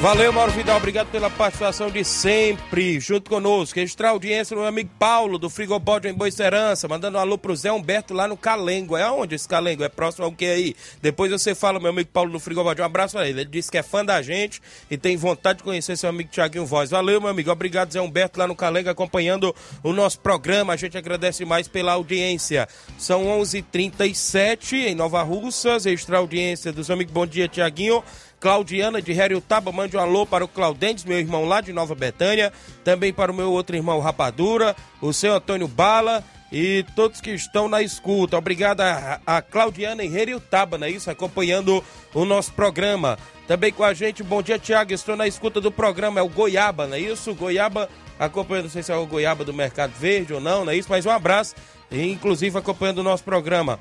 Valeu, 0.00 0.32
Mauro 0.32 0.52
Vidal, 0.52 0.76
obrigado 0.76 1.10
pela 1.10 1.28
participação 1.28 1.90
de 1.90 2.04
sempre, 2.04 3.00
junto 3.00 3.28
conosco. 3.28 3.80
Registrar 3.80 4.08
a 4.08 4.12
audiência 4.12 4.54
do 4.54 4.60
meu 4.60 4.68
amigo 4.68 4.90
Paulo, 4.96 5.38
do 5.38 5.50
Frigobode 5.50 6.06
em 6.06 6.14
Boicerança, 6.14 6.86
mandando 6.86 7.18
um 7.18 7.20
alô 7.20 7.36
pro 7.36 7.54
Zé 7.56 7.72
Humberto 7.72 8.14
lá 8.14 8.28
no 8.28 8.36
Calengo. 8.36 8.96
É 8.96 9.10
onde 9.10 9.34
esse 9.34 9.48
Calengo? 9.48 9.82
É 9.82 9.88
próximo 9.88 10.24
ao 10.24 10.30
que 10.30 10.46
aí? 10.46 10.76
Depois 11.02 11.32
você 11.32 11.52
fala, 11.52 11.80
meu 11.80 11.90
amigo 11.90 12.08
Paulo 12.12 12.30
do 12.30 12.38
Frigobode. 12.38 12.80
Um 12.80 12.84
abraço 12.84 13.16
pra 13.16 13.28
ele. 13.28 13.40
Ele 13.40 13.50
disse 13.50 13.72
que 13.72 13.76
é 13.76 13.82
fã 13.82 14.04
da 14.04 14.22
gente 14.22 14.62
e 14.88 14.96
tem 14.96 15.16
vontade 15.16 15.58
de 15.58 15.64
conhecer 15.64 15.96
seu 15.96 16.08
amigo 16.08 16.30
Tiaguinho 16.30 16.64
Voz. 16.64 16.90
Valeu, 16.90 17.20
meu 17.20 17.30
amigo. 17.30 17.50
Obrigado, 17.50 17.92
Zé 17.92 18.00
Humberto, 18.00 18.38
lá 18.38 18.46
no 18.46 18.54
Calengo, 18.54 18.88
acompanhando 18.88 19.52
o 19.82 19.92
nosso 19.92 20.20
programa. 20.20 20.74
A 20.74 20.76
gente 20.76 20.96
agradece 20.96 21.44
mais 21.44 21.66
pela 21.66 21.94
audiência. 21.94 22.68
São 22.96 23.26
11:37 23.40 23.58
h 23.58 23.66
37 23.72 24.76
em 24.76 24.94
Nova 24.94 25.22
Russas. 25.24 25.86
Registrar 25.86 26.18
a 26.18 26.20
audiência 26.20 26.72
dos 26.72 26.88
amigos. 26.88 27.12
Bom 27.12 27.26
dia, 27.26 27.48
Tiaguinho. 27.48 28.02
Claudiana 28.40 29.02
de 29.02 29.12
Heriotaba, 29.12 29.72
mande 29.72 29.96
um 29.96 30.00
alô 30.00 30.24
para 30.24 30.44
o 30.44 30.48
Claudentes, 30.48 31.04
meu 31.04 31.18
irmão 31.18 31.44
lá 31.44 31.60
de 31.60 31.72
Nova 31.72 31.94
Betânia, 31.94 32.52
também 32.84 33.12
para 33.12 33.32
o 33.32 33.34
meu 33.34 33.50
outro 33.50 33.74
irmão 33.74 34.00
Rapadura, 34.00 34.76
o 35.00 35.12
seu 35.12 35.34
Antônio 35.34 35.66
Bala 35.66 36.22
e 36.52 36.84
todos 36.94 37.20
que 37.20 37.30
estão 37.30 37.68
na 37.68 37.82
escuta. 37.82 38.38
Obrigado 38.38 38.80
a, 38.80 39.20
a 39.26 39.42
Claudiana 39.42 40.04
em 40.04 40.14
Heriotaba, 40.14 40.78
não 40.78 40.86
é 40.86 40.90
isso? 40.90 41.10
Acompanhando 41.10 41.84
o 42.14 42.24
nosso 42.24 42.52
programa. 42.52 43.18
Também 43.46 43.72
com 43.72 43.82
a 43.82 43.94
gente, 43.94 44.22
bom 44.22 44.42
dia, 44.42 44.58
Tiago, 44.58 44.92
estou 44.92 45.16
na 45.16 45.26
escuta 45.26 45.60
do 45.60 45.72
programa, 45.72 46.20
é 46.20 46.22
o 46.22 46.28
Goiaba, 46.28 46.86
não 46.86 46.96
é 46.96 47.00
isso? 47.00 47.34
Goiaba 47.34 47.88
acompanhando, 48.18 48.64
não 48.64 48.70
sei 48.70 48.82
se 48.82 48.92
é 48.92 48.96
o 48.96 49.06
Goiaba 49.06 49.44
do 49.44 49.54
Mercado 49.54 49.92
Verde 49.92 50.34
ou 50.34 50.40
não, 50.40 50.64
não 50.64 50.72
é 50.72 50.76
isso? 50.76 50.88
Mas 50.90 51.06
um 51.06 51.10
abraço, 51.10 51.54
inclusive 51.90 52.58
acompanhando 52.58 52.98
o 52.98 53.02
nosso 53.02 53.24
programa. 53.24 53.80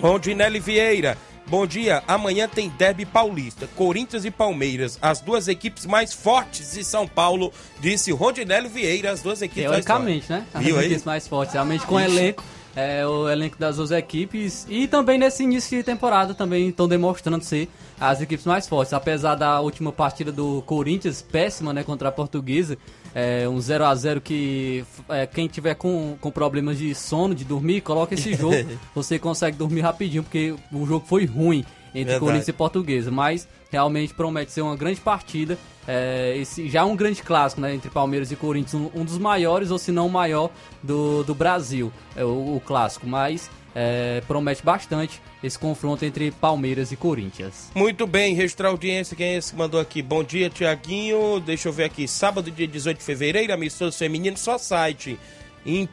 Rondinelli 0.00 0.58
Vieira, 0.58 1.16
Bom 1.46 1.66
dia, 1.66 2.02
amanhã 2.08 2.48
tem 2.48 2.70
Derby 2.70 3.04
Paulista, 3.04 3.68
Corinthians 3.76 4.24
e 4.24 4.30
Palmeiras, 4.30 4.98
as 5.00 5.20
duas 5.20 5.46
equipes 5.46 5.84
mais 5.84 6.12
fortes 6.12 6.72
de 6.72 6.82
São 6.82 7.06
Paulo, 7.06 7.52
disse 7.80 8.10
Rondinelli 8.12 8.66
Vieira, 8.66 9.10
as 9.12 9.20
duas 9.20 9.42
equipes 9.42 9.64
Teoricamente, 9.64 10.32
né? 10.32 10.46
As 10.54 10.64
Viu 10.64 10.78
equipes 10.80 11.02
aí? 11.02 11.06
mais 11.06 11.28
fortes, 11.28 11.52
realmente 11.52 11.84
com 11.86 11.96
o 11.96 12.00
elenco, 12.00 12.42
é, 12.74 13.06
o 13.06 13.28
elenco 13.28 13.58
das 13.58 13.76
duas 13.76 13.90
equipes 13.90 14.66
e 14.70 14.88
também 14.88 15.18
nesse 15.18 15.42
início 15.44 15.76
de 15.76 15.84
temporada 15.84 16.32
também 16.34 16.70
estão 16.70 16.88
demonstrando 16.88 17.44
ser 17.44 17.68
as 18.00 18.22
equipes 18.22 18.46
mais 18.46 18.66
fortes, 18.66 18.94
apesar 18.94 19.34
da 19.34 19.60
última 19.60 19.92
partida 19.92 20.32
do 20.32 20.62
Corinthians 20.62 21.20
péssima, 21.20 21.74
né, 21.74 21.84
contra 21.84 22.08
a 22.08 22.12
Portuguesa, 22.12 22.78
é, 23.14 23.48
um 23.48 23.60
0 23.60 23.84
a 23.84 23.94
0 23.94 24.20
que 24.20 24.84
é, 25.08 25.26
quem 25.26 25.46
tiver 25.46 25.74
com, 25.74 26.16
com 26.20 26.30
problemas 26.30 26.78
de 26.78 26.94
sono, 26.94 27.34
de 27.34 27.44
dormir, 27.44 27.80
coloca 27.80 28.14
esse 28.14 28.34
jogo, 28.34 28.56
você 28.94 29.18
consegue 29.18 29.56
dormir 29.56 29.82
rapidinho, 29.82 30.24
porque 30.24 30.54
o 30.72 30.84
jogo 30.84 31.06
foi 31.06 31.24
ruim 31.24 31.64
entre. 31.94 32.18
Corinthians 32.18 32.48
e 32.48 32.52
Portuguesa, 32.52 33.10
mas 33.10 33.46
realmente 33.70 34.12
promete 34.12 34.50
ser 34.50 34.62
uma 34.62 34.76
grande 34.76 35.00
partida. 35.00 35.56
É, 35.86 36.36
esse 36.36 36.68
já 36.68 36.80
é 36.80 36.84
um 36.84 36.96
grande 36.96 37.22
clássico 37.22 37.60
né, 37.60 37.74
entre 37.74 37.90
Palmeiras 37.90 38.32
e 38.32 38.36
Corinthians, 38.36 38.74
um, 38.74 39.00
um 39.00 39.04
dos 39.04 39.18
maiores, 39.18 39.70
ou 39.70 39.78
se 39.78 39.92
não 39.92 40.06
o 40.06 40.10
maior 40.10 40.50
do, 40.82 41.22
do 41.22 41.34
Brasil, 41.34 41.92
é 42.16 42.24
o, 42.24 42.56
o 42.56 42.62
clássico, 42.64 43.06
mas 43.06 43.50
é, 43.74 44.22
promete 44.26 44.64
bastante 44.64 45.20
esse 45.42 45.58
confronto 45.58 46.04
entre 46.04 46.30
Palmeiras 46.30 46.92
e 46.92 46.96
Corinthians. 46.96 47.70
Muito 47.74 48.06
bem, 48.06 48.34
registrar 48.34 48.68
a 48.68 48.70
audiência, 48.70 49.16
quem 49.16 49.26
é 49.26 49.36
esse 49.36 49.52
que 49.52 49.58
mandou 49.58 49.80
aqui? 49.80 50.00
Bom 50.00 50.22
dia, 50.22 50.48
Tiaguinho. 50.48 51.40
Deixa 51.40 51.68
eu 51.68 51.72
ver 51.72 51.84
aqui, 51.84 52.06
sábado, 52.06 52.50
dia 52.50 52.68
18 52.68 52.98
de 52.98 53.04
fevereiro, 53.04 53.52
amistoso 53.52 53.98
feminino, 53.98 54.36
só 54.36 54.56
site. 54.58 55.18
Em 55.66 55.88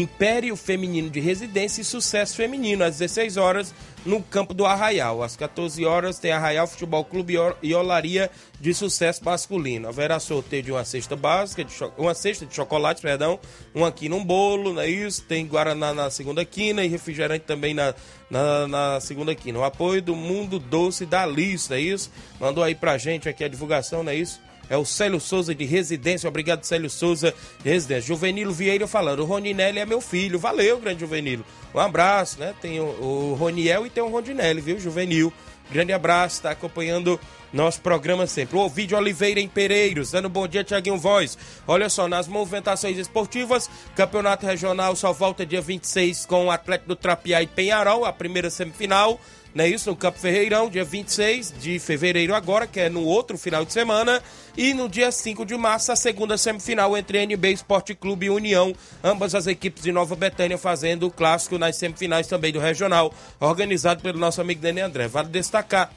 Império 0.00 0.56
Feminino 0.56 1.08
de 1.08 1.20
Residência 1.20 1.80
e 1.80 1.84
Sucesso 1.84 2.34
Feminino, 2.34 2.82
às 2.82 2.98
16 2.98 3.36
horas, 3.36 3.72
no 4.04 4.20
campo 4.20 4.52
do 4.52 4.66
Arraial. 4.66 5.22
Às 5.22 5.36
14 5.36 5.84
horas 5.84 6.18
tem 6.18 6.32
Arraial 6.32 6.66
Futebol 6.66 7.04
Clube 7.04 7.34
e 7.62 7.74
Olaria 7.74 8.28
de 8.60 8.74
Sucesso 8.74 9.24
Masculino. 9.24 9.88
Haverá 9.88 10.18
sorteio 10.18 10.64
de 10.64 10.72
uma 10.72 10.84
cesta 10.84 11.14
básica, 11.14 11.64
de 11.64 11.72
uma 11.96 12.12
cesta 12.12 12.44
de 12.44 12.52
chocolate, 12.52 13.00
perdão, 13.00 13.38
um 13.72 13.84
aqui 13.84 14.08
num 14.08 14.24
bolo, 14.24 14.72
não 14.72 14.82
é 14.82 14.88
isso? 14.88 15.22
Tem 15.22 15.46
Guaraná 15.46 15.94
na 15.94 16.10
segunda 16.10 16.44
quina 16.44 16.84
e 16.84 16.88
refrigerante 16.88 17.44
também 17.44 17.72
na, 17.72 17.94
na, 18.28 18.66
na 18.66 19.00
segunda 19.00 19.32
quina. 19.32 19.60
O 19.60 19.64
apoio 19.64 20.02
do 20.02 20.16
Mundo 20.16 20.58
Doce 20.58 21.06
da 21.06 21.24
Lista, 21.24 21.76
é 21.76 21.80
isso? 21.80 22.10
Mandou 22.40 22.64
aí 22.64 22.74
pra 22.74 22.98
gente 22.98 23.28
aqui 23.28 23.44
a 23.44 23.48
divulgação, 23.48 24.02
não 24.02 24.10
é 24.10 24.16
isso? 24.16 24.40
É 24.68 24.76
o 24.76 24.84
Célio 24.84 25.20
Souza 25.20 25.54
de 25.54 25.64
Residência. 25.64 26.28
Obrigado, 26.28 26.64
Célio 26.64 26.88
Souza 26.88 27.34
de 27.62 27.70
Residência. 27.70 28.08
Juvenilo 28.08 28.52
Vieira 28.52 28.86
falando. 28.86 29.20
O 29.20 29.24
Roninelli 29.24 29.78
é 29.78 29.86
meu 29.86 30.00
filho. 30.00 30.38
Valeu, 30.38 30.78
grande 30.78 31.00
Juvenilo. 31.00 31.44
Um 31.74 31.78
abraço, 31.78 32.38
né? 32.40 32.54
Tem 32.60 32.80
o, 32.80 32.84
o 32.84 33.34
Roniel 33.34 33.86
e 33.86 33.90
tem 33.90 34.02
o 34.02 34.08
Rondinelli, 34.08 34.60
viu, 34.60 34.78
Juvenil? 34.78 35.32
Grande 35.70 35.92
abraço, 35.92 36.36
está 36.36 36.50
acompanhando 36.50 37.18
nosso 37.52 37.80
programa 37.80 38.26
sempre. 38.26 38.56
O 38.56 38.60
Ovidio 38.60 38.98
Oliveira 38.98 39.40
em 39.40 39.48
Pereiros, 39.48 40.10
dando 40.10 40.28
bom 40.28 40.46
dia, 40.46 40.64
Tiaguinho 40.64 40.98
Voz. 40.98 41.38
Olha 41.66 41.88
só, 41.88 42.06
nas 42.06 42.28
movimentações 42.28 42.98
esportivas, 42.98 43.70
Campeonato 43.94 44.44
Regional 44.44 44.94
só 44.94 45.12
volta 45.12 45.46
dia 45.46 45.60
26 45.60 46.26
com 46.26 46.46
o 46.46 46.50
Atlético 46.50 46.88
do 46.88 46.96
Trapiá 46.96 47.42
e 47.42 47.46
Penharol, 47.46 48.04
a 48.04 48.12
primeira 48.12 48.50
semifinal 48.50 49.20
não 49.54 49.64
é 49.64 49.68
isso? 49.68 49.88
No 49.88 49.94
Campo 49.94 50.18
Ferreirão, 50.18 50.68
dia 50.68 50.82
26 50.82 51.54
de 51.60 51.78
fevereiro 51.78 52.34
agora, 52.34 52.66
que 52.66 52.80
é 52.80 52.88
no 52.88 53.04
outro 53.04 53.38
final 53.38 53.64
de 53.64 53.72
semana. 53.72 54.20
E 54.56 54.74
no 54.74 54.88
dia 54.88 55.12
5 55.12 55.46
de 55.46 55.56
março, 55.56 55.92
a 55.92 55.96
segunda 55.96 56.36
semifinal 56.36 56.96
entre 56.96 57.18
NB 57.18 57.52
Esporte 57.52 57.94
Clube 57.94 58.26
e 58.26 58.30
União. 58.30 58.74
Ambas 59.02 59.32
as 59.32 59.46
equipes 59.46 59.84
de 59.84 59.92
Nova 59.92 60.16
Betânia 60.16 60.58
fazendo 60.58 61.06
o 61.06 61.10
clássico 61.10 61.56
nas 61.56 61.76
semifinais 61.76 62.26
também 62.26 62.52
do 62.52 62.58
Regional, 62.58 63.14
organizado 63.38 64.02
pelo 64.02 64.18
nosso 64.18 64.40
amigo 64.40 64.60
Dani 64.60 64.80
André. 64.80 65.06
Vale 65.06 65.28
destacar 65.28 65.92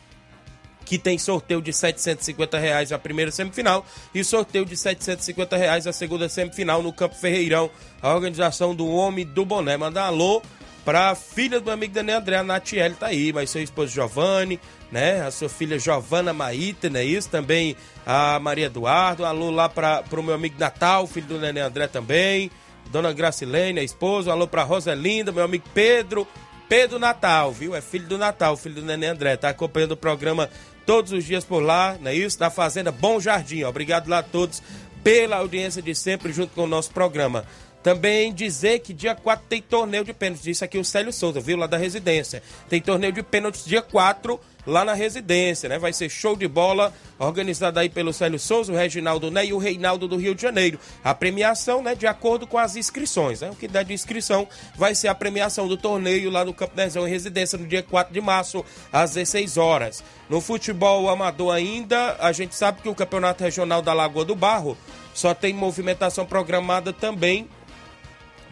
que 0.86 1.00
tem 1.00 1.18
sorteio 1.18 1.62
de 1.62 1.74
750 1.74 2.58
reais 2.60 2.92
a 2.94 3.00
primeira 3.00 3.30
semifinal 3.30 3.86
e 4.16 4.24
sorteio 4.24 4.66
de 4.66 4.78
750 4.78 5.58
reais 5.58 5.86
a 5.86 5.92
segunda 5.92 6.30
semifinal 6.30 6.84
no 6.84 6.94
Campo 6.94 7.16
Ferreirão. 7.16 7.72
A 8.04 8.14
organização 8.14 8.76
do 8.76 8.88
Homem 8.88 9.26
do 9.26 9.44
Boné. 9.44 9.76
Manda 9.78 10.04
alô 10.04 10.44
Pra 10.88 11.14
filha 11.16 11.60
do 11.60 11.66
meu 11.66 11.74
amigo 11.74 11.94
Daniel 11.94 12.20
André, 12.20 12.38
a 12.38 12.44
Natiele 12.46 12.96
tá 12.96 13.08
aí, 13.08 13.34
mas 13.34 13.50
seu 13.50 13.62
esposo 13.62 13.92
Giovanni, 13.92 14.58
né? 14.90 15.20
A 15.20 15.30
sua 15.32 15.50
filha 15.50 15.78
Giovana 15.78 16.32
Maíta, 16.32 16.90
né? 16.90 17.04
Isso 17.04 17.30
também 17.30 17.76
a 18.06 18.40
Maria 18.40 18.68
Eduardo, 18.68 19.24
um 19.24 19.26
alô 19.26 19.52
lá 19.52 19.68
para 19.68 20.02
pro 20.04 20.24
meu 20.24 20.34
amigo 20.34 20.56
Natal, 20.58 21.06
filho 21.06 21.28
do 21.28 21.40
Daniel 21.40 21.68
André 21.68 21.88
também. 21.88 22.50
Dona 22.90 23.12
Gracilene, 23.12 23.82
a 23.82 23.84
esposa, 23.84 24.30
um 24.30 24.32
alô 24.32 24.48
pra 24.48 24.64
Roselinda, 24.64 25.34
meu 25.34 25.44
amigo 25.44 25.66
Pedro, 25.74 26.26
Pedro 26.70 26.98
Natal, 26.98 27.52
viu? 27.52 27.76
É 27.76 27.82
filho 27.82 28.08
do 28.08 28.18
Natal, 28.18 28.56
filho 28.56 28.76
do 28.76 28.82
Nenê 28.84 29.08
André. 29.08 29.36
Tá 29.36 29.50
acompanhando 29.50 29.92
o 29.92 29.98
programa 29.98 30.50
todos 30.86 31.12
os 31.12 31.26
dias 31.26 31.44
por 31.44 31.60
lá, 31.60 31.98
não 32.00 32.12
é 32.12 32.16
isso? 32.16 32.40
Da 32.40 32.50
Fazenda 32.50 32.94
Bom 32.94 33.20
Jardim. 33.20 33.66
Obrigado 33.66 34.08
lá 34.08 34.20
a 34.20 34.24
todos 34.24 34.64
pela 35.04 35.36
audiência 35.36 35.82
de 35.82 35.94
sempre 35.94 36.32
junto 36.32 36.56
com 36.56 36.64
o 36.64 36.68
nosso 36.68 36.92
programa. 36.92 37.46
Também 37.88 38.34
dizer 38.34 38.80
que 38.80 38.94
dia 38.94 39.16
4 39.16 39.46
tem 39.48 39.62
torneio 39.62 40.04
de 40.04 40.12
pênaltis. 40.12 40.46
Isso 40.46 40.66
aqui 40.66 40.78
o 40.78 40.84
Célio 40.84 41.14
Souza, 41.14 41.40
viu? 41.40 41.56
Lá 41.56 41.68
da 41.68 41.78
residência. 41.78 42.44
Tem 42.68 42.82
torneio 42.82 43.14
de 43.14 43.24
pênaltis 43.24 43.64
dia 43.64 43.82
4 43.82 44.38
lá 44.66 44.84
na 44.84 44.94
residência, 44.94 45.70
né? 45.70 45.80
Vai 45.80 45.94
ser 45.94 46.10
show 46.10 46.36
de 46.36 46.50
bola, 46.50 46.94
organizado 47.18 47.80
aí 47.80 47.88
pelo 47.88 48.12
Célio 48.12 48.38
Souza, 48.38 48.74
o 48.74 48.76
Reginaldo 48.76 49.32
Né 49.32 49.46
e 49.46 49.54
o 49.54 49.58
Reinaldo 49.58 50.06
do 50.06 50.18
Rio 50.18 50.36
de 50.36 50.42
Janeiro. 50.42 50.78
A 51.02 51.16
premiação, 51.16 51.82
né, 51.82 51.96
de 51.96 52.06
acordo 52.06 52.46
com 52.46 52.58
as 52.58 52.76
inscrições, 52.76 53.40
né? 53.40 53.52
O 53.52 53.56
que 53.56 53.70
der 53.70 53.86
de 53.86 53.94
inscrição 53.94 54.46
vai 54.76 54.94
ser 54.94 55.08
a 55.08 55.16
premiação 55.16 55.66
do 55.66 55.78
torneio 55.78 56.30
lá 56.30 56.44
no 56.44 56.54
Campo 56.54 56.76
Dezão 56.76 57.08
em 57.08 57.10
residência 57.10 57.58
no 57.58 57.66
dia 57.66 57.84
4 57.84 58.14
de 58.14 58.20
março, 58.20 58.66
às 58.92 59.12
16 59.12 59.56
horas. 59.56 60.04
No 60.30 60.42
futebol 60.42 61.10
amador 61.10 61.56
ainda, 61.56 62.18
a 62.20 62.34
gente 62.34 62.54
sabe 62.54 62.82
que 62.82 62.90
o 62.90 62.96
Campeonato 62.96 63.46
Regional 63.46 63.82
da 63.82 63.94
Lagoa 63.94 64.26
do 64.26 64.36
Barro 64.36 64.78
só 65.14 65.34
tem 65.34 65.54
movimentação 65.54 66.26
programada 66.26 66.92
também 66.92 67.48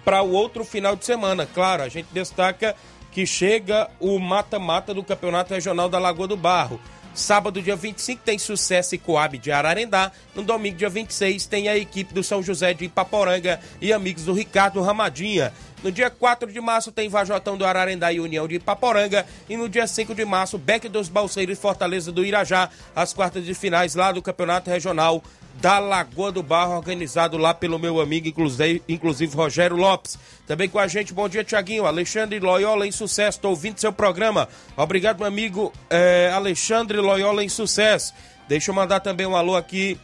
para 0.06 0.22
o 0.22 0.32
outro 0.32 0.64
final 0.64 0.95
de 0.95 1.03
semana. 1.03 1.45
Claro, 1.51 1.82
a 1.82 1.89
gente 1.89 2.08
destaca 2.14 2.76
que 3.12 3.26
chega 3.26 3.89
o 3.99 4.20
mata-mata 4.20 4.93
do 4.93 5.03
Campeonato 5.03 5.53
Regional 5.53 5.89
da 5.89 5.97
Lagoa 5.97 6.28
do 6.28 6.38
Barro. 6.38 6.80
Sábado, 7.16 7.62
dia 7.62 7.78
25, 7.78 8.22
tem 8.26 8.38
Sucesso 8.38 8.93
e 8.93 8.97
Coab 8.97 9.38
de 9.38 9.49
Ararendá. 9.49 10.12
No 10.36 10.43
domingo, 10.43 10.76
dia 10.76 10.89
26, 10.89 11.45
tem 11.45 11.70
a 11.70 11.78
equipe 11.78 12.14
do 12.14 12.22
São 12.22 12.43
José 12.43 12.74
de 12.74 12.86
Ipaporanga 12.86 13.58
e 13.80 13.93
amigos 13.93 14.26
do 14.26 14.34
Ricardo 14.34 14.82
Ramadinha. 14.82 15.53
No 15.82 15.93
dia 15.93 16.10
4 16.10 16.51
de 16.51 16.60
março, 16.60 16.91
tem 16.91 17.08
Vajotão 17.08 17.58
do 17.58 17.66
Ararendá 17.66 18.12
e 18.12 18.20
União 18.20 18.45
de 18.49 18.56
Ipaporanga. 18.56 19.26
E 19.47 19.56
no 19.56 19.70
dia 19.70 19.88
5 19.88 20.14
de 20.14 20.26
março, 20.26 20.58
Beck 20.58 20.89
dos 20.89 21.08
Balseiros 21.08 21.58
e 21.58 21.62
Fortaleza 21.62 22.12
do 22.12 22.26
Irajá, 22.26 22.70
as 22.93 23.14
quartas 23.14 23.45
de 23.45 23.53
finais 23.53 23.95
lá 23.95 24.12
do 24.12 24.22
Campeonato 24.22 24.70
Regional 24.70 25.24
da 25.62 25.80
Lagoa 25.80 26.32
do 26.32 26.43
Barro, 26.43 26.76
organizado 26.76 27.38
lá 27.38 27.53
pelo 27.53 27.80
meu 27.80 27.99
amigo, 27.99 28.28
inclusive, 28.28 29.36
Rogério 29.36 29.78
Lopes. 29.78 30.18
Também 30.45 30.70
com 30.70 30.78
a 30.78 30.88
gente, 30.88 31.14
bom 31.14 31.28
dia, 31.28 31.43
Tiaguinho. 31.43 31.86
Alexandre 31.86 32.39
Loyola 32.39 32.86
em 32.86 32.91
sucesso, 32.91 33.38
estou 33.38 33.51
ouvindo 33.51 33.80
seu 33.80 33.91
programa. 33.91 34.47
Obrigado, 34.76 35.20
meu 35.20 35.28
amigo 35.28 35.74
é, 35.89 36.32
Alexandre 36.34 36.97
Loyola 36.99 37.43
em 37.43 37.49
sucesso. 37.49 38.14
Deixa 38.47 38.70
eu 38.70 38.76
mandar 38.76 38.99
também 38.99 39.26
um 39.26 39.36
alô 39.36 39.56
aqui 39.56 39.99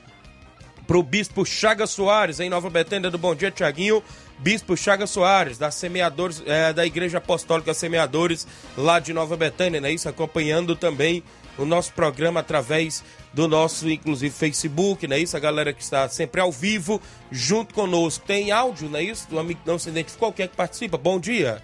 pro 0.88 1.04
Bispo 1.04 1.46
Chaga 1.46 1.86
Soares, 1.86 2.40
em 2.40 2.50
Nova 2.50 2.70
Betânia 2.70 3.12
do 3.12 3.18
Bom 3.18 3.36
Dia, 3.36 3.52
Tiaguinho. 3.52 4.04
Bispo 4.40 4.76
Chaga 4.76 5.06
Soares, 5.06 5.60
da 5.60 5.70
Semeadores, 5.70 6.42
é, 6.48 6.74
da 6.74 6.84
Igreja 6.84 7.20
Apostólica 7.20 7.76
Semeadores, 7.76 8.48
lá 8.76 9.00
de 9.00 9.14
Nova 9.14 9.38
Betânia, 9.38 9.80
né? 9.80 9.92
Isso, 9.92 10.10
acompanhando 10.10 10.76
também 10.76 11.24
o 11.60 11.66
nosso 11.66 11.94
programa 11.94 12.40
através 12.40 13.04
do 13.34 13.48
nosso, 13.48 13.90
inclusive, 13.90 14.34
Facebook, 14.34 15.08
não 15.08 15.16
é 15.16 15.20
isso? 15.20 15.38
A 15.38 15.40
galera 15.40 15.72
que 15.74 15.82
está 15.82 16.08
sempre 16.10 16.42
ao 16.42 16.52
vivo, 16.52 17.02
junto 17.32 17.74
conosco. 17.74 18.26
Tem 18.26 18.52
áudio, 18.52 18.90
não 18.90 19.00
é 19.00 19.04
isso? 19.04 19.28
Do 19.30 19.40
amigo 19.40 19.62
que 19.64 19.68
não 19.70 19.80
se 19.80 19.90
identificou, 19.90 20.34
quem 20.34 20.46
é 20.46 20.48
que 20.48 20.56
participa? 20.56 20.98
Bom 20.98 21.20
dia. 21.20 21.62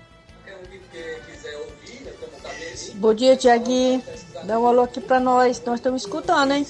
Bom 2.95 3.13
dia, 3.13 3.35
Tiaguinho. 3.35 4.01
Dá 4.43 4.59
um 4.59 4.65
alô 4.65 4.83
aqui 4.83 4.99
pra 4.99 5.19
nós. 5.19 5.61
Nós 5.63 5.75
estamos 5.75 6.03
escutando, 6.03 6.53
hein? 6.53 6.65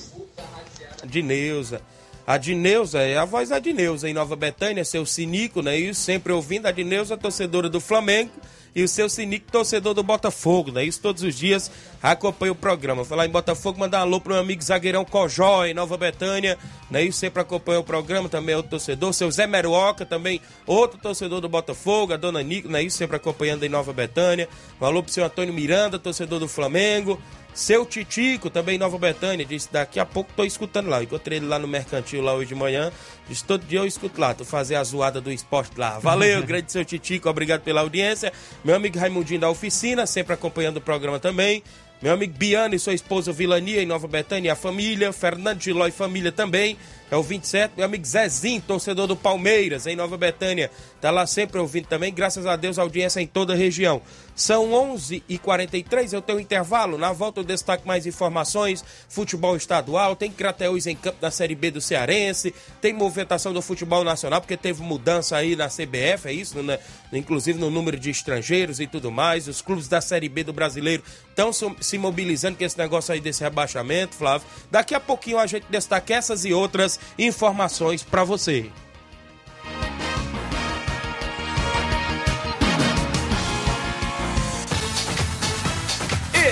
Dineuza. 1.06 1.82
A 2.26 2.38
Dineuza 2.38 3.00
é 3.00 3.18
a 3.18 3.24
voz 3.24 3.50
da 3.50 3.60
Dineuza 3.60 4.10
em 4.10 4.14
Nova 4.14 4.36
Betânia, 4.36 4.84
seu 4.84 5.06
Sinico, 5.06 5.62
né? 5.62 5.78
E 5.80 5.94
sempre 5.94 6.34
ouvindo 6.34 6.66
a 6.66 6.72
Dineuza, 6.72 7.16
torcedora 7.16 7.70
do 7.70 7.80
Flamengo, 7.80 8.32
e 8.78 8.84
o 8.84 8.88
seu 8.88 9.10
Sinico, 9.10 9.52
torcedor 9.52 9.96
do 9.96 10.04
Botafogo, 10.04 10.72
né? 10.72 10.84
Isso 10.84 11.02
todos 11.02 11.24
os 11.24 11.34
dias 11.34 11.72
acompanha 12.00 12.52
o 12.52 12.56
programa. 12.56 13.04
Falar 13.04 13.26
em 13.26 13.30
Botafogo, 13.30 13.80
mandar 13.80 13.98
um 13.98 14.02
alô 14.04 14.22
pro 14.22 14.34
meu 14.34 14.40
amigo 14.40 14.64
zagueirão 14.64 15.04
Cojó 15.04 15.66
em 15.66 15.74
Nova 15.74 15.98
Betânia, 15.98 16.60
né? 16.92 17.02
Isso 17.04 17.18
sempre 17.18 17.42
acompanha 17.42 17.80
o 17.80 17.84
programa, 17.84 18.30
também 18.30 18.54
é 18.54 18.56
outro 18.56 18.70
torcedor. 18.70 19.12
Seu 19.14 19.32
Zé 19.32 19.48
Meruoca, 19.48 20.06
também 20.06 20.40
outro 20.68 21.00
torcedor 21.00 21.42
do 21.42 21.50
Botafogo, 21.50 22.14
a 22.14 22.18
dona 22.18 22.44
Nico, 22.44 22.70
né? 22.70 22.84
Isso 22.84 22.98
sempre 22.98 23.18
acompanhando 23.18 23.64
em 23.64 23.70
Nova 23.70 23.92
Betânia. 23.92 24.48
Um 24.80 24.86
alô 24.86 25.02
pro 25.02 25.12
seu 25.12 25.26
Antônio 25.26 25.52
Miranda, 25.52 25.98
torcedor 25.98 26.40
do 26.40 26.48
Flamengo. 26.48 27.20
Seu 27.54 27.86
Titico, 27.86 28.50
também 28.50 28.76
em 28.76 28.78
Nova 28.78 28.98
Betânia, 28.98 29.46
disse: 29.46 29.70
daqui 29.72 30.00
a 30.00 30.06
pouco 30.06 30.32
tô 30.36 30.44
escutando 30.44 30.90
lá. 30.90 31.02
Encontrei 31.02 31.40
ele 31.40 31.48
lá 31.48 31.58
no 31.58 31.68
Mercantil 31.68 32.22
lá 32.22 32.34
hoje 32.34 32.50
de 32.50 32.56
manhã. 32.56 32.92
Disse: 33.28 33.44
todo 33.44 33.66
dia 33.66 33.80
eu 33.80 33.86
escuto 33.86 34.22
lá, 34.22 34.34
tô 34.34 34.46
fazer 34.46 34.76
a 34.76 34.84
zoada 34.84 35.20
do 35.20 35.32
esporte 35.32 35.78
lá. 35.78 35.98
Valeu, 36.00 36.42
grande 36.46 36.72
seu 36.72 36.86
Titico, 36.86 37.30
obrigado 37.30 37.62
pela 37.62 37.82
audiência. 37.82 38.32
Meu 38.64 38.76
amigo 38.76 39.00
Raimundinho 39.00 39.40
da 39.40 39.50
oficina, 39.50 40.06
sempre 40.06 40.34
acompanhando 40.34 40.78
o 40.78 40.82
programa 40.82 41.20
também. 41.20 41.64
Meu 42.00 42.14
amigo 42.14 42.38
Biano 42.38 42.76
e 42.76 42.80
sua 42.80 42.94
esposa 42.94 43.32
Vilania 43.32 43.82
em 43.82 43.86
Nova 43.86 44.08
Betânia, 44.08 44.54
a 44.54 44.56
família. 44.56 45.12
Fernando 45.12 45.62
Giló 45.62 45.88
e 45.88 45.92
família 45.92 46.32
também. 46.32 46.78
É 47.10 47.16
o 47.16 47.24
27. 47.24 47.74
Meu 47.78 47.86
amigo 47.86 48.06
Zezinho, 48.06 48.62
torcedor 48.62 49.08
do 49.08 49.16
Palmeiras, 49.16 49.88
em 49.88 49.96
Nova 49.96 50.18
Betânia. 50.18 50.70
Tá 51.00 51.10
lá 51.10 51.26
sempre 51.26 51.60
ouvindo 51.60 51.88
também. 51.88 52.14
Graças 52.14 52.46
a 52.46 52.56
Deus, 52.58 52.78
audiência 52.78 53.22
em 53.22 53.28
toda 53.28 53.54
a 53.54 53.56
região. 53.56 54.02
São 54.36 54.70
11h43, 54.96 56.14
eu 56.14 56.22
tenho 56.22 56.38
um 56.38 56.42
intervalo. 56.42 56.98
Na 56.98 57.14
volta 57.14 57.40
eu 57.40 57.44
destaco 57.46 57.88
mais 57.88 58.06
informações. 58.06 58.84
Futebol 59.08 59.56
estadual, 59.56 60.16
tem 60.16 60.30
Crateús 60.32 60.86
em 60.86 60.96
campo 60.96 61.20
da 61.22 61.32
Série 61.32 61.56
B 61.56 61.72
do 61.72 61.80
Cearense. 61.80 62.54
Tem 62.82 62.94
movimentação 62.94 63.54
do 63.54 63.62
futebol 63.62 64.04
nacional, 64.04 64.42
porque 64.42 64.58
teve 64.58 64.82
mudança 64.84 65.38
aí 65.38 65.56
na 65.56 65.68
CBF, 65.68 66.28
é 66.28 66.34
isso? 66.34 66.62
Né? 66.62 66.78
Inclusive 67.14 67.58
no 67.58 67.72
número 67.72 67.98
de 67.98 68.10
estrangeiros 68.10 68.80
e 68.82 68.86
tudo 68.86 69.10
mais. 69.10 69.48
Os 69.48 69.62
clubes 69.62 69.88
da 69.88 70.02
Série 70.02 70.28
B 70.28 70.44
do 70.44 70.52
brasileiro 70.52 71.02
estão 71.30 71.52
se 71.80 71.98
mobilizando 71.98 72.58
com 72.58 72.66
esse 72.66 72.78
negócio 72.78 73.14
aí 73.14 73.22
desse 73.22 73.44
rebaixamento, 73.44 74.16
Flávio. 74.16 74.46
Daqui 74.70 74.94
a 74.94 75.00
pouquinho 75.00 75.40
a 75.40 75.48
gente 75.48 75.66
destaca 75.70 76.14
essas 76.14 76.44
e 76.44 76.54
outras 76.54 76.97
informações 77.18 78.04
para 78.04 78.24
você. 78.24 78.72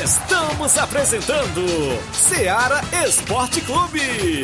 Estamos 0.03 0.77
apresentando 0.77 1.65
Seara 2.13 2.81
Esporte 3.07 3.61
Clube. 3.61 4.43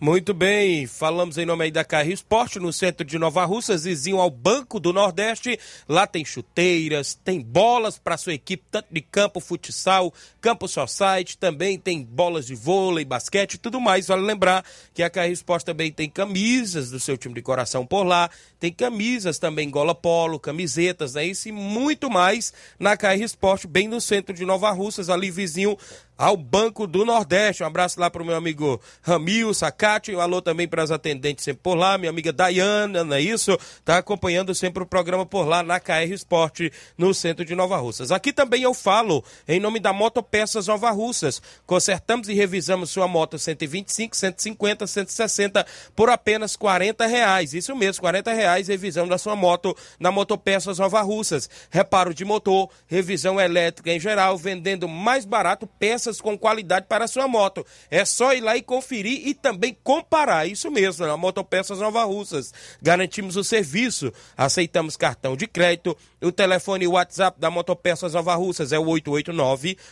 Muito 0.00 0.32
bem, 0.32 0.86
falamos 0.86 1.38
em 1.38 1.44
nome 1.44 1.64
aí 1.64 1.70
da 1.72 1.84
Carri 1.84 2.12
Esporte, 2.12 2.60
no 2.60 2.72
centro 2.72 3.04
de 3.04 3.18
Nova 3.18 3.44
Russas, 3.44 3.82
vizinho 3.82 4.20
ao 4.20 4.30
Banco 4.30 4.78
do 4.78 4.92
Nordeste. 4.92 5.58
Lá 5.88 6.06
tem 6.06 6.24
chuteiras, 6.24 7.14
tem 7.14 7.40
bolas 7.40 7.98
para 7.98 8.16
sua 8.16 8.32
equipe, 8.32 8.62
tanto 8.70 8.86
de 8.92 9.00
campo, 9.00 9.40
futsal, 9.40 10.14
campo 10.40 10.68
society, 10.68 11.36
também 11.36 11.76
tem 11.76 12.04
bolas 12.04 12.46
de 12.46 12.54
vôlei, 12.54 13.04
basquete 13.04 13.54
e 13.54 13.58
tudo 13.58 13.80
mais. 13.80 14.06
Vale 14.06 14.22
lembrar 14.22 14.64
que 14.94 15.02
a 15.02 15.10
Carri 15.10 15.32
Esporte 15.32 15.66
também 15.66 15.90
tem 15.90 16.08
camisas 16.08 16.92
do 16.92 17.00
seu 17.00 17.18
time 17.18 17.34
de 17.34 17.42
coração 17.42 17.84
por 17.84 18.04
lá, 18.04 18.30
tem 18.60 18.72
camisas 18.72 19.40
também, 19.40 19.68
gola 19.68 19.96
polo, 19.96 20.38
camisetas, 20.38 21.14
né? 21.14 21.26
Isso 21.26 21.48
e 21.48 21.52
muito 21.52 22.08
mais 22.08 22.52
na 22.78 22.96
Carri 22.96 23.24
Esporte, 23.24 23.66
bem 23.66 23.88
no 23.88 24.00
centro 24.00 24.32
de 24.32 24.44
Nova 24.44 24.70
Russas, 24.70 25.10
ali 25.10 25.28
vizinho 25.28 25.76
ao 26.18 26.36
Banco 26.36 26.84
do 26.86 27.04
Nordeste. 27.04 27.62
Um 27.62 27.66
abraço 27.66 28.00
lá 28.00 28.10
para 28.10 28.20
o 28.20 28.26
meu 28.26 28.34
amigo 28.34 28.80
Ramil, 29.00 29.54
Sacate, 29.54 30.14
um 30.14 30.20
alô 30.20 30.42
também 30.42 30.66
para 30.66 30.82
as 30.82 30.90
atendentes 30.90 31.44
sempre 31.44 31.62
por 31.62 31.76
lá, 31.76 31.96
minha 31.96 32.10
amiga 32.10 32.32
Dayana, 32.32 33.04
não 33.04 33.14
é 33.14 33.20
isso? 33.20 33.56
Tá 33.84 33.98
acompanhando 33.98 34.52
sempre 34.54 34.82
o 34.82 34.86
programa 34.86 35.24
por 35.24 35.46
lá 35.46 35.62
na 35.62 35.78
KR 35.78 36.12
Esporte, 36.12 36.72
no 36.96 37.14
centro 37.14 37.44
de 37.44 37.54
Nova 37.54 37.76
Russas. 37.76 38.10
Aqui 38.10 38.32
também 38.32 38.62
eu 38.62 38.74
falo 38.74 39.24
em 39.46 39.60
nome 39.60 39.78
da 39.78 39.92
Motopeças 39.92 40.66
Nova 40.66 40.90
Russas. 40.90 41.40
Consertamos 41.64 42.28
e 42.28 42.34
revisamos 42.34 42.90
sua 42.90 43.06
moto 43.06 43.38
125, 43.38 44.16
150, 44.16 44.86
160 44.86 45.66
por 45.94 46.10
apenas 46.10 46.56
40 46.56 47.06
reais. 47.06 47.54
Isso 47.54 47.76
mesmo, 47.76 48.00
40 48.00 48.32
reais 48.32 48.66
revisão 48.66 49.06
da 49.06 49.18
sua 49.18 49.36
moto 49.36 49.76
na 50.00 50.10
Motopeças 50.10 50.78
Nova 50.78 51.00
Russas. 51.02 51.48
Reparo 51.70 52.12
de 52.12 52.24
motor, 52.24 52.68
revisão 52.86 53.40
elétrica 53.40 53.92
em 53.92 54.00
geral, 54.00 54.36
vendendo 54.36 54.88
mais 54.88 55.24
barato 55.24 55.66
peças 55.78 56.07
peças 56.08 56.20
com 56.20 56.38
qualidade 56.38 56.86
para 56.88 57.04
a 57.04 57.08
sua 57.08 57.28
moto. 57.28 57.64
É 57.90 58.04
só 58.04 58.32
ir 58.32 58.40
lá 58.40 58.56
e 58.56 58.62
conferir 58.62 59.26
e 59.26 59.34
também 59.34 59.76
comparar. 59.82 60.46
Isso 60.46 60.70
mesmo, 60.70 61.06
na 61.06 61.16
Motopeças 61.16 61.78
Nova 61.78 62.04
Russas. 62.04 62.52
Garantimos 62.80 63.36
o 63.36 63.44
serviço, 63.44 64.12
aceitamos 64.36 64.96
cartão 64.96 65.36
de 65.36 65.46
crédito. 65.46 65.96
O 66.20 66.32
telefone 66.32 66.84
e 66.84 66.88
WhatsApp 66.88 67.38
da 67.38 67.50
Motopeças 67.50 68.14
Nova 68.14 68.34
Russas 68.34 68.72
é 68.72 68.78
o 68.78 68.86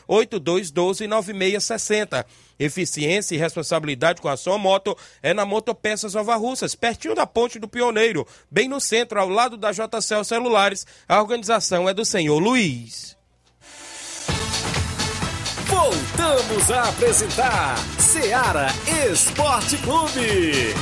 889-8212-9660. 0.08 2.24
Eficiência 2.58 3.34
e 3.34 3.38
responsabilidade 3.38 4.22
com 4.22 4.28
a 4.28 4.36
sua 4.36 4.56
moto 4.56 4.96
é 5.22 5.34
na 5.34 5.44
Motopeças 5.44 6.14
Nova 6.14 6.36
Russas, 6.36 6.74
pertinho 6.74 7.14
da 7.14 7.26
Ponte 7.26 7.58
do 7.58 7.68
Pioneiro, 7.68 8.26
bem 8.50 8.66
no 8.66 8.80
centro, 8.80 9.20
ao 9.20 9.28
lado 9.28 9.58
da 9.58 9.72
JCL 9.72 10.24
Celulares. 10.24 10.86
A 11.06 11.20
organização 11.20 11.86
é 11.86 11.92
do 11.92 12.04
senhor 12.04 12.38
Luiz. 12.38 13.15
Voltamos 15.76 16.70
a 16.70 16.88
apresentar 16.88 17.76
Seara 17.98 18.68
Esporte 19.12 19.76
Clube. 19.76 20.74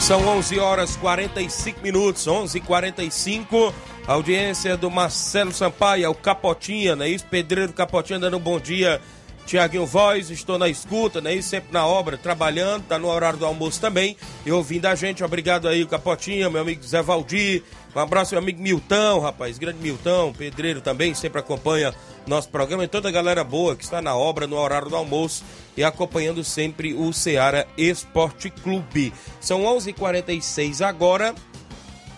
São 0.00 0.26
11 0.26 0.58
horas 0.58 0.96
45 0.96 1.80
minutos, 1.80 2.26
11:45. 2.26 3.72
Audiência 4.08 4.76
do 4.76 4.90
Marcelo 4.90 5.52
Sampaio, 5.52 6.04
é 6.04 6.08
o 6.08 6.14
Capotinha, 6.14 6.96
né? 6.96 7.08
Isso, 7.08 7.24
Pedreiro 7.26 7.72
Capotinha 7.72 8.18
dando 8.18 8.36
um 8.36 8.40
bom 8.40 8.58
dia 8.58 9.00
Tiaguinho 9.46 9.86
Voz, 9.86 10.28
estou 10.28 10.58
na 10.58 10.68
escuta, 10.68 11.20
né? 11.20 11.32
E 11.36 11.42
sempre 11.42 11.72
na 11.72 11.86
obra, 11.86 12.18
trabalhando, 12.18 12.82
tá 12.82 12.98
no 12.98 13.08
horário 13.08 13.38
do 13.38 13.46
almoço 13.46 13.80
também. 13.80 14.16
E 14.44 14.50
ouvindo 14.50 14.86
a 14.86 14.94
gente, 14.96 15.22
obrigado 15.22 15.68
aí, 15.68 15.84
o 15.84 15.86
Capotinha, 15.86 16.50
meu 16.50 16.62
amigo 16.62 16.82
Zé 16.82 17.00
Valdir. 17.00 17.62
Um 17.94 18.00
abraço, 18.00 18.34
meu 18.34 18.42
amigo 18.42 18.60
Milton, 18.60 19.20
rapaz, 19.20 19.56
grande 19.56 19.78
Milton, 19.78 20.32
pedreiro 20.32 20.80
também, 20.80 21.14
sempre 21.14 21.38
acompanha 21.38 21.94
nosso 22.26 22.48
programa. 22.48 22.84
E 22.84 22.88
toda 22.88 23.08
a 23.08 23.12
galera 23.12 23.44
boa 23.44 23.76
que 23.76 23.84
está 23.84 24.02
na 24.02 24.16
obra, 24.16 24.48
no 24.48 24.56
horário 24.56 24.90
do 24.90 24.96
almoço 24.96 25.44
e 25.76 25.84
acompanhando 25.84 26.42
sempre 26.42 26.92
o 26.92 27.12
Ceará 27.12 27.64
Esporte 27.78 28.50
Clube. 28.50 29.14
São 29.40 29.62
11:46 29.62 29.86
h 29.86 29.94
46 29.94 30.82
agora. 30.82 31.34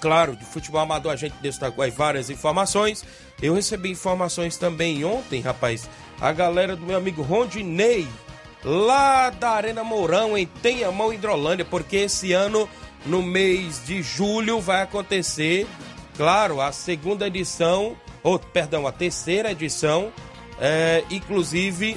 Claro, 0.01 0.37
de 0.37 0.45
futebol 0.45 0.81
amador 0.81 1.13
a 1.13 1.17
gente 1.17 1.35
destacou 1.43 1.85
aí 1.85 1.91
várias 1.91 2.31
informações. 2.31 3.05
Eu 3.43 3.55
recebi 3.55 3.91
informações 3.91 4.57
também 4.57 5.05
ontem, 5.05 5.41
rapaz, 5.41 5.89
a 6.21 6.33
galera 6.33 6.75
do 6.77 6.85
meu 6.85 6.97
amigo 6.97 7.23
Rondinei, 7.23 8.07
lá 8.65 9.31
da 9.31 9.51
Arena 9.51 9.85
Mourão, 9.85 10.37
em 10.37 10.47
Tenhamão, 10.47 11.13
Hidrolândia, 11.13 11.65
porque 11.65 11.97
esse 11.97 12.33
ano, 12.33 12.69
no 13.07 13.23
mês 13.23 13.83
de 13.87 14.03
julho, 14.03 14.61
vai 14.61 14.83
acontecer, 14.83 15.67
claro, 16.17 16.61
a 16.61 16.73
segunda 16.73 17.27
edição, 17.27 17.97
ou 18.23 18.39
perdão, 18.39 18.87
a 18.87 18.93
terceira 18.93 19.53
edição, 19.53 20.13
é, 20.61 21.05
inclusive 21.11 21.97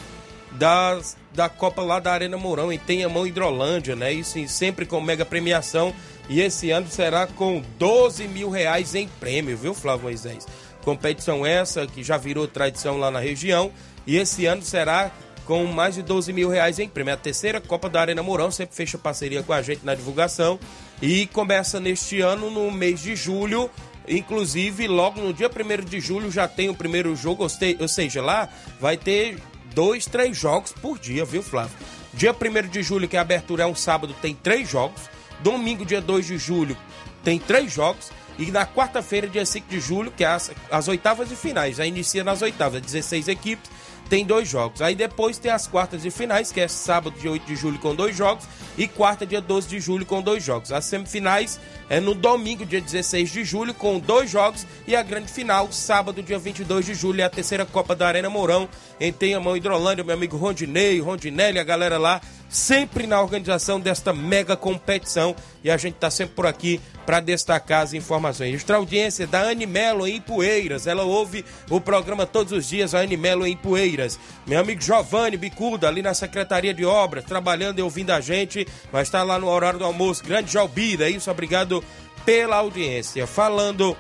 das 0.52 1.18
da 1.34 1.48
Copa 1.48 1.82
lá 1.82 1.98
da 1.98 2.12
Arena 2.12 2.36
Mourão, 2.36 2.74
em 2.74 2.78
Tenhamão, 2.78 3.26
Hidrolândia, 3.26 3.96
né? 3.96 4.12
Isso 4.12 4.38
em- 4.38 4.50
sempre 4.50 4.86
com 4.86 5.00
mega 5.00 5.24
premiação. 5.24 5.94
E 6.28 6.42
esse 6.42 6.72
ano 6.72 6.88
será 6.90 7.26
com 7.26 7.64
12 7.80 8.28
mil 8.28 8.50
reais 8.50 8.94
em 8.96 9.08
prêmio, 9.08 9.56
viu, 9.56 9.74
Flávio 9.74 10.04
Moisés? 10.04 10.46
Competição 10.84 11.46
essa 11.46 11.88
que 11.88 12.04
já 12.04 12.18
virou 12.18 12.50
tradição 12.50 12.98
lá 12.98 13.10
na 13.10 13.20
região. 13.22 13.72
E 14.08 14.18
esse 14.18 14.45
ano 14.45 14.62
será 14.62 15.12
com 15.45 15.66
mais 15.66 15.95
de 15.95 16.02
12 16.02 16.32
mil 16.34 16.49
reais 16.49 16.80
em 16.80 16.88
prêmio. 16.88 17.12
É 17.12 17.14
a 17.14 17.18
terceira 17.18 17.60
Copa 17.60 17.89
da 17.89 18.02
Arena 18.02 18.22
Mourão, 18.24 18.52
sempre 18.52 18.76
fecha 18.76 18.97
parceria 18.97 19.43
com 19.43 19.54
a 19.54 19.62
gente 19.62 19.86
na 19.86 19.95
divulgação. 19.95 20.60
E 21.02 21.26
começa 21.28 21.80
neste 21.80 22.22
ano, 22.22 22.49
no 22.52 22.70
mês 22.72 23.02
de 23.02 23.16
julho. 23.16 23.70
Inclusive, 24.08 24.88
logo 24.88 25.22
no 25.22 25.34
dia 25.34 25.49
1 25.49 25.86
de 25.86 25.99
julho 25.99 26.32
já 26.32 26.47
tem 26.47 26.70
o 26.70 26.76
primeiro 26.76 27.16
jogo, 27.16 27.43
ou 27.43 27.49
se- 27.49 27.78
ou 27.80 27.88
seja, 27.88 28.22
lá 28.22 28.49
vai 28.80 28.97
ter 28.97 29.38
dois, 29.74 30.06
três 30.06 30.36
jogos 30.38 30.72
por 30.74 30.99
dia, 30.99 31.24
viu, 31.24 31.41
Flávio? 31.41 31.76
Dia 32.14 32.34
1 32.34 32.68
de 32.70 32.84
julho, 32.84 33.08
que 33.08 33.16
a 33.16 33.22
abertura 33.22 33.64
é 33.64 33.66
um 33.66 33.76
sábado, 33.76 34.14
tem 34.22 34.36
três 34.36 34.70
jogos. 34.70 35.02
Domingo, 35.39 35.86
dia 35.86 36.02
2 36.02 36.26
de 36.28 36.38
julho, 36.38 36.76
tem 37.24 37.39
três 37.39 37.72
jogos. 37.72 38.12
E 38.38 38.52
na 38.52 38.66
quarta-feira, 38.66 39.28
dia 39.28 39.45
5 39.45 39.68
de 39.70 39.80
julho, 39.80 40.12
que 40.12 40.24
é 40.24 40.28
as, 40.28 40.52
as 40.70 40.88
oitavas 40.88 41.30
de 41.30 41.36
finais, 41.36 41.78
já 41.78 41.86
inicia 41.86 42.24
nas 42.24 42.41
oitavas, 42.41 42.82
16 42.82 43.28
equipes, 43.28 43.70
tem 44.12 44.26
dois 44.26 44.49
jogos. 44.49 44.82
Aí 44.82 44.93
depois 44.93 45.38
tem 45.38 45.49
as 45.49 45.68
quartas 45.68 46.01
de 46.01 46.12
finais, 46.12 46.51
que 46.51 46.59
é 46.59 46.68
sábado, 46.68 47.18
dia 47.18 47.32
8 47.32 47.45
de 47.45 47.55
julho, 47.55 47.80
com 47.80 47.95
dois 47.95 48.14
jogos, 48.14 48.43
e 48.78 48.86
quarta, 48.86 49.26
dia 49.26 49.39
12 49.39 49.70
de 49.70 49.80
julho, 49.80 50.05
com 50.05 50.22
dois 50.22 50.43
jogos. 50.43 50.70
As 50.70 50.84
semifinais 50.84 51.57
é 51.89 52.01
no 52.01 52.14
domingo, 52.14 52.66
dia 52.66 52.82
16 52.82 53.32
de 53.32 53.45
julho, 53.45 53.74
com 53.74 53.99
dois 53.99 54.30
jogos, 54.30 54.68
e 54.86 54.97
a 54.97 55.01
grande 55.01 55.32
final, 55.32 55.72
sábado, 55.72 56.22
dia 56.22 56.38
22 56.38 56.88
de 56.88 56.93
julho, 56.93 57.22
é 57.22 57.24
a 57.24 57.30
terceira 57.30 57.66
Copa 57.66 57.95
da 57.95 58.05
Arena 58.05 58.30
Mourão, 58.30 58.68
em 58.99 59.14
Tenhamão, 59.14 59.55
Hidrolândia, 59.55 60.03
meu 60.03 60.14
amigo 60.14 60.36
Rondinei, 60.36 60.99
Rondinelli, 60.99 61.57
a 61.57 61.64
galera 61.64 61.97
lá, 61.97 62.20
sempre 62.52 63.08
na 63.08 63.22
organização 63.22 63.80
desta 63.80 64.12
mega 64.12 64.58
competição, 64.58 65.34
e 65.64 65.72
a 65.72 65.78
gente 65.78 65.95
tá 65.95 66.12
sempre 66.12 66.36
por 66.36 66.45
aqui 66.45 66.82
para 67.06 67.22
destacar 67.22 67.82
as 67.82 67.93
informações. 67.93 68.54
Extra 68.54 68.76
audiência 68.76 69.26
da 69.26 69.49
Animelo 69.49 70.06
em 70.06 70.20
Poeiras. 70.20 70.86
Ela 70.86 71.04
ouve 71.04 71.45
o 71.70 71.80
programa 71.80 72.26
todos 72.26 72.52
os 72.52 72.68
dias, 72.68 72.93
a 72.93 72.99
Animelo 72.99 73.47
em 73.47 73.56
Poeiras. 73.56 74.20
Meu 74.45 74.60
amigo 74.60 74.82
Giovanni 74.82 75.38
Bicuda, 75.38 75.88
ali 75.88 76.02
na 76.02 76.14
Secretaria 76.14 76.74
de 76.74 76.86
Obras, 76.86 77.24
trabalhando 77.24 77.80
e 77.80 77.82
ouvindo 77.82 78.12
a 78.12 78.20
gente, 78.20 78.68
vai 78.91 79.04
estar 79.04 79.24
lá 79.24 79.39
no 79.39 79.47
horário 79.47 79.80
do 79.80 79.86
almoço. 79.86 80.24
Grande 80.24 80.52
Jalbida, 80.52 81.06
é 81.06 81.10
isso, 81.10 81.32
obrigado 81.32 81.82
pela 82.26 82.58
audiência. 82.58 83.26
Falando 83.26 83.95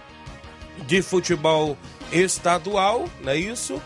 de 0.85 1.01
futebol 1.01 1.77
estadual, 2.11 3.07
não 3.21 3.31
é 3.31 3.37
isso? 3.37 3.81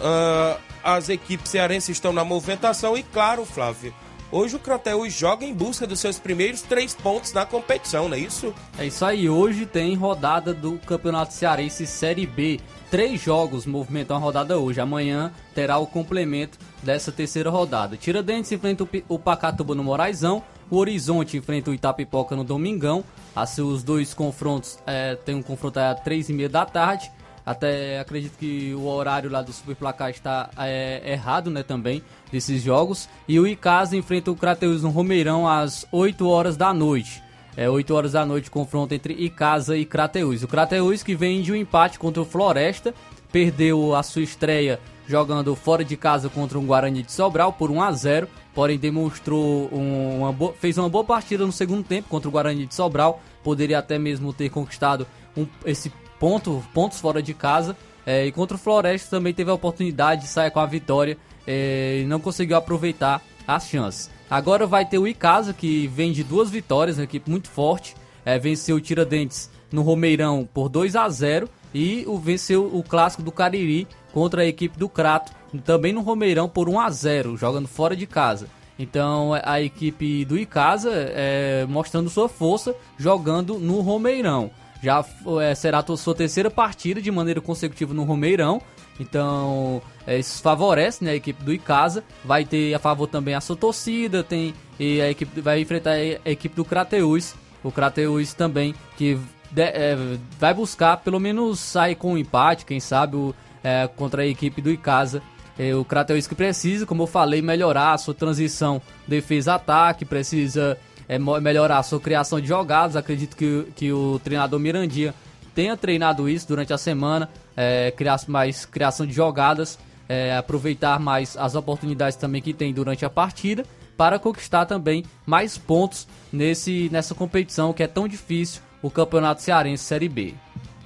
Ah, 0.00 0.58
as 0.84 1.08
equipes 1.08 1.50
cearenses 1.50 1.88
estão 1.88 2.12
na 2.12 2.24
movimentação 2.24 2.96
e, 2.96 3.02
claro, 3.02 3.46
Flávio, 3.46 3.94
hoje 4.30 4.54
o 4.54 4.58
Crateus 4.58 5.14
joga 5.14 5.46
em 5.46 5.54
busca 5.54 5.86
dos 5.86 5.98
seus 5.98 6.18
primeiros 6.18 6.60
três 6.60 6.94
pontos 6.94 7.32
na 7.32 7.46
competição, 7.46 8.06
não 8.06 8.16
é 8.16 8.20
isso? 8.20 8.54
É 8.78 8.86
isso 8.86 9.02
aí, 9.02 9.28
hoje 9.28 9.64
tem 9.64 9.94
rodada 9.94 10.52
do 10.52 10.78
Campeonato 10.80 11.32
Cearense 11.32 11.86
Série 11.86 12.26
B. 12.26 12.60
Três 12.90 13.20
jogos 13.20 13.66
movimentam 13.66 14.16
a 14.16 14.20
rodada 14.20 14.58
hoje. 14.58 14.80
Amanhã 14.80 15.32
terá 15.52 15.78
o 15.78 15.86
complemento 15.86 16.58
dessa 16.80 17.10
terceira 17.10 17.50
rodada. 17.50 17.96
Tiradentes 17.96 18.52
enfrenta 18.52 18.86
o 19.08 19.18
Pacatuba 19.18 19.74
no 19.74 19.82
Moraizão. 19.82 20.44
O 20.70 20.76
Horizonte 20.76 21.36
enfrenta 21.36 21.70
o 21.70 21.74
Itapipoca 21.74 22.36
no 22.36 22.44
Domingão. 22.44 23.02
Assim, 23.34 23.62
os 23.62 23.82
dois 23.82 24.14
confrontos 24.14 24.78
é, 24.86 25.16
tem 25.16 25.34
um 25.34 25.42
confronto 25.42 25.80
às 25.80 25.98
três 26.02 26.28
e 26.28 26.32
meia 26.32 26.48
da 26.48 26.64
tarde. 26.64 27.10
Até 27.44 27.98
acredito 28.00 28.38
que 28.38 28.74
o 28.74 28.86
horário 28.86 29.30
lá 29.30 29.42
do 29.42 29.52
Superplacar 29.52 30.10
está 30.10 30.48
é, 30.56 31.02
errado, 31.12 31.50
né, 31.50 31.62
também, 31.62 32.02
desses 32.32 32.62
jogos. 32.62 33.08
E 33.28 33.38
o 33.38 33.46
Icasa 33.46 33.96
enfrenta 33.96 34.30
o 34.30 34.36
Crateus 34.36 34.82
no 34.82 34.90
Romeirão 34.90 35.46
às 35.46 35.86
8 35.92 36.26
horas 36.26 36.56
da 36.56 36.72
noite. 36.72 37.22
É 37.56 37.68
8 37.68 37.94
horas 37.94 38.12
da 38.12 38.24
noite, 38.24 38.50
confronto 38.50 38.94
entre 38.94 39.14
Icasa 39.14 39.76
e 39.76 39.84
Crateus. 39.84 40.42
O 40.42 40.48
Crateus 40.48 41.02
que 41.02 41.14
vem 41.14 41.42
de 41.42 41.52
um 41.52 41.56
empate 41.56 41.98
contra 41.98 42.22
o 42.22 42.24
Floresta, 42.24 42.94
perdeu 43.30 43.94
a 43.94 44.02
sua 44.02 44.22
estreia 44.22 44.80
jogando 45.06 45.54
fora 45.54 45.84
de 45.84 45.96
casa 45.96 46.30
contra 46.30 46.58
um 46.58 46.64
Guarani 46.64 47.02
de 47.02 47.12
Sobral 47.12 47.52
por 47.52 47.70
1 47.70 47.82
a 47.82 47.92
0 47.92 48.26
porém 48.54 48.78
demonstrou 48.78 49.68
um- 49.72 50.20
uma 50.20 50.32
boa, 50.32 50.54
fez 50.54 50.78
uma 50.78 50.88
boa 50.88 51.04
partida 51.04 51.44
no 51.44 51.50
segundo 51.52 51.82
tempo 51.82 52.08
contra 52.08 52.28
o 52.28 52.32
Guarani 52.32 52.64
de 52.66 52.74
Sobral, 52.74 53.20
poderia 53.42 53.80
até 53.80 53.98
mesmo 53.98 54.32
ter 54.32 54.48
conquistado 54.48 55.06
um- 55.36 55.46
esse 55.66 55.92
ponto, 56.18 56.62
pontos 56.72 57.00
fora 57.00 57.22
de 57.22 57.34
casa, 57.34 57.76
é, 58.06 58.26
e 58.26 58.32
contra 58.32 58.56
o 58.56 58.60
Floresta 58.60 59.16
também 59.16 59.32
teve 59.32 59.50
a 59.50 59.54
oportunidade 59.54 60.22
de 60.22 60.28
sair 60.28 60.50
com 60.50 60.60
a 60.60 60.66
vitória 60.66 61.16
é, 61.46 62.00
e 62.02 62.04
não 62.04 62.20
conseguiu 62.20 62.56
aproveitar 62.56 63.22
as 63.46 63.68
chances. 63.68 64.10
Agora 64.30 64.66
vai 64.66 64.84
ter 64.84 64.98
o 64.98 65.06
Icasa, 65.06 65.52
que 65.52 65.86
vem 65.88 66.12
de 66.12 66.24
duas 66.24 66.50
vitórias, 66.50 66.98
uma 66.98 67.04
equipe 67.04 67.30
muito 67.30 67.48
forte, 67.48 67.94
é, 68.24 68.38
venceu 68.38 68.76
o 68.76 68.80
Tiradentes 68.80 69.50
no 69.70 69.82
Romeirão 69.82 70.48
por 70.52 70.68
2 70.68 70.96
a 70.96 71.08
0 71.08 71.48
e 71.74 72.04
o 72.06 72.16
venceu 72.18 72.70
o 72.72 72.82
clássico 72.82 73.22
do 73.22 73.32
Cariri 73.32 73.86
contra 74.12 74.42
a 74.42 74.46
equipe 74.46 74.78
do 74.78 74.88
Crato, 74.88 75.32
também 75.64 75.92
no 75.92 76.00
Romeirão 76.00 76.48
por 76.48 76.68
1 76.68 76.80
a 76.80 76.90
0 76.90 77.36
jogando 77.36 77.68
fora 77.68 77.96
de 77.96 78.06
casa. 78.06 78.48
Então 78.78 79.32
a 79.44 79.60
equipe 79.60 80.24
do 80.24 80.38
Icasa 80.38 80.90
é, 80.92 81.66
mostrando 81.68 82.10
sua 82.10 82.28
força 82.28 82.74
jogando 82.98 83.58
no 83.58 83.80
Romeirão. 83.80 84.50
Já 84.84 85.02
é, 85.40 85.54
será 85.54 85.78
a 85.86 85.96
sua 85.96 86.14
terceira 86.14 86.50
partida 86.50 87.00
de 87.00 87.10
maneira 87.10 87.40
consecutiva 87.40 87.94
no 87.94 88.04
Romeirão. 88.04 88.60
Então 89.00 89.80
é, 90.06 90.18
isso 90.18 90.42
favorece 90.42 91.02
né, 91.02 91.12
a 91.12 91.14
equipe 91.16 91.42
do 91.42 91.52
Icasa. 91.52 92.04
Vai 92.24 92.44
ter 92.44 92.74
a 92.74 92.78
favor 92.78 93.06
também 93.06 93.34
a 93.34 93.40
sua 93.40 93.56
torcida. 93.56 94.22
Tem, 94.22 94.54
e 94.78 95.00
a 95.00 95.10
equipe 95.10 95.40
vai 95.40 95.60
enfrentar 95.60 95.92
a 95.92 96.30
equipe 96.30 96.54
do 96.54 96.64
Crateus. 96.64 97.34
O 97.62 97.72
Crateus 97.72 98.34
também 98.34 98.74
que 98.96 99.18
de- 99.50 99.62
é, 99.62 99.96
vai 100.38 100.52
buscar 100.52 100.98
pelo 100.98 101.18
menos 101.18 101.60
sair 101.60 101.94
com 101.94 102.12
um 102.12 102.18
empate, 102.18 102.66
quem 102.66 102.78
sabe, 102.78 103.16
o, 103.16 103.34
é, 103.62 103.88
contra 103.96 104.22
a 104.22 104.26
equipe 104.26 104.60
do 104.60 104.70
Icasa. 104.70 105.22
É, 105.58 105.74
o 105.74 105.84
Crateus 105.84 106.26
que 106.26 106.34
precisa, 106.34 106.84
como 106.84 107.04
eu 107.04 107.06
falei, 107.06 107.40
melhorar 107.40 107.92
a 107.94 107.98
sua 107.98 108.12
transição 108.12 108.82
defesa-ataque, 109.06 110.04
precisa 110.04 110.76
é, 111.08 111.18
melhorar 111.18 111.78
a 111.78 111.82
sua 111.82 112.00
criação 112.00 112.40
de 112.40 112.48
jogadas. 112.48 112.96
Acredito 112.96 113.36
que, 113.36 113.66
que 113.76 113.92
o 113.92 114.20
treinador 114.22 114.58
Mirandia 114.58 115.14
tenha 115.54 115.76
treinado 115.76 116.28
isso 116.28 116.48
durante 116.48 116.72
a 116.72 116.78
semana, 116.78 117.28
é, 117.56 117.90
criar 117.90 118.18
mais 118.26 118.66
criação 118.66 119.06
de 119.06 119.12
jogadas, 119.12 119.78
é, 120.08 120.36
aproveitar 120.36 120.98
mais 120.98 121.36
as 121.36 121.54
oportunidades 121.54 122.16
também 122.16 122.42
que 122.42 122.52
tem 122.52 122.72
durante 122.72 123.04
a 123.04 123.10
partida 123.10 123.64
para 123.96 124.18
conquistar 124.18 124.66
também 124.66 125.04
mais 125.24 125.56
pontos 125.56 126.06
nesse, 126.32 126.88
nessa 126.90 127.14
competição 127.14 127.72
que 127.72 127.82
é 127.82 127.86
tão 127.86 128.08
difícil, 128.08 128.60
o 128.82 128.90
Campeonato 128.90 129.42
Cearense 129.42 129.84
Série 129.84 130.08
B. 130.08 130.34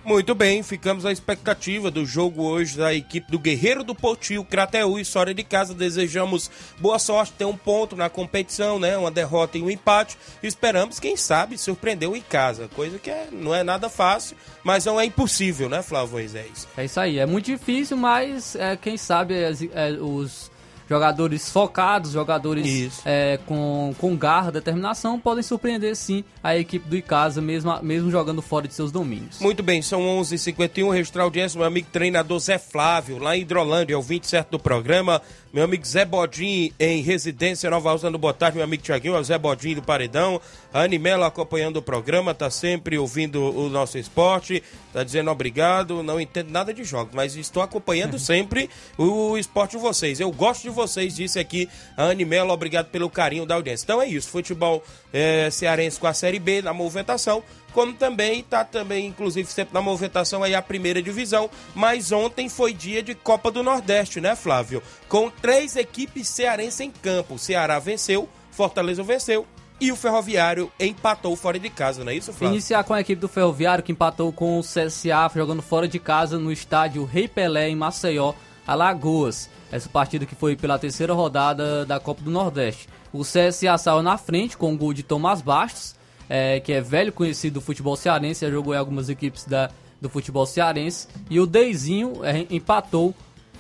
Muito 0.09 0.35
bem, 0.35 0.63
ficamos 0.63 1.05
à 1.05 1.13
expectativa 1.13 1.91
do 1.91 2.07
jogo 2.07 2.43
hoje 2.43 2.79
da 2.79 2.95
equipe 2.95 3.31
do 3.31 3.39
Guerreiro 3.39 3.85
do 3.85 3.95
Potil, 3.95 4.43
Crateú 4.43 4.99
e 4.99 5.03
História 5.03 5.35
de 5.35 5.45
Casa. 5.45 5.75
Desejamos 5.75 6.51
boa 6.79 6.99
sorte, 6.99 7.35
ter 7.35 7.45
um 7.45 7.55
ponto 7.55 7.95
na 7.95 8.09
competição, 8.09 8.79
né? 8.79 8.97
Uma 8.97 9.11
derrota 9.11 9.59
e 9.59 9.63
um 9.63 9.71
empate. 9.71 10.17
Esperamos, 10.43 10.99
quem 10.99 11.15
sabe, 11.15 11.59
surpreender 11.59 12.09
o 12.09 12.17
em 12.17 12.23
casa, 12.23 12.71
coisa 12.75 12.99
que 12.99 13.11
é- 13.11 13.29
não 13.31 13.55
é 13.55 13.63
nada 13.63 13.91
fácil, 13.91 14.35
mas 14.65 14.87
não 14.87 14.99
é 14.99 15.05
impossível, 15.05 15.69
né, 15.69 15.83
Flávio 15.83 16.13
Moisés? 16.13 16.67
É 16.75 16.87
isso 16.87 16.99
aí, 16.99 17.19
é 17.19 17.27
muito 17.27 17.45
difícil, 17.45 17.99
mas 17.99 18.57
é, 18.57 18.79
quem 18.79 18.97
sabe 18.97 19.35
é, 19.35 19.93
os 20.01 20.51
jogadores 20.89 21.51
focados, 21.51 22.13
jogadores 22.13 23.01
é, 23.05 23.39
com, 23.47 23.95
com 23.99 24.17
garra, 24.17 24.51
determinação, 24.51 25.19
podem 25.21 25.43
surpreender 25.43 25.95
sim 25.95 26.25
a 26.43 26.57
equipe 26.57 26.89
do 26.89 26.97
Icasa, 26.97 27.41
mesmo, 27.41 27.79
mesmo 27.83 28.11
jogando 28.11 28.41
fora 28.41 28.67
de 28.67 28.75
seus 28.75 28.91
domínios. 28.91 29.39
Muito 29.41 29.63
bem, 29.63 29.83
são 29.83 30.01
11h51, 30.01 30.93
registrar 30.93 31.25
audiência, 31.25 31.59
meu 31.59 31.67
amigo 31.67 31.89
treinador 31.93 32.39
Zé 32.39 32.59
Flávio, 32.59 33.19
lá 33.19 33.37
em 33.37 33.43
Hidrolândia, 33.43 33.95
é 33.95 33.97
o 33.97 34.03
27 34.03 34.49
do 34.51 34.59
programa. 34.59 35.21
Meu 35.51 35.65
amigo 35.65 35.87
Zé 35.87 36.05
Bodin, 36.05 36.73
em 36.79 37.01
residência, 37.01 37.71
Nova 37.71 37.91
Alta 37.91 38.11
do 38.11 38.19
Boa 38.19 38.35
Tarde, 38.35 38.57
meu 38.57 38.65
amigo 38.65 38.83
Tiaguinho, 38.83 39.17
é 39.17 39.19
o 39.19 39.25
Zé 39.25 39.39
Bodin 39.39 39.75
do 39.75 39.83
Paredão. 39.83 40.39
A 40.73 40.83
Animela 40.83 41.27
acompanhando 41.27 41.79
o 41.79 41.83
programa, 41.83 42.35
tá 42.35 42.51
sempre 42.51 42.99
ouvindo 42.99 43.43
o 43.43 43.71
nosso 43.71 43.97
esporte, 43.97 44.63
tá 44.93 45.03
dizendo 45.03 45.31
obrigado, 45.31 46.03
não 46.03 46.21
entendo 46.21 46.51
nada 46.51 46.75
de 46.75 46.85
jogos, 46.85 47.15
mas 47.15 47.37
estou 47.37 47.63
acompanhando 47.63 48.19
sempre 48.19 48.69
o 48.99 49.39
esporte 49.39 49.77
de 49.77 49.83
vocês. 49.83 50.21
Eu 50.21 50.31
gosto 50.31 50.63
de 50.63 50.71
vocês, 50.71 51.17
disse 51.17 51.39
aqui 51.39 51.69
a 51.97 52.05
Animela, 52.05 52.53
obrigado 52.53 52.91
pelo 52.91 53.09
carinho 53.09 53.47
da 53.47 53.55
audiência. 53.55 53.85
Então 53.85 54.03
é 54.03 54.07
isso, 54.07 54.29
futebol 54.29 54.85
eh, 55.11 55.49
cearense 55.51 55.99
com 55.99 56.07
a 56.07 56.13
Série 56.13 56.39
B 56.39 56.61
na 56.61 56.75
movimentação 56.75 57.43
como 57.73 57.93
também 57.93 58.41
está 58.41 58.65
também, 58.65 59.07
inclusive, 59.07 59.49
sempre 59.49 59.75
na 59.75 59.81
movimentação 59.81 60.43
aí 60.43 60.55
a 60.55 60.63
primeira 60.63 61.01
divisão. 61.01 61.49
Mas 61.75 62.11
ontem 62.11 62.49
foi 62.49 62.73
dia 62.73 63.03
de 63.03 63.15
Copa 63.15 63.53
do 63.53 63.63
Nordeste, 63.63 64.21
né, 64.21 64.35
Flávio? 64.35 64.83
Com 65.09 65.31
três 65.31 65.77
equipes 65.77 66.27
cearenses 66.29 66.81
em 66.81 66.91
campo. 66.91 67.35
O 67.35 67.39
Ceará 67.39 67.79
venceu, 67.79 68.29
Fortaleza 68.51 69.03
venceu 69.03 69.47
e 69.81 69.93
o 69.93 69.97
Ferroviário 69.97 70.71
empatou 70.79 71.35
fora 71.37 71.59
de 71.59 71.71
casa, 71.71 72.03
não 72.05 72.11
é 72.11 72.17
isso, 72.17 72.33
Flávio? 72.33 72.55
Iniciar 72.55 72.83
com 72.85 72.95
a 72.95 73.01
equipe 73.01 73.21
do 73.21 73.29
Ferroviário, 73.29 73.85
que 73.85 73.93
empatou 73.93 74.33
com 74.33 74.59
o 74.59 74.63
CSA, 74.63 75.31
jogando 75.35 75.63
fora 75.63 75.87
de 75.87 75.99
casa 75.99 76.39
no 76.39 76.51
estádio 76.51 77.05
Rei 77.05 77.29
Pelé, 77.29 77.69
em 77.69 77.77
Maceió, 77.77 78.33
Alagoas. 78.67 79.49
Essa 79.71 79.89
partida 79.89 80.27
que 80.27 80.35
foi 80.35 80.57
pela 80.57 80.79
terceira 80.79 81.13
rodada 81.13 81.85
da 81.85 82.01
Copa 82.01 82.23
do 82.23 82.31
Nordeste. 82.31 82.89
O 83.13 83.23
CSA 83.23 83.79
saiu 83.79 84.03
na 84.03 84.19
frente 84.19 84.57
com 84.57 84.73
o 84.73 84.77
gol 84.77 84.93
de 84.93 85.03
Tomás 85.03 85.41
Bastos, 85.41 85.95
é, 86.29 86.61
que 86.61 86.73
é 86.73 86.81
velho 86.81 87.13
conhecido 87.13 87.55
do 87.55 87.61
futebol 87.61 87.97
cearense, 87.97 88.45
já 88.45 88.51
jogou 88.51 88.75
em 88.75 88.79
algumas 88.79 89.09
equipes 89.09 89.45
da, 89.45 89.71
do 90.01 90.09
futebol 90.09 90.45
cearense. 90.45 91.09
E 91.31 91.41
o 91.41 91.47
Deizinho 91.47 92.25
é, 92.25 92.47
empatou 92.51 93.15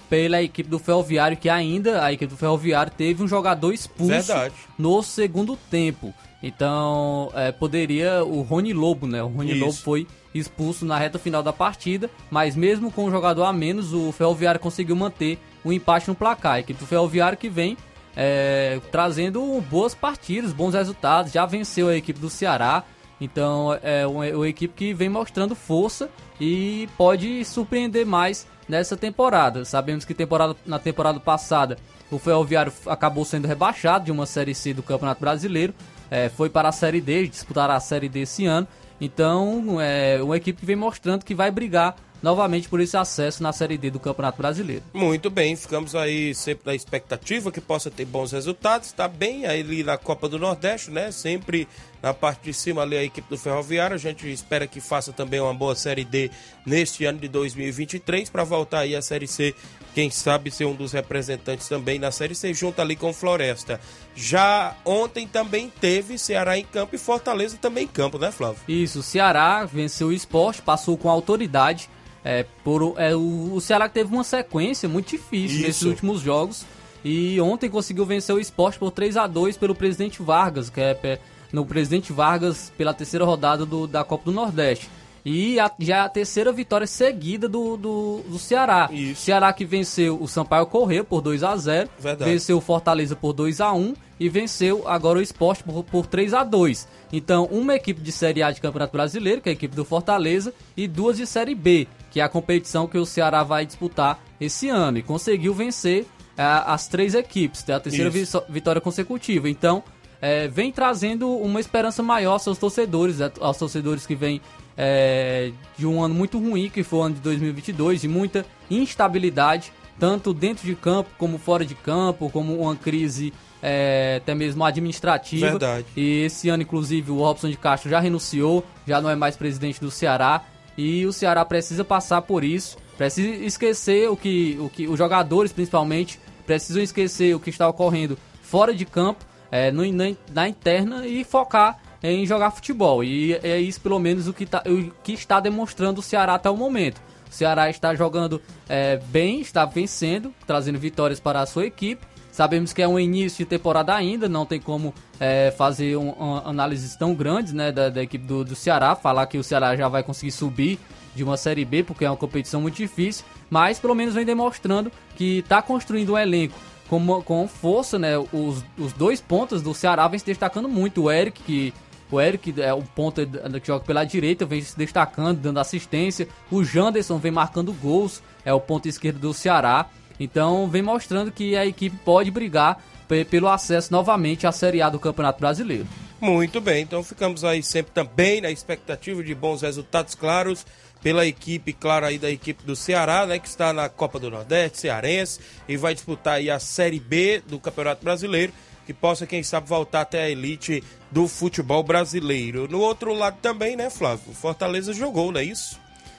pela 0.09 0.42
equipe 0.42 0.68
do 0.68 0.78
Ferroviário, 0.78 1.36
que 1.36 1.48
ainda 1.48 2.04
a 2.04 2.12
equipe 2.12 2.32
do 2.32 2.36
Ferroviário 2.36 2.92
teve 2.96 3.22
um 3.22 3.28
jogador 3.28 3.72
expulso 3.72 4.12
Verdade. 4.12 4.54
no 4.78 5.02
segundo 5.02 5.56
tempo. 5.70 6.14
Então, 6.42 7.30
é, 7.34 7.50
poderia 7.50 8.24
o 8.24 8.42
Rony 8.42 8.72
Lobo, 8.72 9.06
né? 9.06 9.22
O 9.22 9.26
Rony 9.26 9.52
Isso. 9.52 9.61
Lobo 9.61 9.72
foi 9.72 10.06
expulso 10.34 10.84
na 10.86 10.96
reta 10.96 11.18
final 11.18 11.42
da 11.42 11.52
partida, 11.52 12.09
mas 12.30 12.54
mesmo 12.54 12.92
com 12.92 13.06
um 13.06 13.11
jogador 13.11 13.44
a 13.44 13.52
menos, 13.52 13.92
o 13.92 14.12
Ferroviário 14.12 14.61
conseguiu 14.61 14.94
manter 14.94 15.38
o 15.64 15.72
empate 15.72 16.09
no 16.09 16.14
placar. 16.14 16.54
A 16.54 16.61
equipe 16.61 16.78
do 16.78 16.86
Ferroviário 16.86 17.36
que 17.36 17.48
vem 17.48 17.76
é, 18.16 18.80
trazendo 18.90 19.61
boas 19.70 19.94
partidas, 19.94 20.52
bons 20.52 20.74
resultados, 20.74 21.32
já 21.32 21.44
venceu 21.44 21.88
a 21.88 21.96
equipe 21.96 22.18
do 22.18 22.30
Ceará. 22.30 22.84
Então 23.20 23.76
é 23.82 24.06
uma, 24.06 24.26
é 24.26 24.36
uma 24.36 24.48
equipe 24.48 24.74
que 24.74 24.94
vem 24.94 25.09
mostrando 25.09 25.54
força 25.54 26.09
e 26.40 26.88
pode 26.96 27.44
surpreender 27.44 28.06
mais 28.06 28.46
nessa 28.68 28.96
temporada. 28.96 29.64
Sabemos 29.64 30.04
que 30.04 30.14
temporada, 30.14 30.54
na 30.66 30.78
temporada 30.78 31.18
passada 31.18 31.78
o 32.10 32.18
Ferroviário 32.18 32.72
acabou 32.86 33.24
sendo 33.24 33.46
rebaixado 33.46 34.06
de 34.06 34.12
uma 34.12 34.26
Série 34.26 34.54
C 34.54 34.72
do 34.72 34.82
Campeonato 34.82 35.20
Brasileiro, 35.20 35.74
é, 36.10 36.28
foi 36.28 36.48
para 36.48 36.68
a 36.68 36.72
Série 36.72 37.00
D, 37.00 37.26
disputará 37.28 37.74
a 37.74 37.80
Série 37.80 38.08
D 38.08 38.20
esse 38.20 38.46
ano. 38.46 38.66
Então 39.00 39.80
é 39.80 40.20
uma 40.22 40.36
equipe 40.36 40.60
que 40.60 40.66
vem 40.66 40.76
mostrando 40.76 41.24
que 41.24 41.34
vai 41.34 41.50
brigar 41.50 41.94
novamente 42.22 42.68
por 42.68 42.80
esse 42.80 42.96
acesso 42.96 43.42
na 43.42 43.52
Série 43.52 43.78
D 43.78 43.90
do 43.90 44.00
Campeonato 44.00 44.38
Brasileiro. 44.38 44.82
Muito 44.92 45.30
bem, 45.30 45.54
ficamos 45.54 45.94
aí 45.94 46.34
sempre 46.34 46.66
na 46.66 46.74
expectativa 46.74 47.52
que 47.52 47.60
possa 47.60 47.90
ter 47.90 48.04
bons 48.04 48.32
resultados. 48.32 48.88
Está 48.88 49.06
bem 49.06 49.46
ali 49.46 49.84
na 49.84 49.96
Copa 49.96 50.28
do 50.28 50.38
Nordeste, 50.38 50.90
né? 50.90 51.12
Sempre 51.12 51.68
na 52.03 52.14
parte 52.14 52.44
de 52.44 52.53
cima 52.55 52.82
ali 52.82 52.96
a 52.96 53.03
equipe 53.03 53.28
do 53.28 53.36
Ferroviário. 53.36 53.94
A 53.94 53.99
gente 53.99 54.30
espera 54.30 54.66
que 54.66 54.80
faça 54.80 55.12
também 55.12 55.40
uma 55.40 55.53
boa 55.55 55.74
Série 55.74 56.05
D 56.05 56.30
neste 56.66 57.05
ano 57.05 57.18
de 57.18 57.28
2023 57.28 58.30
para 58.30 58.44
voltar 58.44 58.80
aí 58.80 58.94
a 58.96 59.03
Série 59.03 59.26
C. 59.26 59.55
Quem 59.94 60.11
sabe 60.11 60.51
ser 60.51 60.64
um 60.64 60.74
dos 60.74 60.92
representantes 60.92 61.66
também 61.68 61.99
na 61.99 62.11
Série 62.12 62.34
C, 62.34 62.55
junto 62.55 62.80
ali 62.80 62.94
com 62.94 63.12
Floresta. 63.12 63.80
Já 64.14 64.76
ontem 64.84 65.26
também 65.26 65.72
teve 65.80 66.18
Ceará 66.18 66.57
em 66.59 66.64
campo 66.64 66.94
e 66.94 66.99
Fortaleza 66.99 67.57
também 67.61 67.84
em 67.84 67.88
campo, 67.88 68.18
né, 68.18 68.30
Flávio? 68.30 68.61
Isso, 68.68 69.01
o 69.01 69.03
Ceará 69.03 69.64
venceu 69.64 70.09
o 70.09 70.12
esporte, 70.12 70.62
passou 70.62 70.96
com 70.96 71.09
autoridade. 71.11 71.88
É, 72.24 72.44
por, 72.62 72.94
é, 72.99 73.14
o, 73.14 73.55
o 73.55 73.61
Ceará 73.61 73.88
teve 73.88 74.12
uma 74.12 74.24
sequência 74.24 74.88
muito 74.88 75.09
difícil 75.11 75.59
Isso. 75.59 75.66
nesses 75.66 75.82
últimos 75.82 76.20
jogos. 76.20 76.64
E 77.05 77.40
ontem 77.40 77.70
conseguiu 77.70 78.05
vencer 78.05 78.34
o 78.34 78.40
esporte 78.40 78.78
por 78.78 78.90
3 78.90 79.16
a 79.16 79.26
2 79.26 79.57
pelo 79.57 79.74
presidente 79.74 80.20
Vargas, 80.20 80.68
que 80.68 80.80
é 80.80 80.94
pe- 80.94 81.18
no 81.53 81.64
presidente 81.64 82.12
Vargas 82.12 82.72
pela 82.76 82.92
terceira 82.94 83.24
rodada 83.24 83.64
do- 83.66 83.86
da 83.86 84.05
Copa 84.05 84.26
do 84.26 84.32
Nordeste. 84.32 84.88
E 85.24 85.59
a- 85.61 85.70
já 85.78 85.96
é 85.96 86.01
a 86.01 86.09
terceira 86.09 86.53
vitória 86.53 86.86
seguida 86.86 87.49
do, 87.49 87.76
do, 87.76 88.20
do 88.28 88.38
Ceará. 88.38 88.88
Ceará 89.14 89.53
que 89.53 89.64
venceu 89.64 90.16
o 90.20 90.26
Sampaio 90.28 90.64
Correio 90.66 91.05
por 91.05 91.20
2 91.20 91.42
a 91.42 91.55
0 91.57 91.88
Verdade. 91.99 92.30
venceu 92.30 92.57
o 92.57 92.61
Fortaleza 92.61 93.14
por 93.16 93.32
2 93.32 93.61
a 93.61 93.72
1 93.72 93.94
e 94.18 94.28
venceu 94.28 94.86
agora 94.88 95.18
o 95.18 95.22
Esporte 95.22 95.62
por, 95.64 95.84
por 95.84 96.07
3 96.07 96.32
a 96.32 96.44
2 96.44 96.88
Então, 97.12 97.44
uma 97.51 97.74
equipe 97.74 98.01
de 98.01 98.12
Série 98.12 98.42
A 98.42 98.51
de 98.51 98.61
Campeonato 98.61 98.92
Brasileiro, 98.92 99.40
que 99.42 99.49
é 99.49 99.53
a 99.53 99.53
equipe 99.55 99.74
do 99.74 99.84
Fortaleza, 99.84 100.55
e 100.76 100.86
duas 100.88 101.16
de 101.16 101.26
Série 101.26 101.55
B, 101.55 101.86
que 102.11 102.20
é 102.20 102.22
a 102.22 102.28
competição 102.28 102.86
que 102.86 102.96
o 102.96 103.05
Ceará 103.05 103.42
vai 103.42 103.66
disputar 103.66 104.20
esse 104.40 104.68
ano. 104.68 104.99
E 104.99 105.03
conseguiu 105.03 105.53
vencer 105.53 106.07
ah, 106.38 106.72
as 106.72 106.86
três 106.86 107.14
equipes, 107.14 107.68
é 107.68 107.72
a 107.74 107.80
terceira 107.80 108.09
Isso. 108.16 108.40
vi- 108.49 108.53
vitória 108.55 108.80
consecutiva. 108.80 109.51
Então, 109.51 109.82
é, 110.20 110.48
vem 110.48 110.72
trazendo 110.72 111.30
uma 111.30 111.60
esperança 111.60 112.02
maior 112.02 112.32
aos 112.32 112.42
seus 112.42 112.58
torcedores, 112.58 113.18
aos 113.40 113.56
torcedores 113.56 114.06
que 114.06 114.14
vêm 114.14 114.40
é, 114.76 115.52
de 115.76 115.86
um 115.86 116.02
ano 116.02 116.14
muito 116.14 116.38
ruim, 116.38 116.68
que 116.68 116.82
foi 116.82 116.98
o 116.98 117.02
ano 117.02 117.14
de 117.16 117.20
2022, 117.20 118.00
de 118.00 118.08
muita 118.08 118.44
instabilidade, 118.70 119.72
tanto 119.98 120.32
dentro 120.32 120.66
de 120.66 120.74
campo 120.74 121.10
como 121.18 121.38
fora 121.38 121.64
de 121.64 121.74
campo, 121.74 122.30
como 122.30 122.60
uma 122.60 122.76
crise 122.76 123.32
é, 123.62 124.20
até 124.22 124.34
mesmo 124.34 124.64
administrativa. 124.64 125.50
Verdade. 125.50 125.86
E 125.96 126.22
esse 126.24 126.48
ano, 126.48 126.62
inclusive, 126.62 127.10
o 127.10 127.18
Robson 127.18 127.50
de 127.50 127.56
Castro 127.56 127.90
já 127.90 128.00
renunciou, 128.00 128.64
já 128.86 129.00
não 129.00 129.10
é 129.10 129.16
mais 129.16 129.36
presidente 129.36 129.80
do 129.80 129.90
Ceará. 129.90 130.42
E 130.76 131.04
o 131.06 131.12
Ceará 131.12 131.44
precisa 131.44 131.84
passar 131.84 132.22
por 132.22 132.44
isso, 132.44 132.76
precisa 132.96 133.28
esquecer 133.44 134.08
o 134.08 134.16
que, 134.16 134.56
o 134.60 134.68
que 134.68 134.86
os 134.86 134.96
jogadores, 134.96 135.52
principalmente, 135.52 136.20
precisam 136.46 136.80
esquecer 136.80 137.34
o 137.34 137.40
que 137.40 137.50
está 137.50 137.68
ocorrendo 137.68 138.16
fora 138.40 138.72
de 138.72 138.84
campo, 138.84 139.24
é, 139.51 139.70
no, 139.70 139.90
na, 139.92 140.05
na 140.32 140.49
interna 140.49 141.07
e 141.07 141.24
focar 141.24 141.78
em 142.03 142.26
jogar 142.26 142.51
futebol. 142.51 143.03
E 143.03 143.34
é 143.34 143.59
isso, 143.59 143.80
pelo 143.80 143.99
menos, 143.99 144.28
o 144.28 144.32
que, 144.32 144.46
tá, 144.46 144.62
o 144.66 144.90
que 145.03 145.12
está 145.12 145.40
demonstrando 145.40 146.01
o 146.01 146.03
Ceará 146.03 146.34
até 146.34 146.49
o 146.49 146.57
momento. 146.57 147.01
O 147.30 147.34
Ceará 147.34 147.68
está 147.68 147.94
jogando 147.94 148.40
é, 148.68 148.96
bem, 148.96 149.40
está 149.40 149.64
vencendo, 149.64 150.32
trazendo 150.46 150.78
vitórias 150.78 151.20
para 151.20 151.40
a 151.40 151.46
sua 151.46 151.66
equipe. 151.66 152.07
Sabemos 152.30 152.72
que 152.72 152.80
é 152.80 152.86
um 152.86 153.01
início 153.01 153.44
de 153.44 153.51
temporada 153.51 153.92
ainda, 153.94 154.28
não 154.28 154.46
tem 154.46 154.61
como 154.61 154.94
é, 155.18 155.53
fazer 155.57 155.96
um, 155.96 156.11
um, 156.11 156.36
análises 156.44 156.94
tão 156.94 157.12
grandes 157.12 157.53
né, 157.53 157.72
da, 157.72 157.88
da 157.88 158.03
equipe 158.03 158.24
do, 158.24 158.44
do 158.44 158.55
Ceará, 158.55 158.94
falar 158.94 159.26
que 159.26 159.36
o 159.36 159.42
Ceará 159.42 159.74
já 159.74 159.88
vai 159.88 160.05
conseguir 160.05 160.30
subir 160.30 160.78
de 161.16 161.24
uma 161.24 161.36
Série 161.36 161.64
B, 161.64 161.82
porque 161.82 162.05
é 162.05 162.11
uma 162.11 162.16
competição 162.16 162.61
muito 162.61 162.76
difícil, 162.76 163.24
mas 163.51 163.80
pelo 163.80 163.94
menos 163.94 164.14
vem 164.14 164.24
demonstrando 164.24 164.92
que 165.16 165.38
está 165.38 165.61
construindo 165.61 166.12
um 166.12 166.18
elenco 166.18 166.55
com, 166.89 167.22
com 167.22 167.47
força, 167.49 167.99
né? 167.99 168.18
Os, 168.18 168.64
os 168.78 168.93
dois 168.93 169.20
pontas 169.20 169.62
do 169.62 169.74
Ceará 169.74 170.07
vem 170.09 170.18
se 170.18 170.24
destacando 170.26 170.68
muito. 170.68 171.05
O 171.05 171.11
Eric, 171.11 171.43
que 171.43 171.74
o 172.11 172.20
Eric 172.20 172.61
é 172.61 172.72
o 172.72 172.82
ponta 172.82 173.26
que 173.26 173.66
joga 173.66 173.84
pela 173.84 174.05
direita, 174.05 174.47
vem 174.47 174.61
se 174.62 174.76
destacando, 174.76 175.39
dando 175.39 175.61
assistência. 175.61 176.26
O 176.51 176.64
Janderson 176.64 177.18
vem 177.18 177.30
marcando 177.32 177.72
gols, 177.72 178.22
é 178.45 178.53
o 178.53 178.61
ponto 178.61 178.89
esquerdo 178.89 179.18
do 179.18 179.34
Ceará. 179.34 179.86
Então 180.18 180.66
vem 180.68 180.82
mostrando 180.82 181.30
que 181.30 181.55
a 181.57 181.64
equipe 181.66 181.97
pode 182.05 182.30
brigar 182.30 182.82
pe- 183.07 183.24
pelo 183.24 183.49
acesso 183.49 183.93
novamente 183.93 184.47
à 184.47 184.53
Série 184.53 184.82
A 184.82 184.89
do 184.89 184.99
Campeonato 184.99 185.39
Brasileiro. 185.41 185.86
Muito 186.20 186.60
bem, 186.60 186.82
então 186.82 187.02
ficamos 187.04 187.44
aí 187.44 187.62
sempre 187.62 187.92
também 187.92 188.40
na 188.40 188.50
expectativa 188.50 189.22
de 189.22 189.34
bons 189.34 189.62
resultados 189.62 190.16
claros 190.16 190.66
pela 191.00 191.24
equipe, 191.24 191.72
claro, 191.72 192.06
aí 192.06 192.18
da 192.18 192.28
equipe 192.28 192.64
do 192.64 192.74
Ceará, 192.74 193.24
né, 193.24 193.38
que 193.38 193.46
está 193.46 193.72
na 193.72 193.88
Copa 193.88 194.18
do 194.18 194.30
Nordeste, 194.30 194.78
cearense, 194.78 195.38
e 195.68 195.76
vai 195.76 195.94
disputar 195.94 196.34
aí 196.34 196.50
a 196.50 196.58
Série 196.58 196.98
B 196.98 197.40
do 197.46 197.60
Campeonato 197.60 198.02
Brasileiro, 198.02 198.52
que 198.84 198.92
possa, 198.92 199.26
quem 199.26 199.42
sabe, 199.42 199.68
voltar 199.68 200.00
até 200.00 200.22
a 200.22 200.30
elite 200.30 200.82
do 201.10 201.28
futebol 201.28 201.82
brasileiro. 201.82 202.66
No 202.68 202.80
outro 202.80 203.12
lado 203.12 203.38
também, 203.40 203.76
né, 203.76 203.90
Flávio? 203.90 204.32
Fortaleza 204.32 204.92
jogou, 204.92 205.30
não 205.30 205.40
é 205.40 205.44
isso? 205.44 205.78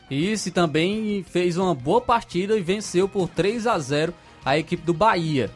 Isso, 0.09 0.49
e 0.49 0.51
também 0.51 1.25
fez 1.29 1.57
uma 1.57 1.75
boa 1.75 1.99
partida 1.99 2.57
e 2.57 2.61
venceu 2.61 3.09
por 3.09 3.27
3 3.27 3.67
a 3.67 3.77
0 3.77 4.13
a 4.45 4.57
equipe 4.57 4.83
do 4.83 4.93
Bahia. 4.93 5.51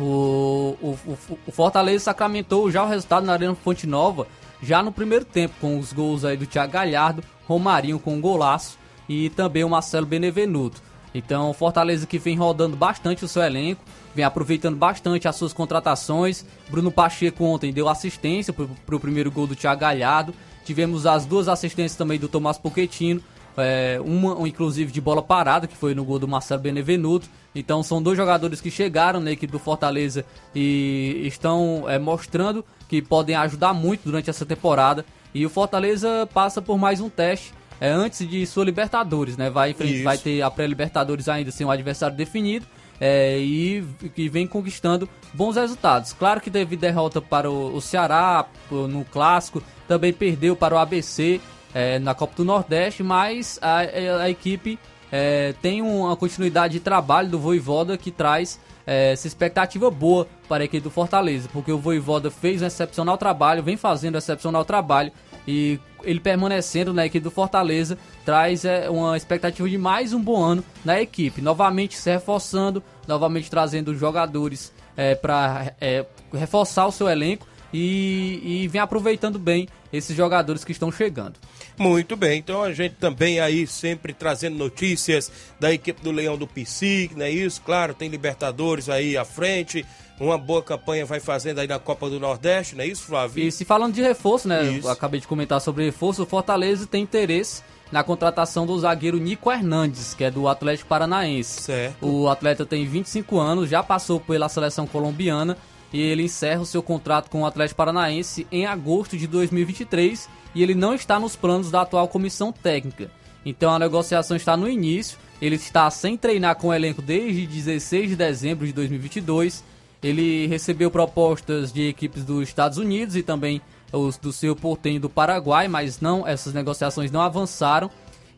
O, 0.00 0.76
o, 0.80 0.98
o- 1.46 1.52
Fortaleza 1.52 2.04
sacramentou 2.04 2.70
já 2.70 2.82
o 2.82 2.88
resultado 2.88 3.26
na 3.26 3.32
Arena 3.34 3.54
Fonte 3.54 3.86
Nova, 3.86 4.26
já 4.62 4.82
no 4.82 4.92
primeiro 4.92 5.24
tempo, 5.24 5.54
com 5.60 5.78
os 5.78 5.92
gols 5.92 6.24
aí 6.24 6.36
do 6.36 6.46
Thiago 6.46 6.72
Galhardo, 6.72 7.22
Romarinho 7.46 7.98
com 7.98 8.14
um 8.14 8.20
golaço 8.20 8.78
e 9.08 9.28
também 9.30 9.64
o 9.64 9.68
Marcelo 9.68 10.06
Benevenuto. 10.06 10.80
Então, 11.14 11.50
o 11.50 11.54
Fortaleza 11.54 12.06
que 12.06 12.18
vem 12.18 12.36
rodando 12.36 12.76
bastante 12.76 13.24
o 13.24 13.28
seu 13.28 13.42
elenco, 13.42 13.82
vem 14.14 14.24
aproveitando 14.24 14.76
bastante 14.76 15.26
as 15.26 15.34
suas 15.34 15.52
contratações. 15.52 16.44
Bruno 16.68 16.92
Pacheco 16.92 17.44
ontem 17.44 17.72
deu 17.72 17.88
assistência 17.88 18.52
para 18.52 18.94
o 18.96 19.00
primeiro 19.00 19.30
gol 19.30 19.46
do 19.46 19.56
Thiago 19.56 19.80
Galhardo. 19.80 20.32
Tivemos 20.64 21.06
as 21.06 21.26
duas 21.26 21.48
assistências 21.48 21.96
também 21.96 22.18
do 22.18 22.28
Tomás 22.28 22.58
Pochettino, 22.58 23.20
é, 23.56 24.00
uma 24.04 24.46
inclusive 24.48 24.92
de 24.92 25.00
bola 25.00 25.20
parada, 25.22 25.66
que 25.66 25.76
foi 25.76 25.94
no 25.96 26.04
gol 26.04 26.18
do 26.20 26.28
Marcelo 26.28 26.60
Benevenuto. 26.62 27.28
Então 27.54 27.82
são 27.82 28.02
dois 28.02 28.16
jogadores 28.16 28.60
que 28.60 28.70
chegaram 28.70 29.20
na 29.20 29.32
equipe 29.32 29.52
do 29.52 29.58
Fortaleza 29.58 30.24
e 30.54 31.22
estão 31.24 31.84
é, 31.88 31.98
mostrando 31.98 32.64
que 32.88 33.02
podem 33.02 33.34
ajudar 33.36 33.74
muito 33.74 34.02
durante 34.04 34.30
essa 34.30 34.46
temporada. 34.46 35.04
E 35.34 35.44
o 35.44 35.50
Fortaleza 35.50 36.28
passa 36.32 36.60
por 36.62 36.78
mais 36.78 37.00
um 37.00 37.08
teste 37.08 37.52
é, 37.80 37.88
antes 37.90 38.28
de 38.28 38.46
sua 38.46 38.64
Libertadores, 38.64 39.36
né? 39.36 39.48
Vai, 39.50 39.74
vai 40.02 40.18
ter 40.18 40.42
a 40.42 40.50
pré-Libertadores 40.50 41.28
ainda 41.28 41.50
sem 41.50 41.66
um 41.66 41.70
adversário 41.70 42.16
definido. 42.16 42.66
é, 43.00 43.38
e 43.38 43.82
que 44.14 44.28
vem 44.28 44.46
conquistando 44.46 45.08
bons 45.32 45.56
resultados. 45.56 46.12
Claro 46.12 46.40
que 46.40 46.50
teve 46.50 46.76
derrota 46.76 47.20
para 47.20 47.50
o, 47.50 47.74
o 47.74 47.80
Ceará 47.80 48.44
no 48.70 49.04
clássico, 49.06 49.62
também 49.88 50.12
perdeu 50.12 50.54
para 50.54 50.74
o 50.74 50.78
ABC 50.78 51.40
é, 51.72 51.98
na 51.98 52.14
Copa 52.14 52.34
do 52.36 52.44
Nordeste, 52.44 53.02
mas 53.02 53.58
a, 53.62 53.78
a 53.78 54.30
equipe 54.30 54.78
é, 55.10 55.54
tem 55.60 55.82
uma 55.82 56.16
continuidade 56.16 56.74
de 56.74 56.80
trabalho 56.80 57.28
do 57.28 57.38
Voivoda 57.38 57.96
que 57.96 58.10
traz 58.10 58.60
é, 58.86 59.12
essa 59.12 59.26
expectativa 59.26 59.90
boa 59.90 60.26
para 60.48 60.62
a 60.62 60.64
equipe 60.64 60.82
do 60.82 60.90
Fortaleza, 60.90 61.48
porque 61.52 61.72
o 61.72 61.78
Voivoda 61.78 62.30
fez 62.30 62.62
um 62.62 62.66
excepcional 62.66 63.16
trabalho, 63.18 63.62
vem 63.62 63.76
fazendo 63.76 64.14
um 64.14 64.18
excepcional 64.18 64.64
trabalho 64.64 65.12
e 65.46 65.78
ele 66.02 66.20
permanecendo 66.20 66.92
na 66.92 67.04
equipe 67.04 67.22
do 67.22 67.30
Fortaleza 67.30 67.98
traz 68.24 68.64
é, 68.64 68.88
uma 68.88 69.16
expectativa 69.16 69.68
de 69.68 69.78
mais 69.78 70.12
um 70.12 70.20
bom 70.20 70.42
ano 70.42 70.64
na 70.84 71.00
equipe. 71.00 71.40
Novamente 71.40 71.96
se 71.96 72.10
reforçando, 72.10 72.82
novamente 73.06 73.50
trazendo 73.50 73.94
jogadores 73.94 74.72
é, 74.96 75.14
para 75.14 75.74
é, 75.80 76.04
reforçar 76.32 76.86
o 76.86 76.92
seu 76.92 77.08
elenco 77.08 77.46
e, 77.72 78.40
e 78.44 78.68
vem 78.68 78.80
aproveitando 78.80 79.38
bem 79.38 79.68
esses 79.92 80.16
jogadores 80.16 80.64
que 80.64 80.72
estão 80.72 80.90
chegando. 80.90 81.34
Muito 81.80 82.14
bem, 82.14 82.38
então 82.38 82.62
a 82.62 82.74
gente 82.74 82.96
também 82.96 83.40
aí 83.40 83.66
sempre 83.66 84.12
trazendo 84.12 84.54
notícias 84.54 85.32
da 85.58 85.72
equipe 85.72 86.02
do 86.02 86.10
Leão 86.10 86.36
do 86.36 86.46
Psique, 86.46 87.14
não 87.16 87.24
é 87.24 87.30
isso? 87.30 87.62
Claro, 87.62 87.94
tem 87.94 88.10
Libertadores 88.10 88.90
aí 88.90 89.16
à 89.16 89.24
frente, 89.24 89.86
uma 90.20 90.36
boa 90.36 90.62
campanha 90.62 91.06
vai 91.06 91.20
fazendo 91.20 91.58
aí 91.58 91.66
na 91.66 91.78
Copa 91.78 92.10
do 92.10 92.20
Nordeste, 92.20 92.76
não 92.76 92.84
é 92.84 92.86
isso, 92.86 93.04
Flávio? 93.04 93.42
E 93.42 93.50
se 93.50 93.64
falando 93.64 93.94
de 93.94 94.02
reforço, 94.02 94.46
né? 94.46 94.78
Eu 94.78 94.90
acabei 94.90 95.20
de 95.20 95.26
comentar 95.26 95.58
sobre 95.58 95.86
reforço, 95.86 96.22
o 96.22 96.26
Fortaleza 96.26 96.86
tem 96.86 97.02
interesse 97.02 97.62
na 97.90 98.04
contratação 98.04 98.66
do 98.66 98.78
zagueiro 98.78 99.16
Nico 99.16 99.50
Hernandes, 99.50 100.12
que 100.12 100.22
é 100.22 100.30
do 100.30 100.48
Atlético 100.48 100.86
Paranaense. 100.86 101.62
Certo. 101.62 102.06
O 102.06 102.28
atleta 102.28 102.66
tem 102.66 102.86
25 102.86 103.38
anos, 103.38 103.70
já 103.70 103.82
passou 103.82 104.20
pela 104.20 104.50
seleção 104.50 104.86
colombiana 104.86 105.56
e 105.90 105.98
ele 105.98 106.24
encerra 106.24 106.60
o 106.60 106.66
seu 106.66 106.82
contrato 106.82 107.30
com 107.30 107.40
o 107.40 107.46
Atlético 107.46 107.78
Paranaense 107.78 108.46
em 108.52 108.66
agosto 108.66 109.16
de 109.16 109.26
2023 109.26 110.28
e 110.54 110.62
ele 110.62 110.74
não 110.74 110.94
está 110.94 111.18
nos 111.18 111.36
planos 111.36 111.70
da 111.70 111.82
atual 111.82 112.08
comissão 112.08 112.52
técnica. 112.52 113.10
Então 113.44 113.72
a 113.72 113.78
negociação 113.78 114.36
está 114.36 114.56
no 114.56 114.68
início, 114.68 115.18
ele 115.40 115.56
está 115.56 115.90
sem 115.90 116.16
treinar 116.16 116.56
com 116.56 116.68
o 116.68 116.74
elenco 116.74 117.00
desde 117.00 117.46
16 117.46 118.10
de 118.10 118.16
dezembro 118.16 118.66
de 118.66 118.72
2022. 118.72 119.64
Ele 120.02 120.46
recebeu 120.46 120.90
propostas 120.90 121.72
de 121.72 121.88
equipes 121.88 122.24
dos 122.24 122.48
Estados 122.48 122.78
Unidos 122.78 123.16
e 123.16 123.22
também 123.22 123.60
os 123.92 124.16
do 124.16 124.32
seu 124.32 124.54
portenho 124.54 125.00
do 125.00 125.10
Paraguai, 125.10 125.68
mas 125.68 126.00
não 126.00 126.26
essas 126.26 126.54
negociações 126.54 127.10
não 127.10 127.20
avançaram 127.20 127.90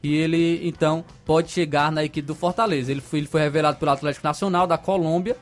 e 0.03 0.17
ele 0.17 0.67
então 0.67 1.05
pode 1.25 1.51
chegar 1.51 1.93
na 1.93 2.05
equipe 2.05 2.27
do 2.27 2.35
Fortaleza. 2.35 2.91
Ele 2.91 3.01
foi, 3.01 3.21
ele 3.21 3.29
foi 3.29 3.41
revelado 3.41 3.79
pelo 3.79 3.91
Atlético 3.91 4.27
Nacional 4.27 4.67
da 4.67 4.77
Colômbia, 4.77 5.37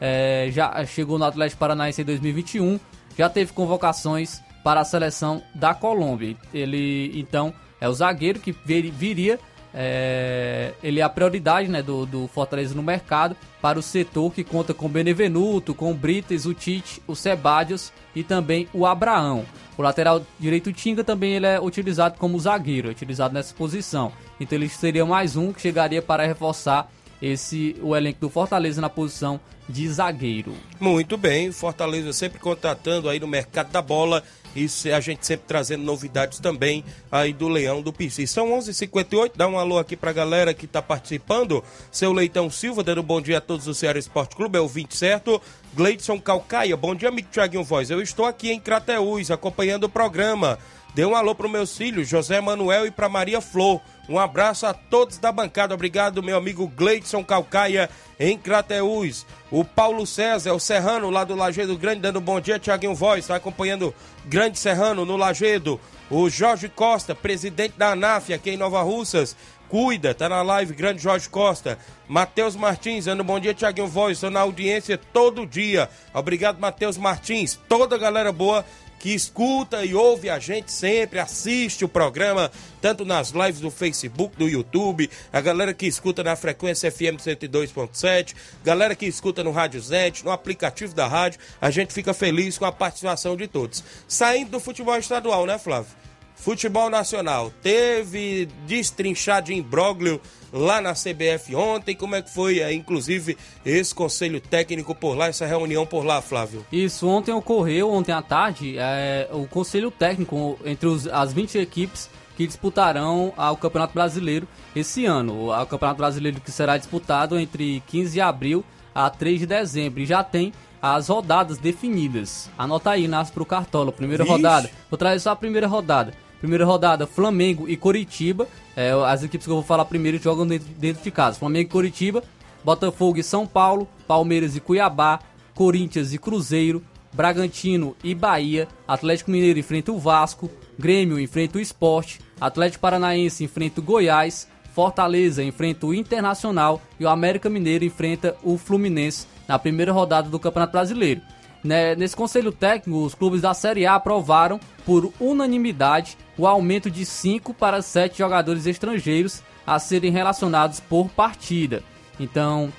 é, 0.00 0.48
já 0.50 0.84
chegou 0.86 1.18
no 1.18 1.24
Atlético 1.24 1.58
Paranaense 1.58 2.00
em 2.00 2.04
2021, 2.04 2.80
já 3.16 3.28
teve 3.28 3.52
convocações 3.52 4.40
para 4.66 4.80
a 4.80 4.84
seleção 4.84 5.44
da 5.54 5.72
Colômbia. 5.74 6.36
Ele 6.52 7.12
então 7.14 7.54
é 7.80 7.88
o 7.88 7.94
zagueiro 7.94 8.40
que 8.40 8.50
vir, 8.64 8.90
viria 8.90 9.38
é, 9.72 10.72
ele 10.82 10.98
é 10.98 11.04
a 11.04 11.08
prioridade 11.08 11.68
né, 11.68 11.82
do, 11.82 12.04
do, 12.04 12.26
Fortaleza 12.26 12.74
no 12.74 12.82
mercado 12.82 13.36
para 13.62 13.78
o 13.78 13.82
setor 13.82 14.32
que 14.32 14.42
conta 14.42 14.74
com 14.74 14.88
Benevenuto, 14.88 15.72
com 15.72 15.92
o 15.92 15.94
Brites, 15.94 16.46
o 16.46 16.52
Tite, 16.52 17.00
o 17.06 17.14
Sebadios 17.14 17.92
e 18.12 18.24
também 18.24 18.66
o 18.72 18.84
Abraão. 18.84 19.44
O 19.78 19.82
lateral 19.82 20.20
direito 20.36 20.72
Tinga 20.72 21.04
também 21.04 21.34
ele 21.34 21.46
é 21.46 21.60
utilizado 21.60 22.18
como 22.18 22.36
zagueiro, 22.40 22.88
é 22.88 22.90
utilizado 22.90 23.34
nessa 23.34 23.54
posição. 23.54 24.10
Então 24.40 24.58
ele 24.58 24.68
seria 24.68 25.06
mais 25.06 25.36
um 25.36 25.52
que 25.52 25.60
chegaria 25.60 26.02
para 26.02 26.26
reforçar 26.26 26.90
esse 27.22 27.76
o 27.80 27.94
elenco 27.94 28.18
do 28.20 28.28
Fortaleza 28.28 28.80
na 28.80 28.90
posição 28.90 29.38
de 29.68 29.88
zagueiro. 29.88 30.54
Muito 30.80 31.16
bem, 31.16 31.52
Fortaleza 31.52 32.12
sempre 32.12 32.40
contratando 32.40 33.08
aí 33.08 33.20
no 33.20 33.28
mercado 33.28 33.70
da 33.70 33.80
bola 33.80 34.24
e 34.58 34.92
a 34.92 35.00
gente 35.00 35.26
sempre 35.26 35.46
trazendo 35.46 35.84
novidades 35.84 36.38
também 36.38 36.84
aí 37.10 37.32
do 37.32 37.48
Leão 37.48 37.82
do 37.82 37.92
PC. 37.92 38.26
São 38.26 38.50
11:58. 38.50 38.68
h 38.68 38.72
58 38.74 39.38
dá 39.38 39.48
um 39.48 39.58
alô 39.58 39.78
aqui 39.78 39.96
pra 39.96 40.12
galera 40.12 40.54
que 40.54 40.66
tá 40.66 40.80
participando. 40.80 41.62
Seu 41.90 42.12
Leitão 42.12 42.50
Silva, 42.50 42.82
dando 42.82 43.02
bom 43.02 43.20
dia 43.20 43.38
a 43.38 43.40
todos 43.40 43.66
do 43.66 43.74
Ceará 43.74 43.98
Esporte 43.98 44.36
Clube, 44.36 44.58
é 44.58 44.60
o 44.60 44.68
20 44.68 44.96
certo. 44.96 45.40
Gleidson 45.74 46.18
Calcaia, 46.18 46.76
bom 46.76 46.94
dia, 46.94 47.08
amigo 47.08 47.28
Thiaguinho 47.30 47.62
Voz. 47.62 47.90
Eu 47.90 48.00
estou 48.00 48.24
aqui 48.24 48.50
em 48.50 48.58
Crateús 48.58 49.30
acompanhando 49.30 49.84
o 49.84 49.88
programa. 49.88 50.58
Dê 50.94 51.04
um 51.04 51.14
alô 51.14 51.34
pro 51.34 51.46
meus 51.46 51.76
filhos, 51.76 52.08
José 52.08 52.40
Manuel 52.40 52.86
e 52.86 52.90
pra 52.90 53.06
Maria 53.06 53.42
Flor. 53.42 53.82
Um 54.08 54.18
abraço 54.18 54.66
a 54.66 54.72
todos 54.72 55.18
da 55.18 55.32
bancada. 55.32 55.74
Obrigado, 55.74 56.22
meu 56.22 56.36
amigo 56.36 56.68
Gleidson 56.68 57.24
Calcaia, 57.24 57.90
em 58.18 58.38
Crateús. 58.38 59.26
O 59.50 59.64
Paulo 59.64 60.06
César, 60.06 60.52
o 60.52 60.60
Serrano, 60.60 61.10
lá 61.10 61.24
do 61.24 61.34
Lagedo 61.34 61.76
Grande, 61.76 62.00
dando 62.00 62.18
um 62.20 62.22
bom 62.22 62.40
dia. 62.40 62.58
Tiaguinho 62.58 62.94
Voz, 62.94 63.20
está 63.20 63.36
acompanhando 63.36 63.94
Grande 64.24 64.58
Serrano 64.58 65.04
no 65.04 65.16
Lagedo. 65.16 65.80
O 66.08 66.30
Jorge 66.30 66.68
Costa, 66.68 67.14
presidente 67.14 67.74
da 67.76 67.90
ANAF 67.90 68.32
aqui 68.32 68.50
em 68.50 68.56
Nova 68.56 68.80
Russas. 68.82 69.36
Cuida, 69.68 70.14
tá 70.14 70.28
na 70.28 70.42
live, 70.42 70.74
grande 70.74 71.02
Jorge 71.02 71.28
Costa. 71.28 71.76
Matheus 72.06 72.54
Martins, 72.54 73.06
dando 73.06 73.24
bom 73.24 73.40
dia, 73.40 73.52
Tiaguinho 73.52 73.88
Voz. 73.88 74.16
Estou 74.16 74.30
na 74.30 74.40
audiência 74.40 74.96
todo 74.96 75.44
dia. 75.44 75.90
Obrigado, 76.14 76.60
Matheus 76.60 76.96
Martins. 76.96 77.58
Toda 77.68 77.96
a 77.96 77.98
galera 77.98 78.30
boa 78.30 78.64
que 78.98 79.14
escuta 79.14 79.84
e 79.84 79.94
ouve 79.94 80.28
a 80.30 80.38
gente 80.38 80.72
sempre, 80.72 81.18
assiste 81.18 81.84
o 81.84 81.88
programa, 81.88 82.50
tanto 82.80 83.04
nas 83.04 83.30
lives 83.30 83.60
do 83.60 83.70
Facebook, 83.70 84.36
do 84.36 84.48
YouTube, 84.48 85.10
a 85.32 85.40
galera 85.40 85.74
que 85.74 85.86
escuta 85.86 86.22
na 86.24 86.36
frequência 86.36 86.90
FM 86.90 87.16
102.7, 87.18 88.34
galera 88.64 88.94
que 88.94 89.06
escuta 89.06 89.44
no 89.44 89.50
Rádio 89.50 89.80
Zete, 89.80 90.24
no 90.24 90.30
aplicativo 90.30 90.94
da 90.94 91.06
rádio, 91.06 91.40
a 91.60 91.70
gente 91.70 91.92
fica 91.92 92.14
feliz 92.14 92.58
com 92.58 92.64
a 92.64 92.72
participação 92.72 93.36
de 93.36 93.46
todos. 93.46 93.82
Saindo 94.08 94.52
do 94.52 94.60
futebol 94.60 94.96
estadual, 94.96 95.46
né, 95.46 95.58
Flávio? 95.58 96.05
Futebol 96.36 96.88
nacional, 96.88 97.50
teve 97.62 98.48
destrinchado 98.66 99.46
de 99.46 99.54
imbróglio 99.54 100.20
lá 100.52 100.80
na 100.80 100.92
CBF 100.92 101.54
ontem. 101.54 101.96
Como 101.96 102.14
é 102.14 102.22
que 102.22 102.32
foi, 102.32 102.60
é, 102.60 102.72
inclusive, 102.72 103.36
esse 103.64 103.94
conselho 103.94 104.40
técnico 104.40 104.94
por 104.94 105.16
lá, 105.16 105.26
essa 105.26 105.46
reunião 105.46 105.84
por 105.84 106.04
lá, 106.04 106.22
Flávio? 106.22 106.64
Isso, 106.70 107.08
ontem 107.08 107.32
ocorreu, 107.32 107.90
ontem 107.90 108.12
à 108.12 108.22
tarde, 108.22 108.76
é, 108.78 109.28
o 109.32 109.46
conselho 109.48 109.90
técnico 109.90 110.58
entre 110.64 110.86
os, 110.86 111.08
as 111.08 111.32
20 111.32 111.58
equipes 111.58 112.08
que 112.36 112.46
disputarão 112.46 113.32
ao 113.36 113.56
Campeonato 113.56 113.94
Brasileiro 113.94 114.46
esse 114.74 115.06
ano. 115.06 115.50
O 115.50 115.66
Campeonato 115.66 115.98
Brasileiro 115.98 116.40
que 116.40 116.52
será 116.52 116.76
disputado 116.76 117.38
entre 117.38 117.82
15 117.86 118.12
de 118.12 118.20
abril 118.20 118.64
a 118.94 119.08
3 119.08 119.40
de 119.40 119.46
dezembro. 119.46 120.00
E 120.00 120.06
já 120.06 120.22
tem 120.22 120.52
as 120.80 121.08
rodadas 121.08 121.58
definidas. 121.58 122.50
Anota 122.56 122.90
aí, 122.90 123.08
nasce 123.08 123.32
pro 123.32 123.46
Cartola. 123.46 123.90
Primeira 123.90 124.22
Vixe. 124.22 124.36
rodada. 124.36 124.70
Vou 124.90 124.98
trazer 124.98 125.20
só 125.20 125.30
a 125.30 125.36
primeira 125.36 125.66
rodada. 125.66 126.12
Primeira 126.46 126.64
rodada, 126.64 127.08
Flamengo 127.08 127.68
e 127.68 127.76
Coritiba. 127.76 128.46
É, 128.76 128.92
as 128.92 129.24
equipes 129.24 129.44
que 129.44 129.50
eu 129.50 129.56
vou 129.56 129.64
falar 129.64 129.84
primeiro 129.84 130.16
jogam 130.16 130.46
dentro, 130.46 130.68
dentro 130.78 131.02
de 131.02 131.10
casa. 131.10 131.40
Flamengo 131.40 131.68
e 131.68 131.72
Coritiba, 131.72 132.22
Botafogo 132.62 133.18
e 133.18 133.22
São 133.24 133.44
Paulo, 133.48 133.88
Palmeiras 134.06 134.54
e 134.54 134.60
Cuiabá, 134.60 135.18
Corinthians 135.56 136.14
e 136.14 136.18
Cruzeiro, 136.18 136.84
Bragantino 137.12 137.96
e 138.04 138.14
Bahia, 138.14 138.68
Atlético 138.86 139.32
Mineiro 139.32 139.58
enfrenta 139.58 139.90
o 139.90 139.98
Vasco, 139.98 140.48
Grêmio 140.78 141.18
enfrenta 141.18 141.58
o 141.58 141.60
Esporte, 141.60 142.20
Atlético 142.40 142.80
Paranaense 142.80 143.42
enfrenta 143.42 143.80
o 143.80 143.82
Goiás, 143.82 144.46
Fortaleza 144.72 145.42
enfrenta 145.42 145.84
o 145.84 145.92
Internacional 145.92 146.80
e 147.00 147.04
o 147.04 147.08
América 147.08 147.50
Mineiro 147.50 147.84
enfrenta 147.84 148.36
o 148.44 148.56
Fluminense 148.56 149.26
na 149.48 149.58
primeira 149.58 149.92
rodada 149.92 150.28
do 150.28 150.38
Campeonato 150.38 150.70
Brasileiro. 150.70 151.22
Né, 151.64 151.96
nesse 151.96 152.14
conselho 152.14 152.52
técnico, 152.52 153.02
os 153.02 153.16
clubes 153.16 153.40
da 153.40 153.52
Série 153.52 153.84
A 153.84 153.96
aprovaram 153.96 154.60
por 154.84 155.12
unanimidade 155.18 156.16
o 156.36 156.46
aumento 156.46 156.90
de 156.90 157.04
5 157.04 157.54
para 157.54 157.82
7 157.82 158.18
jogadores 158.18 158.66
estrangeiros 158.66 159.42
a 159.66 159.78
serem 159.78 160.10
relacionados 160.10 160.80
por 160.80 161.08
partida. 161.08 161.82
Então, 162.18 162.72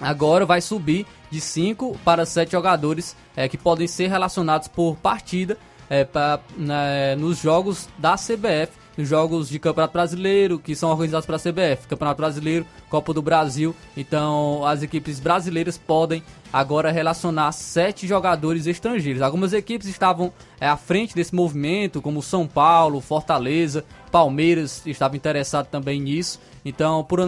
agora 0.00 0.46
vai 0.46 0.60
subir 0.60 1.06
de 1.30 1.40
5 1.40 1.98
para 2.04 2.26
7 2.26 2.52
jogadores 2.52 3.16
é, 3.36 3.48
que 3.48 3.58
podem 3.58 3.86
ser 3.86 4.08
relacionados 4.08 4.68
por 4.68 4.96
partida 4.96 5.56
é, 5.88 6.04
pra, 6.04 6.40
né, 6.56 7.16
nos 7.16 7.38
jogos 7.38 7.88
da 7.98 8.14
CBF 8.16 8.79
nos 8.96 9.08
jogos 9.08 9.48
de 9.48 9.58
Campeonato 9.58 9.92
Brasileiro, 9.92 10.58
que 10.58 10.74
são 10.74 10.90
organizados 10.90 11.26
pela 11.26 11.38
CBF, 11.38 11.86
Campeonato 11.88 12.18
Brasileiro, 12.18 12.66
Copa 12.88 13.12
do 13.14 13.22
Brasil. 13.22 13.74
Então, 13.96 14.64
as 14.66 14.82
equipes 14.82 15.20
brasileiras 15.20 15.78
podem 15.78 16.22
agora 16.52 16.90
relacionar 16.90 17.52
sete 17.52 18.06
jogadores 18.06 18.66
estrangeiros. 18.66 19.22
Algumas 19.22 19.52
equipes 19.52 19.88
estavam 19.88 20.32
é, 20.60 20.68
à 20.68 20.76
frente 20.76 21.14
desse 21.14 21.34
movimento, 21.34 22.02
como 22.02 22.22
São 22.22 22.46
Paulo, 22.46 23.00
Fortaleza, 23.00 23.84
Palmeiras 24.10 24.82
estava 24.86 25.16
interessado 25.16 25.66
também 25.66 26.00
nisso. 26.00 26.40
Então, 26.64 27.04
por 27.04 27.20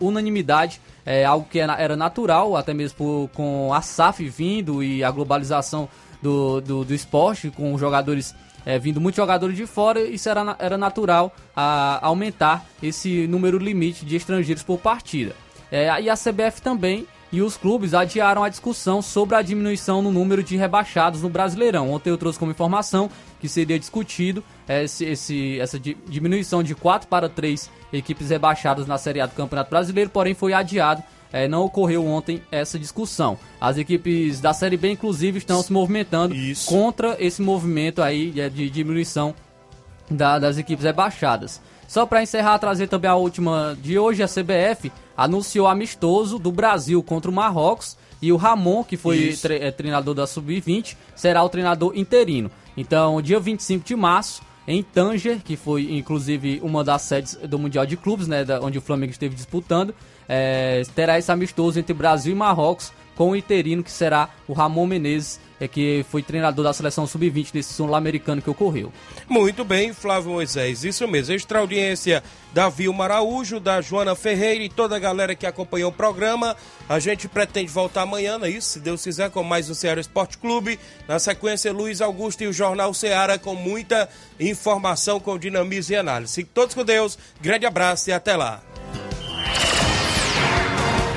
unanimidade, 0.00 0.80
é 1.04 1.24
algo 1.24 1.46
que 1.50 1.58
era 1.58 1.96
natural, 1.96 2.56
até 2.56 2.74
mesmo 2.74 2.98
por, 2.98 3.30
com 3.34 3.72
a 3.72 3.80
SAF 3.80 4.28
vindo 4.28 4.82
e 4.82 5.02
a 5.02 5.10
globalização 5.10 5.88
do, 6.22 6.60
do, 6.60 6.84
do 6.84 6.94
esporte, 6.94 7.50
com 7.50 7.76
jogadores 7.78 8.34
é, 8.66 8.78
vindo 8.80 9.00
muitos 9.00 9.16
jogadores 9.16 9.56
de 9.56 9.64
fora, 9.64 10.00
isso 10.00 10.28
era, 10.28 10.56
era 10.58 10.76
natural 10.76 11.32
a, 11.54 12.04
aumentar 12.04 12.66
esse 12.82 13.28
número 13.28 13.56
limite 13.58 14.04
de 14.04 14.16
estrangeiros 14.16 14.64
por 14.64 14.78
partida. 14.78 15.34
É, 15.70 16.02
e 16.02 16.10
a 16.10 16.14
CBF 16.14 16.60
também 16.60 17.06
e 17.32 17.42
os 17.42 17.56
clubes 17.56 17.94
adiaram 17.94 18.42
a 18.42 18.48
discussão 18.48 19.02
sobre 19.02 19.36
a 19.36 19.42
diminuição 19.42 20.00
no 20.00 20.10
número 20.12 20.42
de 20.42 20.56
rebaixados 20.56 21.22
no 21.22 21.28
Brasileirão. 21.28 21.90
Ontem 21.90 22.10
eu 22.10 22.18
trouxe 22.18 22.38
como 22.38 22.50
informação 22.50 23.10
que 23.40 23.48
seria 23.48 23.78
discutido 23.78 24.42
esse, 24.68 25.04
esse, 25.04 25.60
essa 25.60 25.78
diminuição 25.78 26.62
de 26.62 26.74
4 26.74 27.08
para 27.08 27.28
3 27.28 27.70
equipes 27.92 28.30
rebaixadas 28.30 28.86
na 28.86 28.98
Série 28.98 29.20
A 29.20 29.26
do 29.26 29.34
Campeonato 29.34 29.70
Brasileiro, 29.70 30.10
porém 30.10 30.34
foi 30.34 30.52
adiado 30.52 31.02
é, 31.36 31.48
não 31.48 31.64
ocorreu 31.64 32.06
ontem 32.06 32.42
essa 32.50 32.78
discussão. 32.78 33.38
As 33.60 33.76
equipes 33.76 34.40
da 34.40 34.52
Série 34.52 34.76
B, 34.76 34.90
inclusive, 34.92 35.38
estão 35.38 35.62
se 35.62 35.72
movimentando 35.72 36.34
Isso. 36.34 36.68
contra 36.68 37.16
esse 37.18 37.42
movimento 37.42 38.02
aí 38.02 38.30
de 38.50 38.70
diminuição 38.70 39.34
da- 40.10 40.38
das 40.38 40.58
equipes 40.58 40.84
rebaixadas. 40.84 41.60
Só 41.88 42.04
para 42.06 42.22
encerrar, 42.22 42.58
trazer 42.58 42.88
também 42.88 43.10
a 43.10 43.14
última 43.14 43.76
de 43.80 43.98
hoje, 43.98 44.22
a 44.22 44.26
CBF 44.28 44.90
anunciou 45.16 45.66
amistoso 45.66 46.38
do 46.38 46.50
Brasil 46.50 47.02
contra 47.02 47.30
o 47.30 47.34
Marrocos 47.34 47.96
e 48.20 48.32
o 48.32 48.36
Ramon, 48.36 48.82
que 48.82 48.96
foi 48.96 49.36
tre- 49.40 49.58
é, 49.58 49.70
treinador 49.70 50.14
da 50.14 50.26
Sub-20, 50.26 50.96
será 51.14 51.42
o 51.44 51.48
treinador 51.48 51.92
interino. 51.96 52.50
Então, 52.76 53.20
dia 53.22 53.38
25 53.38 53.84
de 53.86 53.94
março, 53.94 54.42
em 54.68 54.82
Tanger, 54.82 55.38
que 55.44 55.56
foi 55.56 55.92
inclusive 55.96 56.60
uma 56.62 56.82
das 56.82 57.02
sedes 57.02 57.36
do 57.48 57.56
Mundial 57.58 57.86
de 57.86 57.96
Clubes, 57.96 58.26
né, 58.26 58.44
da- 58.44 58.60
onde 58.60 58.78
o 58.78 58.80
Flamengo 58.80 59.12
esteve 59.12 59.34
disputando, 59.34 59.94
é, 60.28 60.82
terá 60.94 61.18
esse 61.18 61.30
amistoso 61.30 61.78
entre 61.78 61.94
Brasil 61.94 62.32
e 62.32 62.36
Marrocos 62.36 62.92
com 63.16 63.30
o 63.30 63.36
interino 63.36 63.82
que 63.82 63.90
será 63.90 64.28
o 64.46 64.52
Ramon 64.52 64.86
Menezes, 64.86 65.40
é, 65.58 65.66
que 65.66 66.04
foi 66.10 66.22
treinador 66.22 66.62
da 66.62 66.72
seleção 66.72 67.06
Sub-20 67.06 67.50
desse 67.50 67.72
sul-americano 67.72 68.42
que 68.42 68.50
ocorreu. 68.50 68.92
Muito 69.26 69.64
bem, 69.64 69.94
Flávio 69.94 70.32
Moisés, 70.32 70.84
isso 70.84 71.08
mesmo. 71.08 71.34
Extra 71.34 71.60
audiência 71.60 72.22
da 72.52 72.68
Vilma 72.68 73.04
Araújo, 73.04 73.58
da 73.58 73.80
Joana 73.80 74.14
Ferreira 74.14 74.62
e 74.62 74.68
toda 74.68 74.96
a 74.96 74.98
galera 74.98 75.34
que 75.34 75.46
acompanhou 75.46 75.90
o 75.90 75.94
programa. 75.94 76.54
A 76.86 76.98
gente 76.98 77.26
pretende 77.26 77.72
voltar 77.72 78.02
amanhã, 78.02 78.36
não 78.36 78.46
é 78.46 78.50
isso? 78.50 78.68
Se 78.68 78.80
Deus 78.80 79.02
quiser, 79.02 79.30
com 79.30 79.42
mais 79.42 79.70
o 79.70 79.74
Ceará 79.74 80.00
Esporte 80.00 80.36
Clube. 80.36 80.78
Na 81.08 81.18
sequência, 81.18 81.72
Luiz 81.72 82.02
Augusto 82.02 82.44
e 82.44 82.46
o 82.46 82.52
Jornal 82.52 82.92
Ceará 82.92 83.38
com 83.38 83.54
muita 83.54 84.10
informação, 84.38 85.18
com 85.18 85.38
dinamismo 85.38 85.94
e 85.94 85.96
análise. 85.96 86.34
Fiquem 86.34 86.52
todos 86.52 86.74
com 86.74 86.84
Deus, 86.84 87.18
grande 87.40 87.64
abraço 87.64 88.10
e 88.10 88.12
até 88.12 88.36
lá. 88.36 88.62